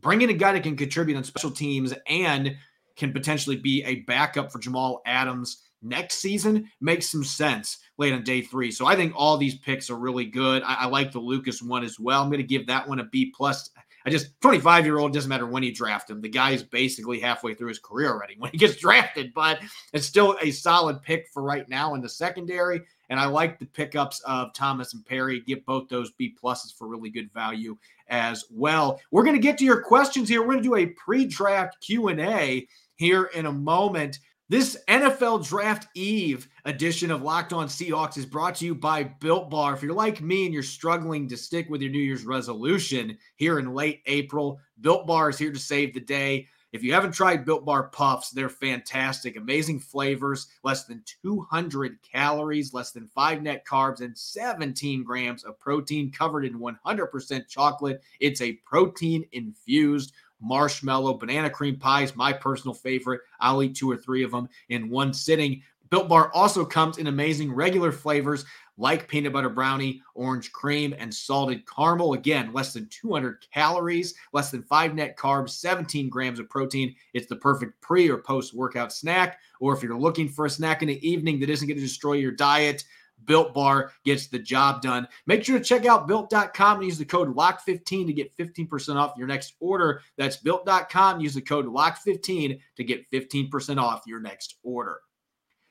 bringing 0.00 0.30
a 0.30 0.34
guy 0.34 0.52
that 0.52 0.64
can 0.64 0.76
contribute 0.76 1.16
on 1.16 1.24
special 1.24 1.50
teams 1.50 1.94
and 2.08 2.56
can 2.96 3.12
potentially 3.12 3.56
be 3.56 3.84
a 3.84 4.00
backup 4.00 4.50
for 4.50 4.58
Jamal 4.58 5.00
Adams 5.06 5.62
next 5.82 6.16
season 6.16 6.70
makes 6.80 7.08
some 7.08 7.24
sense 7.24 7.78
late 7.98 8.12
on 8.12 8.22
day 8.22 8.42
three. 8.42 8.70
So 8.70 8.86
I 8.86 8.96
think 8.96 9.12
all 9.16 9.36
these 9.36 9.58
picks 9.58 9.90
are 9.90 9.98
really 9.98 10.24
good. 10.24 10.62
I, 10.62 10.74
I 10.80 10.86
like 10.86 11.12
the 11.12 11.18
Lucas 11.18 11.62
one 11.62 11.84
as 11.84 11.98
well. 11.98 12.22
I'm 12.22 12.28
going 12.28 12.38
to 12.38 12.46
give 12.46 12.66
that 12.66 12.88
one 12.88 13.00
a 13.00 13.04
B 13.04 13.32
plus. 13.36 13.70
I 14.06 14.10
just 14.10 14.40
25 14.40 14.86
year 14.86 14.98
old 14.98 15.12
doesn't 15.12 15.28
matter 15.28 15.46
when 15.46 15.62
you 15.62 15.74
draft 15.74 16.08
him. 16.08 16.20
The 16.20 16.28
guy 16.28 16.52
is 16.52 16.62
basically 16.62 17.20
halfway 17.20 17.54
through 17.54 17.68
his 17.68 17.78
career 17.78 18.10
already 18.10 18.36
when 18.38 18.50
he 18.52 18.58
gets 18.58 18.76
drafted, 18.80 19.34
but 19.34 19.60
it's 19.92 20.06
still 20.06 20.36
a 20.40 20.50
solid 20.50 21.02
pick 21.02 21.26
for 21.32 21.42
right 21.42 21.68
now 21.68 21.94
in 21.94 22.00
the 22.00 22.08
secondary. 22.08 22.80
And 23.10 23.18
I 23.18 23.26
like 23.26 23.58
the 23.58 23.66
pickups 23.66 24.20
of 24.20 24.52
Thomas 24.54 24.94
and 24.94 25.04
Perry. 25.04 25.40
Give 25.40 25.64
both 25.64 25.88
those 25.88 26.12
B 26.12 26.34
pluses 26.42 26.74
for 26.76 26.88
really 26.88 27.10
good 27.10 27.32
value 27.32 27.76
as 28.08 28.44
well. 28.50 29.00
We're 29.10 29.24
going 29.24 29.36
to 29.36 29.42
get 29.42 29.58
to 29.58 29.64
your 29.64 29.82
questions 29.82 30.28
here. 30.28 30.40
We're 30.40 30.54
going 30.54 30.62
to 30.62 30.68
do 30.68 30.76
a 30.76 30.86
pre-draft 30.86 31.78
Q 31.80 32.08
and 32.08 32.20
A 32.20 32.66
here 32.96 33.24
in 33.34 33.46
a 33.46 33.52
moment. 33.52 34.18
This 34.50 34.78
NFL 34.88 35.46
Draft 35.46 35.88
Eve 35.94 36.48
edition 36.64 37.10
of 37.10 37.20
Locked 37.20 37.52
On 37.52 37.66
Seahawks 37.66 38.16
is 38.16 38.24
brought 38.24 38.54
to 38.54 38.64
you 38.64 38.74
by 38.74 39.02
Built 39.02 39.50
Bar. 39.50 39.74
If 39.74 39.82
you're 39.82 39.92
like 39.92 40.22
me 40.22 40.46
and 40.46 40.54
you're 40.54 40.62
struggling 40.62 41.28
to 41.28 41.36
stick 41.36 41.68
with 41.68 41.82
your 41.82 41.90
New 41.90 41.98
Year's 41.98 42.24
resolution 42.24 43.18
here 43.36 43.58
in 43.58 43.74
late 43.74 44.00
April, 44.06 44.58
Built 44.80 45.06
Bar 45.06 45.28
is 45.28 45.36
here 45.36 45.52
to 45.52 45.58
save 45.58 45.92
the 45.92 46.00
day. 46.00 46.46
If 46.72 46.82
you 46.82 46.94
haven't 46.94 47.12
tried 47.12 47.44
Built 47.44 47.66
Bar 47.66 47.88
Puffs, 47.88 48.30
they're 48.30 48.48
fantastic. 48.48 49.36
Amazing 49.36 49.80
flavors, 49.80 50.46
less 50.64 50.84
than 50.84 51.02
200 51.22 51.98
calories, 52.02 52.72
less 52.72 52.90
than 52.90 53.06
five 53.06 53.42
net 53.42 53.66
carbs, 53.66 54.00
and 54.00 54.16
17 54.16 55.04
grams 55.04 55.44
of 55.44 55.58
protein 55.58 56.10
covered 56.10 56.46
in 56.46 56.58
100% 56.58 57.48
chocolate. 57.48 58.02
It's 58.18 58.40
a 58.40 58.54
protein 58.64 59.26
infused 59.32 60.14
marshmallow, 60.40 61.14
banana 61.14 61.50
cream 61.50 61.76
pies, 61.76 62.16
my 62.16 62.32
personal 62.32 62.74
favorite. 62.74 63.20
I'll 63.40 63.62
eat 63.62 63.76
two 63.76 63.90
or 63.90 63.96
three 63.96 64.22
of 64.22 64.30
them 64.30 64.48
in 64.68 64.88
one 64.88 65.12
sitting. 65.12 65.62
Built 65.90 66.08
Bar 66.08 66.30
also 66.34 66.64
comes 66.64 66.98
in 66.98 67.06
amazing 67.06 67.52
regular 67.52 67.92
flavors 67.92 68.44
like 68.78 69.08
peanut 69.08 69.32
butter 69.32 69.48
brownie, 69.48 70.00
orange 70.14 70.52
cream, 70.52 70.94
and 70.98 71.12
salted 71.12 71.64
caramel. 71.66 72.12
Again, 72.12 72.52
less 72.52 72.72
than 72.72 72.88
200 72.88 73.44
calories, 73.52 74.14
less 74.32 74.50
than 74.50 74.62
five 74.62 74.94
net 74.94 75.16
carbs, 75.16 75.50
17 75.50 76.08
grams 76.08 76.38
of 76.38 76.48
protein. 76.48 76.94
It's 77.12 77.26
the 77.26 77.36
perfect 77.36 77.80
pre 77.80 78.08
or 78.08 78.18
post 78.18 78.54
workout 78.54 78.92
snack. 78.92 79.40
Or 79.60 79.74
if 79.74 79.82
you're 79.82 79.98
looking 79.98 80.28
for 80.28 80.46
a 80.46 80.50
snack 80.50 80.82
in 80.82 80.88
the 80.88 81.08
evening 81.08 81.40
that 81.40 81.50
isn't 81.50 81.66
going 81.66 81.76
to 81.76 81.82
destroy 81.82 82.14
your 82.14 82.30
diet, 82.32 82.84
Built 83.24 83.54
Bar 83.54 83.92
gets 84.04 84.26
the 84.28 84.38
job 84.38 84.82
done. 84.82 85.06
Make 85.26 85.44
sure 85.44 85.58
to 85.58 85.64
check 85.64 85.86
out 85.86 86.06
built.com 86.06 86.76
and 86.76 86.84
use 86.84 86.98
the 86.98 87.04
code 87.04 87.34
LOCK15 87.34 88.06
to 88.06 88.12
get 88.12 88.36
15% 88.36 88.96
off 88.96 89.14
your 89.16 89.26
next 89.26 89.54
order. 89.60 90.02
That's 90.16 90.36
built.com. 90.36 91.20
Use 91.20 91.34
the 91.34 91.42
code 91.42 91.66
LOCK15 91.66 92.60
to 92.76 92.84
get 92.84 93.10
15% 93.10 93.80
off 93.80 94.02
your 94.06 94.20
next 94.20 94.56
order. 94.62 95.00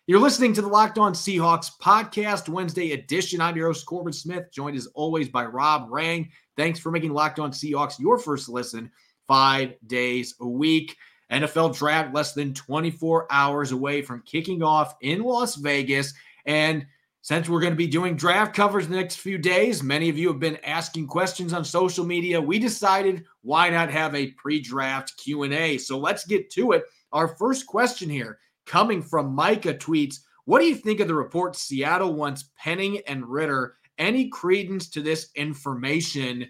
You're 0.10 0.22
listening 0.22 0.54
to 0.54 0.62
the 0.62 0.70
Locked 0.70 0.98
On 0.98 1.12
Seahawks 1.12 1.70
podcast, 1.82 2.48
Wednesday 2.48 2.94
edition. 2.94 3.42
I'm 3.42 3.58
your 3.58 3.68
host, 3.68 3.86
Corbin 3.86 4.14
Smith, 4.14 4.50
joined 4.54 4.78
as 4.78 4.88
always 4.94 5.28
by 5.28 5.44
Rob 5.46 5.88
Rang. 5.90 6.30
Thanks 6.56 6.80
for 6.80 6.92
making 6.92 7.12
Locked 7.12 7.40
On 7.40 7.52
Seahawks 7.52 8.00
your 8.00 8.18
first 8.18 8.48
listen 8.48 8.90
five 9.28 9.74
days 9.86 10.36
a 10.40 10.48
week. 10.48 10.96
NFL 11.30 11.78
draft 11.78 12.14
less 12.14 12.34
than 12.34 12.54
24 12.54 13.28
hours 13.30 13.74
away 13.74 14.02
from 14.02 14.22
kicking 14.22 14.64
off 14.64 14.96
in 15.02 15.24
Las 15.24 15.56
Vegas. 15.56 16.14
And 16.46 16.86
since 17.28 17.50
we're 17.50 17.60
going 17.60 17.74
to 17.74 17.78
be 17.78 17.88
doing 17.88 18.16
draft 18.16 18.56
covers 18.56 18.86
in 18.86 18.92
the 18.92 18.98
next 18.98 19.18
few 19.18 19.38
days, 19.38 19.84
many 19.84 20.08
of 20.08 20.18
you 20.18 20.30
have 20.30 20.40
been 20.40 20.56
asking 20.64 21.06
questions 21.06 21.52
on 21.52 21.66
social 21.66 22.06
media. 22.06 22.40
We 22.40 22.58
decided 22.58 23.26
why 23.42 23.70
not 23.70 23.92
have 23.92 24.16
a 24.16 24.32
pre-draft 24.32 25.12
Q&A. 25.18 25.78
So 25.78 26.00
let's 26.00 26.26
get 26.26 26.50
to 26.52 26.72
it. 26.72 26.86
Our 27.12 27.28
first 27.28 27.68
question 27.68 28.10
here 28.10 28.40
coming 28.66 29.02
from 29.02 29.36
Micah 29.36 29.74
tweets, 29.74 30.20
"What 30.46 30.60
do 30.60 30.68
you 30.68 30.76
think 30.76 31.02
of 31.02 31.10
the 31.10 31.16
report 31.16 31.58
Seattle 31.58 32.14
wants 32.14 32.52
Penning 32.58 33.02
and 33.08 33.28
Ridder? 33.28 33.76
Any 33.98 34.30
credence 34.30 34.90
to 34.92 35.02
this 35.02 35.28
information?" 35.36 36.50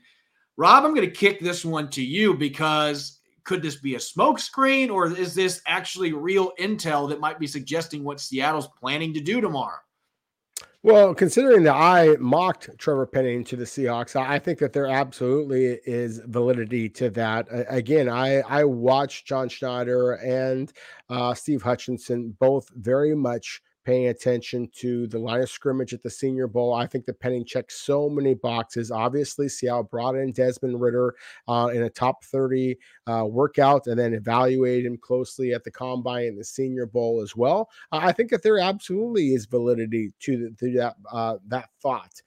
Rob, 0.58 0.86
I'm 0.86 0.94
going 0.94 1.10
to 1.10 1.12
kick 1.12 1.40
this 1.40 1.66
one 1.66 1.90
to 1.90 2.04
you 2.04 2.36
because 2.36 3.18
could 3.46 3.64
this 3.64 3.78
be 3.78 3.96
a 3.96 3.98
smokescreen 3.98 4.92
or 4.92 5.08
is 5.08 5.34
this 5.34 5.60
actually 5.66 6.14
real 6.14 6.52
intel 6.60 7.10
that 7.10 7.20
might 7.20 7.40
be 7.40 7.48
suggesting 7.48 8.04
what 8.04 8.20
Seattle's 8.20 8.70
planning 8.80 9.12
to 9.16 9.20
do 9.20 9.42
tomorrow? 9.42 9.80
Well, 10.84 11.14
considering 11.16 11.64
that 11.64 11.76
I 11.76 12.16
mocked 12.20 12.70
Trevor 12.78 13.08
Penning 13.08 13.44
to 13.46 13.56
the 13.56 13.66
Seahawks, 13.66 14.16
I 14.16 14.40
think 14.40 14.60
that 14.60 14.74
there 14.74 14.88
absolutely 14.88 15.80
is 15.86 16.22
validity 16.26 16.88
to 16.90 17.10
that. 17.10 17.48
Again, 17.68 18.08
I 18.08 18.42
I 18.42 18.64
watched 18.64 19.26
John 19.26 19.50
Schneider 19.50 20.14
and 20.14 20.72
uh, 21.10 21.34
Steve 21.34 21.64
Hutchinson 21.64 22.38
both 22.40 22.70
very 22.76 23.16
much 23.16 23.62
paying 23.88 24.08
attention 24.08 24.70
to 24.76 25.08
the 25.08 25.18
line 25.18 25.42
of 25.42 25.50
scrimmage 25.50 25.94
at 25.94 26.04
the 26.04 26.10
Senior 26.10 26.46
Bowl. 26.46 26.74
I 26.74 26.86
think 26.86 27.06
the 27.06 27.14
Penning 27.14 27.46
checked 27.46 27.72
so 27.72 28.10
many 28.10 28.34
boxes. 28.34 28.92
Obviously, 28.92 29.48
Seattle 29.48 29.84
brought 29.84 30.16
in 30.16 30.34
Desmond 30.34 30.82
Ridder 30.82 31.16
uh, 31.48 31.70
in 31.74 31.84
a 31.84 31.90
top 31.90 32.22
30 32.26 32.78
uh, 33.08 33.24
workout 33.26 33.88
and 33.88 33.98
then 33.98 34.14
evaluated 34.14 34.86
him 34.86 34.98
closely 34.98 35.54
at 35.54 35.64
the 35.64 35.72
Combine 35.72 36.26
and 36.26 36.38
the 36.38 36.44
Senior 36.44 36.86
Bowl 36.86 37.22
as 37.22 37.34
well. 37.34 37.70
Uh, 37.94 38.02
I 38.04 38.12
think 38.12 38.30
that 38.32 38.44
there 38.44 38.60
absolutely 38.60 39.34
is 39.34 39.46
validity 39.46 40.12
to, 40.20 40.38
the, 40.38 40.56
to 40.58 40.78
that, 40.78 40.96
uh, 41.10 41.38
that 41.48 41.70
thought. 41.82 42.22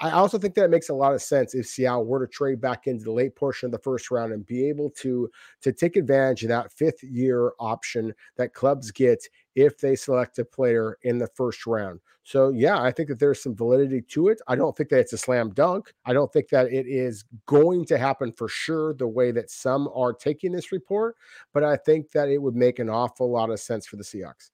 I 0.00 0.10
also 0.10 0.38
think 0.38 0.54
that 0.54 0.64
it 0.64 0.70
makes 0.70 0.90
a 0.90 0.94
lot 0.94 1.14
of 1.14 1.22
sense 1.22 1.54
if 1.54 1.66
Seattle 1.66 2.04
were 2.04 2.24
to 2.24 2.32
trade 2.32 2.60
back 2.60 2.86
into 2.86 3.04
the 3.04 3.12
late 3.12 3.34
portion 3.34 3.66
of 3.66 3.72
the 3.72 3.78
first 3.78 4.10
round 4.10 4.32
and 4.32 4.46
be 4.46 4.68
able 4.68 4.90
to 5.02 5.30
to 5.62 5.72
take 5.72 5.96
advantage 5.96 6.44
of 6.44 6.50
that 6.50 6.72
fifth 6.72 7.02
year 7.02 7.52
option 7.58 8.14
that 8.36 8.54
clubs 8.54 8.90
get 8.90 9.26
if 9.56 9.78
they 9.78 9.96
select 9.96 10.38
a 10.38 10.44
player 10.44 10.98
in 11.02 11.18
the 11.18 11.26
first 11.34 11.66
round. 11.66 12.00
So 12.22 12.50
yeah, 12.50 12.80
I 12.80 12.92
think 12.92 13.08
that 13.08 13.18
there's 13.18 13.42
some 13.42 13.56
validity 13.56 14.02
to 14.02 14.28
it. 14.28 14.40
I 14.46 14.54
don't 14.54 14.76
think 14.76 14.90
that 14.90 15.00
it's 15.00 15.14
a 15.14 15.18
slam 15.18 15.50
dunk. 15.50 15.92
I 16.04 16.12
don't 16.12 16.32
think 16.32 16.48
that 16.50 16.72
it 16.72 16.86
is 16.86 17.24
going 17.46 17.86
to 17.86 17.98
happen 17.98 18.32
for 18.32 18.48
sure 18.48 18.94
the 18.94 19.08
way 19.08 19.32
that 19.32 19.50
some 19.50 19.88
are 19.94 20.12
taking 20.12 20.52
this 20.52 20.70
report, 20.70 21.16
but 21.52 21.64
I 21.64 21.76
think 21.76 22.12
that 22.12 22.28
it 22.28 22.40
would 22.40 22.54
make 22.54 22.78
an 22.78 22.90
awful 22.90 23.30
lot 23.30 23.50
of 23.50 23.58
sense 23.58 23.86
for 23.86 23.96
the 23.96 24.04
Seahawks. 24.04 24.50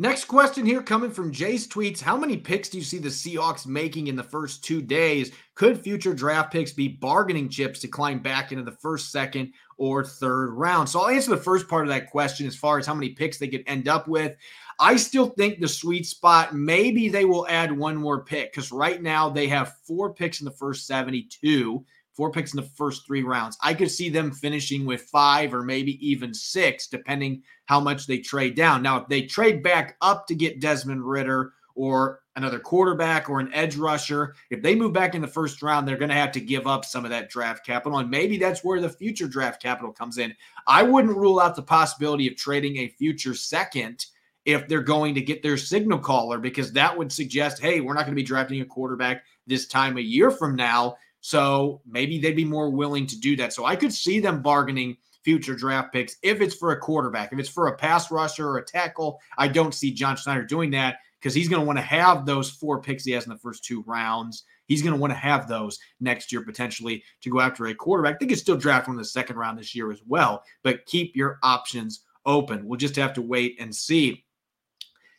Next 0.00 0.24
question 0.24 0.64
here 0.64 0.82
coming 0.82 1.10
from 1.10 1.30
Jace 1.30 1.68
tweets 1.68 2.00
How 2.00 2.16
many 2.16 2.38
picks 2.38 2.70
do 2.70 2.78
you 2.78 2.84
see 2.84 2.96
the 2.96 3.10
Seahawks 3.10 3.66
making 3.66 4.06
in 4.06 4.16
the 4.16 4.22
first 4.22 4.64
two 4.64 4.80
days? 4.80 5.30
Could 5.54 5.78
future 5.78 6.14
draft 6.14 6.50
picks 6.50 6.72
be 6.72 6.88
bargaining 6.88 7.50
chips 7.50 7.80
to 7.80 7.86
climb 7.86 8.20
back 8.20 8.50
into 8.50 8.64
the 8.64 8.72
first, 8.72 9.12
second, 9.12 9.52
or 9.76 10.02
third 10.02 10.52
round? 10.52 10.88
So 10.88 11.02
I'll 11.02 11.10
answer 11.10 11.28
the 11.28 11.36
first 11.36 11.68
part 11.68 11.84
of 11.84 11.90
that 11.90 12.10
question 12.10 12.46
as 12.46 12.56
far 12.56 12.78
as 12.78 12.86
how 12.86 12.94
many 12.94 13.10
picks 13.10 13.36
they 13.36 13.48
could 13.48 13.62
end 13.66 13.88
up 13.88 14.08
with. 14.08 14.36
I 14.78 14.96
still 14.96 15.26
think 15.26 15.60
the 15.60 15.68
sweet 15.68 16.06
spot, 16.06 16.54
maybe 16.54 17.10
they 17.10 17.26
will 17.26 17.46
add 17.48 17.70
one 17.70 17.98
more 17.98 18.24
pick 18.24 18.52
because 18.52 18.72
right 18.72 19.02
now 19.02 19.28
they 19.28 19.48
have 19.48 19.76
four 19.86 20.14
picks 20.14 20.40
in 20.40 20.46
the 20.46 20.50
first 20.50 20.86
72 20.86 21.84
four 22.20 22.30
picks 22.30 22.52
in 22.52 22.60
the 22.60 22.68
first 22.76 23.06
three 23.06 23.22
rounds. 23.22 23.56
I 23.62 23.72
could 23.72 23.90
see 23.90 24.10
them 24.10 24.30
finishing 24.30 24.84
with 24.84 25.00
five 25.00 25.54
or 25.54 25.62
maybe 25.62 26.06
even 26.06 26.34
six, 26.34 26.86
depending 26.86 27.42
how 27.64 27.80
much 27.80 28.06
they 28.06 28.18
trade 28.18 28.54
down. 28.54 28.82
Now, 28.82 28.98
if 28.98 29.08
they 29.08 29.22
trade 29.22 29.62
back 29.62 29.96
up 30.02 30.26
to 30.26 30.34
get 30.34 30.60
Desmond 30.60 31.02
Ridder 31.02 31.54
or 31.74 32.20
another 32.36 32.58
quarterback 32.58 33.30
or 33.30 33.40
an 33.40 33.50
edge 33.54 33.74
rusher, 33.74 34.34
if 34.50 34.60
they 34.60 34.74
move 34.74 34.92
back 34.92 35.14
in 35.14 35.22
the 35.22 35.26
first 35.26 35.62
round, 35.62 35.88
they're 35.88 35.96
going 35.96 36.10
to 36.10 36.14
have 36.14 36.32
to 36.32 36.42
give 36.42 36.66
up 36.66 36.84
some 36.84 37.04
of 37.06 37.10
that 37.10 37.30
draft 37.30 37.64
capital. 37.64 37.96
And 38.00 38.10
maybe 38.10 38.36
that's 38.36 38.62
where 38.62 38.82
the 38.82 38.90
future 38.90 39.26
draft 39.26 39.62
capital 39.62 39.90
comes 39.90 40.18
in. 40.18 40.34
I 40.66 40.82
wouldn't 40.82 41.16
rule 41.16 41.40
out 41.40 41.56
the 41.56 41.62
possibility 41.62 42.28
of 42.28 42.36
trading 42.36 42.76
a 42.76 42.88
future 42.88 43.34
second 43.34 44.04
if 44.44 44.68
they're 44.68 44.82
going 44.82 45.14
to 45.14 45.22
get 45.22 45.42
their 45.42 45.56
signal 45.56 45.98
caller, 45.98 46.38
because 46.38 46.70
that 46.72 46.98
would 46.98 47.10
suggest, 47.10 47.62
hey, 47.62 47.80
we're 47.80 47.94
not 47.94 48.04
going 48.04 48.12
to 48.12 48.22
be 48.22 48.22
drafting 48.22 48.60
a 48.60 48.66
quarterback 48.66 49.24
this 49.46 49.66
time 49.66 49.96
a 49.96 50.02
year 50.02 50.30
from 50.30 50.54
now. 50.54 50.96
So 51.20 51.82
maybe 51.86 52.18
they'd 52.18 52.36
be 52.36 52.44
more 52.44 52.70
willing 52.70 53.06
to 53.06 53.18
do 53.18 53.36
that. 53.36 53.52
So 53.52 53.64
I 53.64 53.76
could 53.76 53.92
see 53.92 54.20
them 54.20 54.42
bargaining 54.42 54.96
future 55.22 55.54
draft 55.54 55.92
picks 55.92 56.16
if 56.22 56.40
it's 56.40 56.54
for 56.54 56.72
a 56.72 56.78
quarterback. 56.78 57.32
If 57.32 57.38
it's 57.38 57.48
for 57.48 57.66
a 57.66 57.76
pass 57.76 58.10
rusher 58.10 58.48
or 58.48 58.58
a 58.58 58.64
tackle, 58.64 59.20
I 59.36 59.48
don't 59.48 59.74
see 59.74 59.92
John 59.92 60.16
Schneider 60.16 60.44
doing 60.44 60.70
that 60.70 60.96
because 61.18 61.34
he's 61.34 61.48
going 61.48 61.60
to 61.60 61.66
want 61.66 61.78
to 61.78 61.84
have 61.84 62.24
those 62.24 62.50
four 62.50 62.80
picks 62.80 63.04
he 63.04 63.12
has 63.12 63.24
in 63.24 63.30
the 63.30 63.38
first 63.38 63.64
two 63.64 63.82
rounds. 63.86 64.44
He's 64.66 64.82
going 64.82 64.94
to 64.94 65.00
want 65.00 65.12
to 65.12 65.18
have 65.18 65.48
those 65.48 65.78
next 66.00 66.32
year 66.32 66.42
potentially 66.42 67.02
to 67.22 67.30
go 67.30 67.40
after 67.40 67.66
a 67.66 67.74
quarterback. 67.74 68.18
They 68.18 68.26
could 68.26 68.38
still 68.38 68.56
draft 68.56 68.88
one 68.88 68.96
in 68.96 68.98
the 68.98 69.04
second 69.04 69.36
round 69.36 69.58
this 69.58 69.74
year 69.74 69.92
as 69.92 70.00
well, 70.06 70.42
but 70.62 70.86
keep 70.86 71.14
your 71.14 71.38
options 71.42 72.04
open. 72.24 72.66
We'll 72.66 72.78
just 72.78 72.96
have 72.96 73.12
to 73.14 73.22
wait 73.22 73.56
and 73.60 73.74
see. 73.74 74.24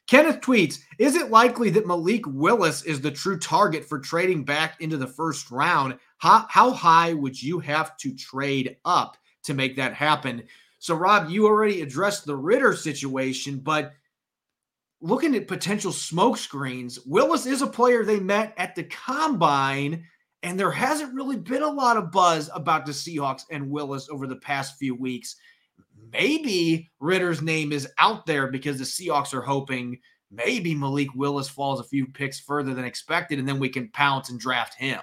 Kenneth 0.07 0.41
tweets 0.41 0.79
Is 0.97 1.15
it 1.15 1.31
likely 1.31 1.69
that 1.71 1.87
Malik 1.87 2.25
Willis 2.27 2.83
is 2.83 3.01
the 3.01 3.11
true 3.11 3.39
target 3.39 3.85
for 3.85 3.99
trading 3.99 4.43
back 4.43 4.79
into 4.81 4.97
the 4.97 5.07
first 5.07 5.51
round? 5.51 5.97
How, 6.17 6.45
how 6.49 6.71
high 6.71 7.13
would 7.13 7.41
you 7.41 7.59
have 7.59 7.97
to 7.97 8.13
trade 8.15 8.77
up 8.85 9.17
to 9.43 9.53
make 9.53 9.75
that 9.77 9.93
happen? 9.93 10.43
So, 10.79 10.95
Rob, 10.95 11.29
you 11.29 11.45
already 11.45 11.81
addressed 11.81 12.25
the 12.25 12.35
Ridder 12.35 12.75
situation, 12.75 13.59
but 13.59 13.93
looking 14.99 15.35
at 15.35 15.47
potential 15.47 15.91
smoke 15.91 16.37
screens, 16.37 16.99
Willis 17.05 17.45
is 17.45 17.61
a 17.61 17.67
player 17.67 18.03
they 18.03 18.19
met 18.19 18.53
at 18.57 18.75
the 18.75 18.83
combine, 18.85 20.05
and 20.43 20.59
there 20.59 20.71
hasn't 20.71 21.13
really 21.13 21.37
been 21.37 21.63
a 21.63 21.69
lot 21.69 21.97
of 21.97 22.11
buzz 22.11 22.49
about 22.53 22.85
the 22.85 22.91
Seahawks 22.91 23.43
and 23.51 23.69
Willis 23.69 24.09
over 24.09 24.27
the 24.27 24.35
past 24.37 24.77
few 24.77 24.95
weeks 24.95 25.35
maybe 26.11 26.89
Ridder's 26.99 27.41
name 27.41 27.71
is 27.71 27.87
out 27.97 28.25
there 28.25 28.47
because 28.47 28.77
the 28.77 28.83
Seahawks 28.83 29.33
are 29.33 29.41
hoping 29.41 29.99
maybe 30.31 30.73
Malik 30.73 31.13
Willis 31.15 31.49
falls 31.49 31.79
a 31.79 31.85
few 31.85 32.07
picks 32.07 32.39
further 32.39 32.73
than 32.73 32.85
expected, 32.85 33.39
and 33.39 33.47
then 33.47 33.59
we 33.59 33.69
can 33.69 33.89
pounce 33.89 34.29
and 34.29 34.39
draft 34.39 34.75
him. 34.75 34.99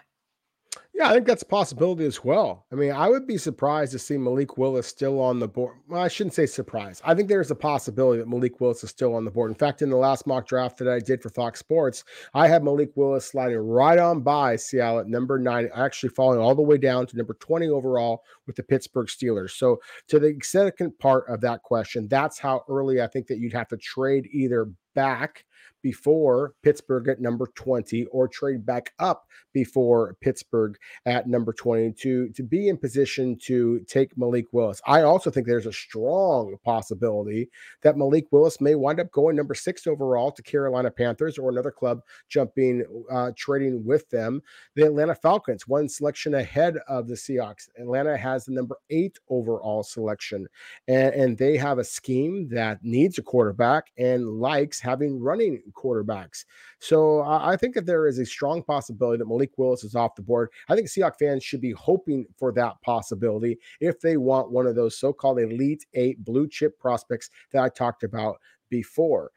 Yeah, 0.99 1.11
I 1.11 1.13
think 1.13 1.29
that's 1.29 1.43
a 1.43 1.47
possibility 1.47 2.05
as 2.07 2.25
well. 2.25 2.67
I 2.73 2.75
mean, 2.75 2.91
I 2.91 3.09
would 3.09 3.25
be 3.25 3.39
surprised 3.39 3.93
to 3.93 4.01
see 4.01 4.19
Malik 4.19 4.59
Willis 4.59 4.89
still 4.89 5.21
on 5.21 5.39
the 5.39 5.47
board. 5.47 5.77
Well, 5.87 6.03
I 6.03 6.09
shouldn't 6.09 6.35
say 6.35 6.45
surprised. 6.45 7.03
I 7.05 7.15
think 7.15 7.29
there's 7.29 7.53
a 7.53 7.55
possibility 7.55 8.19
that 8.19 8.29
Malik 8.29 8.61
Willis 8.61 8.83
is 8.83 8.91
still 8.91 9.15
on 9.15 9.25
the 9.25 9.31
board. 9.31 9.53
In 9.53 9.55
fact, 9.55 9.81
in 9.81 9.91
the 9.91 9.97
last 9.97 10.27
mock 10.27 10.49
draft 10.49 10.77
that 10.79 10.89
I 10.89 10.99
did 10.99 11.23
for 11.23 11.31
Fox 11.31 11.61
Sports, 11.61 12.03
I 12.35 12.49
had 12.49 12.65
Malik 12.65 12.91
Willis 12.97 13.27
sliding 13.27 13.59
right 13.59 13.97
on 13.97 14.23
by 14.23 14.57
Seattle 14.57 14.99
at 14.99 15.07
number 15.07 15.39
nine, 15.39 15.71
actually 15.73 16.09
falling 16.09 16.41
all 16.41 16.57
the 16.57 16.63
way 16.63 16.79
down 16.79 17.07
to 17.07 17.17
number 17.17 17.35
20 17.35 17.69
overall 17.69 18.25
with 18.49 18.57
the 18.57 18.65
Pittsburgh 18.65 19.07
Steelers. 19.07 19.51
So, 19.53 19.79
to 20.09 20.19
the 20.19 20.37
second 20.43 20.99
part 20.99 21.27
of 21.29 21.41
that 21.43 21.63
question, 21.63 22.09
that's 22.09 22.41
how 22.41 22.65
early 22.69 23.01
I 23.01 23.07
think 23.07 23.29
that 23.29 23.39
you'd 23.39 23.53
have 23.53 23.69
to 23.69 23.77
trade 23.77 24.29
either 24.33 24.69
back 24.97 25.45
before 25.83 26.55
Pittsburgh 26.62 27.09
at 27.09 27.21
number 27.21 27.47
20 27.55 28.07
or 28.07 28.29
trade 28.29 28.64
back 28.64 28.93
up 28.99 29.27
before 29.53 30.17
Pittsburgh 30.21 30.77
at 31.07 31.27
number 31.27 31.53
22 31.53 32.31
to 32.31 32.43
be 32.43 32.69
in 32.69 32.77
position 32.77 33.37
to 33.45 33.81
take 33.88 34.17
Malik 34.17 34.47
Willis. 34.53 34.81
I 34.87 35.03
also 35.03 35.31
think 35.31 35.47
there's 35.47 35.67
a 35.67 35.73
strong 35.73 36.57
possibility 36.64 37.51
that 37.83 37.97
Malik 37.97 38.27
Willis 38.31 38.61
may 38.61 38.75
wind 38.75 39.01
up 39.01 39.11
going 39.11 39.37
number 39.37 39.55
six 39.55 39.87
overall 39.87 40.31
to 40.33 40.43
Carolina 40.43 40.91
Panthers 40.91 41.38
or 41.38 41.51
another 41.51 41.71
club 41.71 42.01
jumping, 42.29 42.85
uh, 43.11 43.33
trading 43.37 43.85
with 43.85 44.09
them. 44.11 44.43
The 44.75 44.87
Atlanta 44.87 45.14
Falcons, 45.14 45.67
one 45.67 45.88
selection 45.88 46.35
ahead 46.35 46.77
of 46.88 47.09
the 47.09 47.14
Seahawks. 47.14 47.69
Atlanta 47.79 48.17
has 48.17 48.45
the 48.45 48.53
number 48.53 48.77
eight 48.91 49.19
overall 49.29 49.83
selection, 49.83 50.47
and, 50.87 51.14
and 51.14 51.38
they 51.38 51.57
have 51.57 51.79
a 51.79 51.85
scheme 51.85 52.49
that 52.51 52.79
needs 52.83 53.19
a 53.19 53.23
quarterback 53.23 53.87
and 53.97 54.27
likes 54.41 54.81
having 54.81 55.21
running 55.21 55.62
quarterbacks. 55.73 56.45
So 56.79 57.23
I 57.23 57.57
think 57.57 57.75
that 57.75 57.87
there 57.87 58.07
is 58.07 58.19
a 58.19 58.27
strong 58.27 58.63
possibility 58.63 59.19
that 59.19 59.29
Malik 59.29 59.53
Willis 59.57 59.85
is 59.85 59.95
off 59.95 60.15
the 60.15 60.23
board. 60.23 60.51
I 60.69 60.75
think 60.75 60.89
Seahawks 60.89 61.19
fans 61.19 61.43
should 61.43 61.61
be 61.61 61.73
hoping 61.73 62.27
for 62.37 62.53
that 62.53 62.81
possibility 62.83 63.59
if 63.81 64.01
they 64.01 64.17
want 64.17 64.51
one 64.51 64.67
of 64.67 64.75
those 64.75 64.99
so-called 64.99 65.41
elite 65.41 65.85
eight 65.95 66.25
blue 66.25 66.49
chip 66.49 66.79
prospects 66.79 67.31
that 67.53 67.63
I 67.63 67.69
talked 67.69 68.03
about 68.03 68.37
before. 68.71 69.31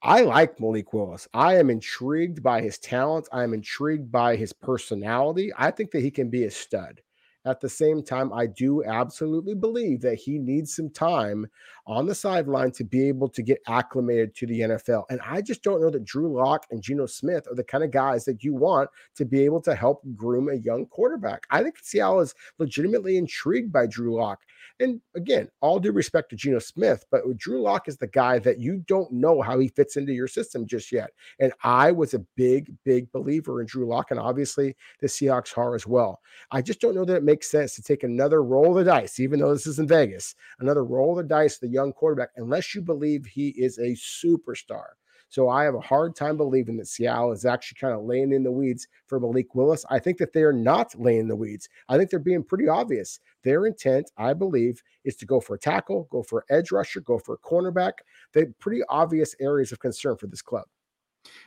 I 0.00 0.20
like 0.20 0.60
Malik 0.60 0.92
Willis. 0.92 1.26
I 1.34 1.56
am 1.56 1.70
intrigued 1.70 2.40
by 2.40 2.60
his 2.60 2.78
talent. 2.78 3.28
I 3.32 3.42
am 3.42 3.52
intrigued 3.52 4.12
by 4.12 4.36
his 4.36 4.52
personality. 4.52 5.50
I 5.58 5.72
think 5.72 5.90
that 5.90 6.02
he 6.02 6.10
can 6.12 6.30
be 6.30 6.44
a 6.44 6.50
stud. 6.50 7.00
At 7.48 7.60
the 7.60 7.68
same 7.68 8.02
time, 8.02 8.30
I 8.30 8.46
do 8.46 8.84
absolutely 8.84 9.54
believe 9.54 10.02
that 10.02 10.16
he 10.16 10.38
needs 10.38 10.76
some 10.76 10.90
time 10.90 11.46
on 11.86 12.04
the 12.04 12.14
sideline 12.14 12.72
to 12.72 12.84
be 12.84 13.08
able 13.08 13.30
to 13.30 13.42
get 13.42 13.62
acclimated 13.66 14.34
to 14.34 14.46
the 14.46 14.60
NFL. 14.60 15.04
And 15.08 15.18
I 15.26 15.40
just 15.40 15.62
don't 15.62 15.80
know 15.80 15.88
that 15.88 16.04
Drew 16.04 16.30
Lock 16.36 16.66
and 16.70 16.82
Geno 16.82 17.06
Smith 17.06 17.46
are 17.50 17.54
the 17.54 17.64
kind 17.64 17.82
of 17.82 17.90
guys 17.90 18.26
that 18.26 18.44
you 18.44 18.54
want 18.54 18.90
to 19.14 19.24
be 19.24 19.46
able 19.46 19.62
to 19.62 19.74
help 19.74 20.02
groom 20.14 20.50
a 20.50 20.56
young 20.56 20.84
quarterback. 20.84 21.44
I 21.50 21.62
think 21.62 21.76
Seattle 21.80 22.20
is 22.20 22.34
legitimately 22.58 23.16
intrigued 23.16 23.72
by 23.72 23.86
Drew 23.86 24.14
Lock. 24.14 24.40
And 24.80 25.00
again, 25.16 25.48
all 25.60 25.80
due 25.80 25.92
respect 25.92 26.30
to 26.30 26.36
Geno 26.36 26.60
Smith, 26.60 27.04
but 27.10 27.22
Drew 27.36 27.60
Lock 27.62 27.88
is 27.88 27.96
the 27.96 28.06
guy 28.06 28.38
that 28.40 28.58
you 28.58 28.84
don't 28.86 29.10
know 29.12 29.42
how 29.42 29.58
he 29.58 29.68
fits 29.68 29.96
into 29.96 30.12
your 30.12 30.28
system 30.28 30.66
just 30.66 30.92
yet. 30.92 31.10
And 31.40 31.52
I 31.64 31.90
was 31.90 32.14
a 32.14 32.24
big, 32.36 32.72
big 32.84 33.10
believer 33.10 33.60
in 33.60 33.66
Drew 33.66 33.86
Lock, 33.86 34.10
and 34.10 34.20
obviously 34.20 34.76
the 35.00 35.08
Seahawks 35.08 35.56
are 35.58 35.74
as 35.74 35.86
well. 35.86 36.20
I 36.52 36.62
just 36.62 36.80
don't 36.80 36.94
know 36.94 37.04
that 37.04 37.16
it 37.16 37.24
makes 37.24 37.50
sense 37.50 37.74
to 37.74 37.82
take 37.82 38.04
another 38.04 38.42
roll 38.44 38.70
of 38.70 38.84
the 38.84 38.90
dice, 38.90 39.18
even 39.18 39.40
though 39.40 39.52
this 39.52 39.66
is 39.66 39.80
in 39.80 39.88
Vegas, 39.88 40.36
another 40.60 40.84
roll 40.84 41.18
of 41.18 41.24
the 41.24 41.34
dice, 41.34 41.58
the 41.58 41.68
young 41.68 41.92
quarterback, 41.92 42.30
unless 42.36 42.74
you 42.74 42.80
believe 42.80 43.26
he 43.26 43.48
is 43.50 43.78
a 43.78 43.96
superstar. 43.96 44.90
So 45.28 45.48
I 45.48 45.64
have 45.64 45.74
a 45.74 45.80
hard 45.80 46.16
time 46.16 46.36
believing 46.36 46.76
that 46.78 46.88
Seattle 46.88 47.32
is 47.32 47.44
actually 47.44 47.76
kind 47.80 47.94
of 47.94 48.04
laying 48.04 48.32
in 48.32 48.42
the 48.42 48.50
weeds 48.50 48.88
for 49.06 49.20
Malik 49.20 49.54
Willis. 49.54 49.84
I 49.90 49.98
think 49.98 50.18
that 50.18 50.32
they 50.32 50.42
are 50.42 50.52
not 50.52 50.98
laying 50.98 51.28
the 51.28 51.36
weeds. 51.36 51.68
I 51.88 51.96
think 51.96 52.10
they're 52.10 52.18
being 52.18 52.42
pretty 52.42 52.68
obvious. 52.68 53.20
Their 53.44 53.66
intent, 53.66 54.10
I 54.16 54.32
believe, 54.32 54.82
is 55.04 55.16
to 55.16 55.26
go 55.26 55.40
for 55.40 55.54
a 55.54 55.58
tackle, 55.58 56.08
go 56.10 56.22
for 56.22 56.44
edge 56.50 56.72
rusher, 56.72 57.00
go 57.00 57.18
for 57.18 57.34
a 57.34 57.38
cornerback. 57.38 57.92
They're 58.32 58.52
pretty 58.58 58.82
obvious 58.88 59.34
areas 59.40 59.72
of 59.72 59.80
concern 59.80 60.16
for 60.16 60.26
this 60.26 60.42
club. 60.42 60.64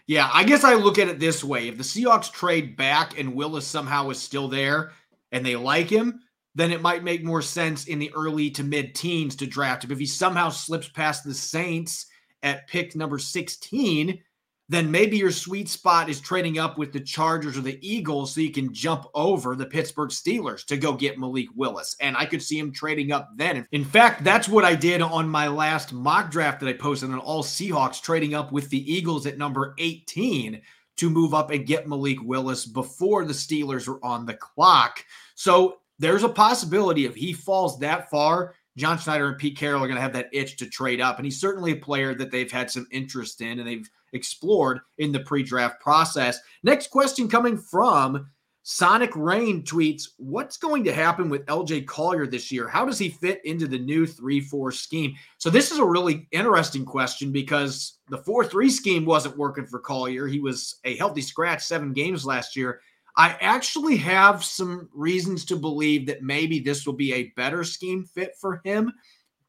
Yeah, 0.05 0.29
I 0.31 0.43
guess 0.43 0.63
I 0.63 0.75
look 0.75 0.99
at 0.99 1.07
it 1.07 1.19
this 1.19 1.43
way. 1.43 1.67
If 1.67 1.77
the 1.77 1.83
Seahawks 1.83 2.31
trade 2.31 2.75
back 2.75 3.17
and 3.19 3.33
Willis 3.33 3.65
somehow 3.65 4.09
is 4.09 4.19
still 4.19 4.47
there 4.47 4.91
and 5.31 5.45
they 5.45 5.55
like 5.55 5.89
him, 5.89 6.21
then 6.53 6.71
it 6.71 6.81
might 6.81 7.03
make 7.03 7.23
more 7.23 7.41
sense 7.41 7.85
in 7.85 7.97
the 7.97 8.11
early 8.13 8.49
to 8.51 8.63
mid 8.63 8.93
teens 8.93 9.35
to 9.37 9.47
draft 9.47 9.83
him. 9.83 9.91
If 9.91 9.99
he 9.99 10.05
somehow 10.05 10.49
slips 10.49 10.89
past 10.89 11.23
the 11.23 11.33
Saints 11.33 12.07
at 12.43 12.67
pick 12.67 12.95
number 12.95 13.19
16, 13.19 14.19
then 14.69 14.89
maybe 14.89 15.17
your 15.17 15.31
sweet 15.31 15.67
spot 15.67 16.07
is 16.07 16.21
trading 16.21 16.57
up 16.57 16.77
with 16.77 16.93
the 16.93 16.99
Chargers 17.01 17.57
or 17.57 17.61
the 17.61 17.77
Eagles 17.81 18.33
so 18.33 18.39
you 18.39 18.51
can 18.51 18.73
jump 18.73 19.05
over 19.13 19.53
the 19.53 19.65
Pittsburgh 19.65 20.11
Steelers 20.11 20.63
to 20.65 20.77
go 20.77 20.93
get 20.93 21.19
Malik 21.19 21.47
Willis. 21.55 21.97
And 21.99 22.15
I 22.15 22.25
could 22.25 22.41
see 22.41 22.57
him 22.57 22.71
trading 22.71 23.11
up 23.11 23.29
then. 23.35 23.67
In 23.73 23.83
fact, 23.83 24.23
that's 24.23 24.47
what 24.47 24.63
I 24.63 24.75
did 24.75 25.01
on 25.01 25.27
my 25.27 25.49
last 25.49 25.91
mock 25.91 26.31
draft 26.31 26.61
that 26.61 26.69
I 26.69 26.73
posted 26.73 27.11
on 27.11 27.19
all 27.19 27.43
Seahawks, 27.43 28.01
trading 28.01 28.33
up 28.33 28.53
with 28.53 28.69
the 28.69 28.93
Eagles 28.93 29.25
at 29.25 29.37
number 29.37 29.75
18 29.77 30.61
to 30.97 31.09
move 31.09 31.33
up 31.33 31.51
and 31.51 31.65
get 31.65 31.89
Malik 31.89 32.21
Willis 32.21 32.65
before 32.65 33.25
the 33.25 33.33
Steelers 33.33 33.89
were 33.89 33.99
on 34.05 34.25
the 34.25 34.35
clock. 34.35 35.03
So 35.35 35.79
there's 35.99 36.23
a 36.23 36.29
possibility 36.29 37.05
if 37.05 37.15
he 37.15 37.33
falls 37.33 37.77
that 37.79 38.09
far, 38.09 38.55
John 38.77 38.97
Schneider 38.97 39.29
and 39.29 39.37
Pete 39.37 39.57
Carroll 39.57 39.83
are 39.83 39.87
going 39.87 39.95
to 39.95 40.01
have 40.01 40.13
that 40.13 40.29
itch 40.31 40.57
to 40.57 40.65
trade 40.65 41.01
up. 41.01 41.17
And 41.17 41.25
he's 41.25 41.39
certainly 41.39 41.73
a 41.73 41.77
player 41.77 42.15
that 42.15 42.31
they've 42.31 42.51
had 42.51 42.71
some 42.71 42.87
interest 42.91 43.41
in 43.41 43.59
and 43.59 43.67
they've 43.67 43.89
explored 44.13 44.79
in 44.97 45.11
the 45.11 45.19
pre 45.19 45.43
draft 45.43 45.81
process. 45.81 46.39
Next 46.63 46.89
question 46.89 47.27
coming 47.27 47.57
from 47.57 48.27
Sonic 48.63 49.15
Rain 49.15 49.63
tweets 49.63 50.09
What's 50.17 50.57
going 50.57 50.83
to 50.83 50.93
happen 50.93 51.29
with 51.29 51.45
LJ 51.47 51.87
Collier 51.87 52.27
this 52.27 52.51
year? 52.51 52.67
How 52.67 52.85
does 52.85 52.99
he 52.99 53.09
fit 53.09 53.43
into 53.43 53.67
the 53.67 53.79
new 53.79 54.05
3 54.05 54.39
4 54.39 54.71
scheme? 54.71 55.15
So, 55.37 55.49
this 55.49 55.71
is 55.71 55.79
a 55.79 55.85
really 55.85 56.27
interesting 56.31 56.85
question 56.85 57.31
because 57.31 57.97
the 58.09 58.19
4 58.19 58.45
3 58.45 58.69
scheme 58.69 59.05
wasn't 59.05 59.37
working 59.37 59.65
for 59.65 59.79
Collier. 59.79 60.27
He 60.27 60.39
was 60.39 60.79
a 60.85 60.95
healthy 60.97 61.21
scratch 61.21 61.63
seven 61.63 61.93
games 61.93 62.25
last 62.25 62.55
year. 62.55 62.81
I 63.15 63.37
actually 63.41 63.97
have 63.97 64.43
some 64.43 64.89
reasons 64.93 65.45
to 65.45 65.55
believe 65.55 66.07
that 66.07 66.23
maybe 66.23 66.59
this 66.59 66.85
will 66.85 66.93
be 66.93 67.13
a 67.13 67.33
better 67.35 67.63
scheme 67.63 68.05
fit 68.05 68.35
for 68.39 68.61
him, 68.63 68.93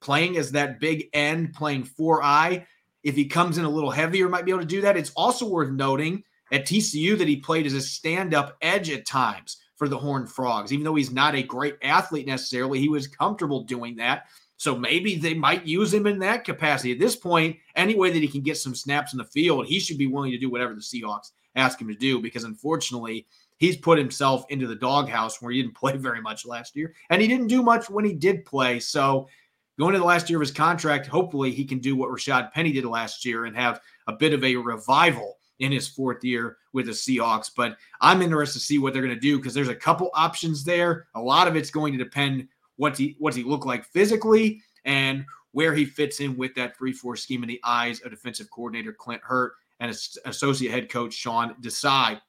playing 0.01 0.37
as 0.37 0.53
that 0.53 0.81
big 0.81 1.09
end, 1.13 1.55
playing 1.55 1.85
4i. 1.85 2.67
If 3.03 3.17
he 3.17 3.27
comes 3.27 3.59
in 3.59 3.65
a 3.65 3.71
little 3.71 3.91
heavier, 3.91 4.29
might 4.29 4.45
be 4.45 4.51
able 4.51 4.61
to 4.61 4.67
do 4.67 4.81
that. 4.83 4.97
It's 4.97 5.13
also 5.17 5.49
worth 5.49 5.71
noting 5.71 6.25
at 6.51 6.67
TCU 6.67 7.17
that 7.19 7.29
he 7.29 7.37
played 7.37 7.67
as 7.67 7.75
a 7.75 7.81
stand 7.81 8.35
up 8.35 8.57
edge 8.61 8.91
at 8.91 9.07
times 9.07 9.59
for 9.77 9.89
the 9.89 9.99
Horned 9.99 10.31
Frogs. 10.31 10.73
Even 10.73 10.85
though 10.85 10.95
he's 10.95 11.11
not 11.11 11.35
a 11.35 11.43
great 11.43 11.77
athlete 11.83 12.27
necessarily, 12.27 12.79
he 12.79 12.89
was 12.89 13.07
comfortable 13.07 13.65
doing 13.65 13.97
that. 13.97 14.27
So 14.57 14.77
maybe 14.77 15.17
they 15.17 15.35
might 15.35 15.67
use 15.67 15.93
him 15.93 16.07
in 16.07 16.21
that 16.21 16.45
capacity. 16.45 16.93
At 16.93 17.01
this 17.01 17.17
point, 17.17 17.57
any 17.75 17.97
way 17.97 18.13
that 18.13 18.23
he 18.23 18.29
can 18.29 18.43
get 18.43 18.57
some 18.57 18.77
snaps 18.77 19.13
in 19.13 19.19
the 19.19 19.25
field, 19.25 19.67
he 19.67 19.81
should 19.81 19.99
be 19.99 20.07
willing 20.07 20.31
to 20.31 20.39
do 20.39 20.51
whatever 20.51 20.75
the 20.75 20.81
Seahawks 20.81 21.33
ask 21.57 21.81
him 21.81 21.89
to 21.89 21.95
do 21.95 22.21
because 22.21 22.45
unfortunately, 22.45 23.27
he's 23.63 23.77
put 23.77 23.97
himself 23.97 24.45
into 24.49 24.67
the 24.67 24.75
doghouse 24.75 25.41
where 25.41 25.53
he 25.53 25.63
didn't 25.63 25.77
play 25.83 25.97
very 25.97 26.21
much 26.21 26.45
last 26.45 26.75
year. 26.75 26.93
And 27.11 27.23
he 27.23 27.29
didn't 27.29 27.47
do 27.47 27.63
much 27.63 27.89
when 27.89 28.05
he 28.05 28.13
did 28.13 28.45
play. 28.45 28.81
So 28.81 29.29
going 29.79 29.93
to 29.93 30.01
the 30.01 30.05
last 30.05 30.29
year 30.29 30.41
of 30.41 30.43
his 30.43 30.51
contract, 30.51 31.07
hopefully 31.07 31.53
he 31.53 31.65
can 31.65 31.79
do 31.79 31.95
what 31.95 32.11
Rashad 32.11 32.51
Penny 32.51 32.73
did 32.73 32.85
last 32.85 33.25
year 33.25 33.45
and 33.45 33.57
have 33.57 33.81
a 34.09 34.15
bit 34.15 34.35
of 34.35 34.43
a 34.43 34.57
revival 34.57 35.37
in 35.61 35.71
his 35.71 35.87
fourth 35.87 36.25
year 36.25 36.57
with 36.73 36.87
the 36.87 36.93
Seahawks. 36.93 37.53
But 37.57 37.77
I'm 38.01 38.21
interested 38.21 38.59
to 38.59 38.65
see 38.65 38.79
what 38.81 38.93
they're 38.93 39.03
going 39.03 39.15
to 39.15 39.21
do 39.21 39.39
because 39.39 39.55
there's 39.55 39.69
a 39.69 39.77
couple 39.77 40.11
options 40.13 40.65
there. 40.65 41.07
A 41.15 41.23
lot 41.23 41.47
of 41.47 41.55
it's 41.55 41.71
going 41.71 41.93
to 41.93 41.99
depend 42.03 42.49
what's 42.77 42.99
he 42.99 43.15
what's 43.21 43.37
he 43.37 43.45
look 43.45 43.65
like 43.65 43.85
physically 43.85 44.61
and 44.85 45.25
where 45.53 45.73
he 45.73 45.85
fits 45.85 46.19
in 46.19 46.37
with 46.37 46.53
that 46.57 46.77
3-4 46.77 47.17
scheme 47.17 47.45
in 47.45 47.49
the 47.49 47.61
eyes 47.63 48.01
of 48.01 48.11
defensive 48.11 48.51
coordinator 48.51 48.93
Clint 48.93 49.23
Hurtt 49.23 49.53
and 49.79 49.97
associate 50.25 50.73
head 50.73 50.89
coach 50.89 51.15
Sean 51.15 51.55
Desai. 51.61 52.21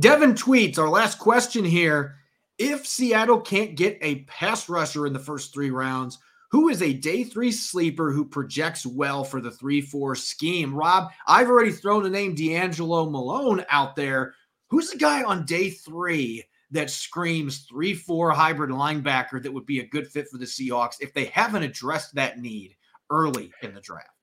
Devin 0.00 0.32
tweets 0.32 0.78
our 0.78 0.88
last 0.88 1.18
question 1.18 1.62
here. 1.62 2.16
If 2.56 2.86
Seattle 2.86 3.38
can't 3.38 3.74
get 3.74 3.98
a 4.00 4.22
pass 4.22 4.66
rusher 4.66 5.06
in 5.06 5.12
the 5.12 5.18
first 5.18 5.52
three 5.52 5.70
rounds, 5.70 6.18
who 6.50 6.70
is 6.70 6.80
a 6.80 6.94
day 6.94 7.22
three 7.22 7.52
sleeper 7.52 8.10
who 8.10 8.24
projects 8.24 8.86
well 8.86 9.24
for 9.24 9.42
the 9.42 9.50
3 9.50 9.82
4 9.82 10.14
scheme? 10.16 10.74
Rob, 10.74 11.10
I've 11.26 11.50
already 11.50 11.70
thrown 11.70 12.02
the 12.02 12.08
name 12.08 12.34
D'Angelo 12.34 13.10
Malone 13.10 13.64
out 13.68 13.94
there. 13.94 14.34
Who's 14.70 14.90
the 14.90 14.98
guy 14.98 15.22
on 15.22 15.44
day 15.44 15.68
three 15.68 16.44
that 16.70 16.90
screams 16.90 17.66
3 17.68 17.94
4 17.94 18.30
hybrid 18.30 18.70
linebacker 18.70 19.42
that 19.42 19.52
would 19.52 19.66
be 19.66 19.80
a 19.80 19.88
good 19.88 20.08
fit 20.08 20.28
for 20.28 20.38
the 20.38 20.46
Seahawks 20.46 20.96
if 21.00 21.12
they 21.12 21.26
haven't 21.26 21.62
addressed 21.62 22.14
that 22.14 22.38
need 22.38 22.74
early 23.10 23.52
in 23.62 23.74
the 23.74 23.80
draft? 23.82 24.19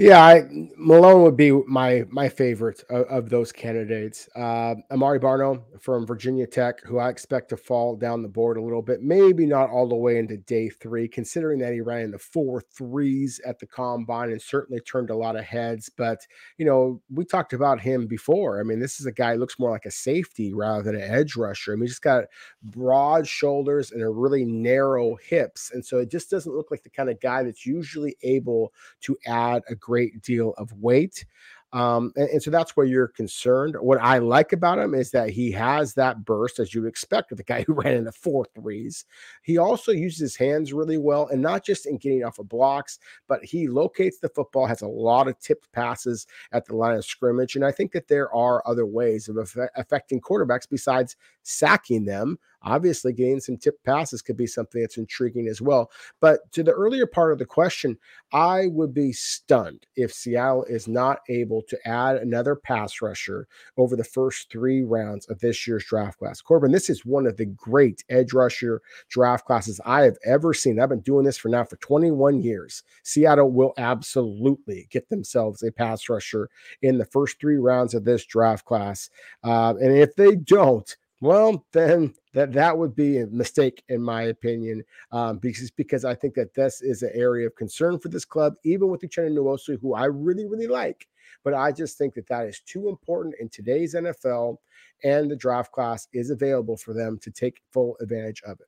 Yeah, 0.00 0.24
I, 0.24 0.42
Malone 0.76 1.24
would 1.24 1.36
be 1.36 1.50
my 1.66 2.04
my 2.08 2.28
favorite 2.28 2.84
of, 2.88 3.04
of 3.06 3.30
those 3.30 3.50
candidates. 3.50 4.28
Uh, 4.36 4.76
Amare 4.90 5.18
Barno 5.18 5.64
from 5.80 6.06
Virginia 6.06 6.46
Tech, 6.46 6.80
who 6.84 6.98
I 6.98 7.08
expect 7.08 7.48
to 7.48 7.56
fall 7.56 7.96
down 7.96 8.22
the 8.22 8.28
board 8.28 8.58
a 8.58 8.62
little 8.62 8.80
bit, 8.80 9.02
maybe 9.02 9.44
not 9.44 9.70
all 9.70 9.88
the 9.88 9.96
way 9.96 10.18
into 10.18 10.36
day 10.36 10.68
three, 10.68 11.08
considering 11.08 11.58
that 11.58 11.72
he 11.72 11.80
ran 11.80 12.12
the 12.12 12.18
four 12.18 12.60
threes 12.60 13.40
at 13.44 13.58
the 13.58 13.66
combine 13.66 14.30
and 14.30 14.40
certainly 14.40 14.80
turned 14.82 15.10
a 15.10 15.16
lot 15.16 15.34
of 15.34 15.44
heads. 15.44 15.88
But 15.88 16.20
you 16.58 16.64
know, 16.64 17.02
we 17.12 17.24
talked 17.24 17.52
about 17.52 17.80
him 17.80 18.06
before. 18.06 18.60
I 18.60 18.62
mean, 18.62 18.78
this 18.78 19.00
is 19.00 19.06
a 19.06 19.12
guy 19.12 19.32
who 19.34 19.40
looks 19.40 19.58
more 19.58 19.70
like 19.72 19.84
a 19.86 19.90
safety 19.90 20.54
rather 20.54 20.84
than 20.84 20.94
an 20.94 21.10
edge 21.10 21.34
rusher. 21.34 21.72
I 21.72 21.74
mean, 21.74 21.88
he's 21.88 21.98
got 21.98 22.26
broad 22.62 23.26
shoulders 23.26 23.90
and 23.90 24.02
a 24.02 24.08
really 24.08 24.44
narrow 24.44 25.16
hips, 25.16 25.72
and 25.72 25.84
so 25.84 25.98
it 25.98 26.08
just 26.08 26.30
doesn't 26.30 26.54
look 26.54 26.70
like 26.70 26.84
the 26.84 26.90
kind 26.90 27.10
of 27.10 27.18
guy 27.20 27.42
that's 27.42 27.66
usually 27.66 28.16
able 28.22 28.72
to 29.00 29.16
add 29.26 29.62
a 29.68 29.74
great 29.88 30.20
deal 30.20 30.52
of 30.58 30.70
weight. 30.74 31.24
Um, 31.72 32.12
and, 32.16 32.28
and, 32.30 32.42
so 32.42 32.50
that's 32.50 32.76
where 32.76 32.86
you're 32.86 33.08
concerned. 33.08 33.76
What 33.78 34.00
I 34.00 34.18
like 34.18 34.54
about 34.54 34.78
him 34.78 34.94
is 34.94 35.10
that 35.10 35.28
he 35.28 35.52
has 35.52 35.92
that 35.94 36.24
burst, 36.24 36.58
as 36.58 36.72
you 36.72 36.80
would 36.80 36.88
expect 36.88 37.30
with 37.30 37.40
a 37.40 37.44
guy 37.44 37.62
who 37.66 37.74
ran 37.74 37.94
in 37.94 38.04
the 38.04 38.12
four 38.12 38.46
threes. 38.54 39.04
He 39.42 39.58
also 39.58 39.92
uses 39.92 40.18
his 40.18 40.36
hands 40.36 40.72
really 40.72 40.96
well, 40.96 41.28
and 41.28 41.42
not 41.42 41.64
just 41.64 41.84
in 41.84 41.98
getting 41.98 42.24
off 42.24 42.38
of 42.38 42.48
blocks, 42.48 42.98
but 43.28 43.44
he 43.44 43.68
locates 43.68 44.18
the 44.18 44.30
football, 44.30 44.66
has 44.66 44.80
a 44.80 44.88
lot 44.88 45.28
of 45.28 45.38
tipped 45.40 45.70
passes 45.72 46.26
at 46.52 46.64
the 46.64 46.74
line 46.74 46.96
of 46.96 47.04
scrimmage. 47.04 47.54
And 47.54 47.64
I 47.64 47.72
think 47.72 47.92
that 47.92 48.08
there 48.08 48.34
are 48.34 48.62
other 48.66 48.86
ways 48.86 49.28
of 49.28 49.36
affecting 49.76 50.22
quarterbacks 50.22 50.68
besides 50.68 51.16
sacking 51.42 52.06
them. 52.06 52.38
Obviously, 52.62 53.12
getting 53.12 53.40
some 53.40 53.56
tip 53.56 53.82
passes 53.84 54.22
could 54.22 54.36
be 54.36 54.46
something 54.46 54.80
that's 54.80 54.96
intriguing 54.96 55.48
as 55.48 55.60
well. 55.62 55.90
But 56.20 56.50
to 56.52 56.62
the 56.62 56.72
earlier 56.72 57.06
part 57.06 57.32
of 57.32 57.38
the 57.38 57.46
question, 57.46 57.96
I 58.32 58.66
would 58.68 58.92
be 58.92 59.12
stunned 59.12 59.86
if 59.96 60.12
Seattle 60.12 60.64
is 60.64 60.88
not 60.88 61.20
able 61.28 61.62
to 61.62 61.88
add 61.88 62.16
another 62.16 62.56
pass 62.56 63.00
rusher 63.00 63.46
over 63.76 63.96
the 63.96 64.04
first 64.04 64.50
three 64.50 64.82
rounds 64.82 65.26
of 65.28 65.38
this 65.40 65.66
year's 65.66 65.84
draft 65.84 66.18
class. 66.18 66.40
Corbin, 66.40 66.72
this 66.72 66.90
is 66.90 67.06
one 67.06 67.26
of 67.26 67.36
the 67.36 67.46
great 67.46 68.04
edge 68.08 68.32
rusher 68.32 68.82
draft 69.08 69.46
classes 69.46 69.80
I 69.84 70.02
have 70.02 70.18
ever 70.24 70.52
seen. 70.52 70.80
I've 70.80 70.88
been 70.88 71.00
doing 71.00 71.24
this 71.24 71.38
for 71.38 71.48
now 71.48 71.64
for 71.64 71.76
21 71.76 72.42
years. 72.42 72.82
Seattle 73.02 73.50
will 73.50 73.72
absolutely 73.78 74.88
get 74.90 75.08
themselves 75.08 75.62
a 75.62 75.72
pass 75.72 76.08
rusher 76.08 76.50
in 76.82 76.98
the 76.98 77.04
first 77.04 77.40
three 77.40 77.56
rounds 77.56 77.94
of 77.94 78.04
this 78.04 78.26
draft 78.26 78.64
class. 78.64 79.10
Uh, 79.44 79.74
and 79.80 79.96
if 79.96 80.14
they 80.16 80.36
don't, 80.36 80.96
well, 81.20 81.66
then 81.72 82.14
that 82.34 82.52
that 82.52 82.78
would 82.78 82.94
be 82.94 83.18
a 83.18 83.26
mistake 83.26 83.82
in 83.88 84.00
my 84.00 84.22
opinion, 84.22 84.84
um, 85.10 85.38
because 85.38 85.70
because 85.70 86.04
I 86.04 86.14
think 86.14 86.34
that 86.34 86.54
this 86.54 86.80
is 86.80 87.02
an 87.02 87.10
area 87.14 87.46
of 87.46 87.56
concern 87.56 87.98
for 87.98 88.08
this 88.08 88.24
club, 88.24 88.54
even 88.64 88.88
with 88.88 89.00
Uchenna 89.00 89.30
Nwosu, 89.30 89.80
who 89.80 89.94
I 89.94 90.04
really 90.04 90.46
really 90.46 90.68
like. 90.68 91.08
But 91.44 91.54
I 91.54 91.72
just 91.72 91.98
think 91.98 92.14
that 92.14 92.28
that 92.28 92.46
is 92.46 92.60
too 92.60 92.88
important 92.88 93.34
in 93.40 93.48
today's 93.48 93.94
NFL, 93.94 94.58
and 95.04 95.30
the 95.30 95.36
draft 95.36 95.72
class 95.72 96.06
is 96.12 96.30
available 96.30 96.76
for 96.76 96.94
them 96.94 97.18
to 97.22 97.30
take 97.30 97.62
full 97.72 97.96
advantage 98.00 98.42
of 98.46 98.60
it. 98.60 98.66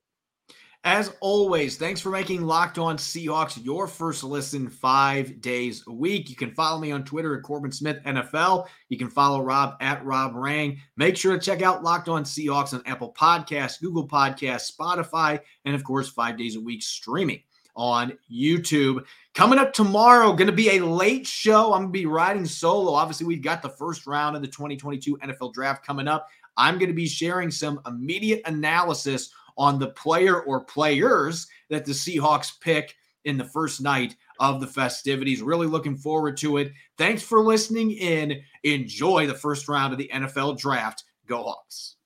As 0.85 1.13
always, 1.21 1.77
thanks 1.77 2.01
for 2.01 2.09
making 2.09 2.47
Locked 2.47 2.79
On 2.79 2.97
Seahawks 2.97 3.63
your 3.63 3.87
first 3.87 4.25
listen 4.25 4.71
five 4.71 5.43
days 5.43 5.85
a 5.87 5.93
week. 5.93 6.31
You 6.31 6.37
can 6.37 6.55
follow 6.55 6.81
me 6.81 6.91
on 6.91 7.05
Twitter 7.05 7.37
at 7.37 7.43
Corbin 7.43 7.71
Smith 7.71 8.03
NFL. 8.07 8.67
You 8.89 8.97
can 8.97 9.11
follow 9.11 9.43
Rob 9.43 9.75
at 9.83 10.03
Rob 10.07 10.35
Rang. 10.35 10.81
Make 10.97 11.19
sure 11.19 11.37
to 11.37 11.45
check 11.45 11.61
out 11.61 11.85
Locked 11.85 12.09
On 12.09 12.25
Seahawks 12.25 12.73
on 12.73 12.83
Apple 12.87 13.13
Podcasts, 13.13 13.79
Google 13.79 14.09
Podcasts, 14.09 14.75
Spotify, 14.75 15.39
and 15.67 15.75
of 15.75 15.85
course, 15.85 16.09
five 16.09 16.39
days 16.39 16.57
a 16.57 16.61
week 16.61 16.83
streaming 16.83 17.43
on 17.77 18.17
YouTube. 18.33 19.05
Coming 19.35 19.59
up 19.59 19.75
tomorrow, 19.75 20.33
going 20.33 20.47
to 20.47 20.53
be 20.53 20.79
a 20.79 20.85
late 20.85 21.27
show. 21.27 21.75
I'm 21.75 21.83
going 21.83 21.93
to 21.93 21.99
be 21.99 22.07
riding 22.07 22.47
solo. 22.47 22.95
Obviously, 22.95 23.27
we've 23.27 23.43
got 23.43 23.61
the 23.61 23.69
first 23.69 24.07
round 24.07 24.35
of 24.35 24.41
the 24.41 24.49
2022 24.49 25.19
NFL 25.19 25.53
Draft 25.53 25.85
coming 25.85 26.09
up. 26.09 26.27
I'm 26.57 26.79
going 26.79 26.89
to 26.89 26.95
be 26.95 27.07
sharing 27.07 27.51
some 27.51 27.81
immediate 27.87 28.43
analysis 28.47 29.31
on 29.61 29.79
the 29.79 29.91
player 29.91 30.41
or 30.41 30.65
players 30.65 31.47
that 31.69 31.85
the 31.85 31.93
Seahawks 31.93 32.59
pick 32.61 32.97
in 33.27 33.37
the 33.37 33.45
first 33.45 33.83
night 33.83 34.17
of 34.41 34.59
the 34.59 34.67
festivities. 34.67 35.43
Really 35.43 35.67
looking 35.67 35.99
forward 35.99 36.39
to 36.39 36.57
it. 36.57 36.73
Thanks 36.97 37.23
for 37.23 37.41
listening 37.41 37.91
in. 37.91 38.41
Enjoy 38.65 39.27
the 39.27 39.35
first 39.35 39.69
round 39.69 39.93
of 39.93 39.99
the 39.99 40.11
NFL 40.15 40.59
draft. 40.59 41.05
Go 41.27 41.43
Hawks. 41.43 41.97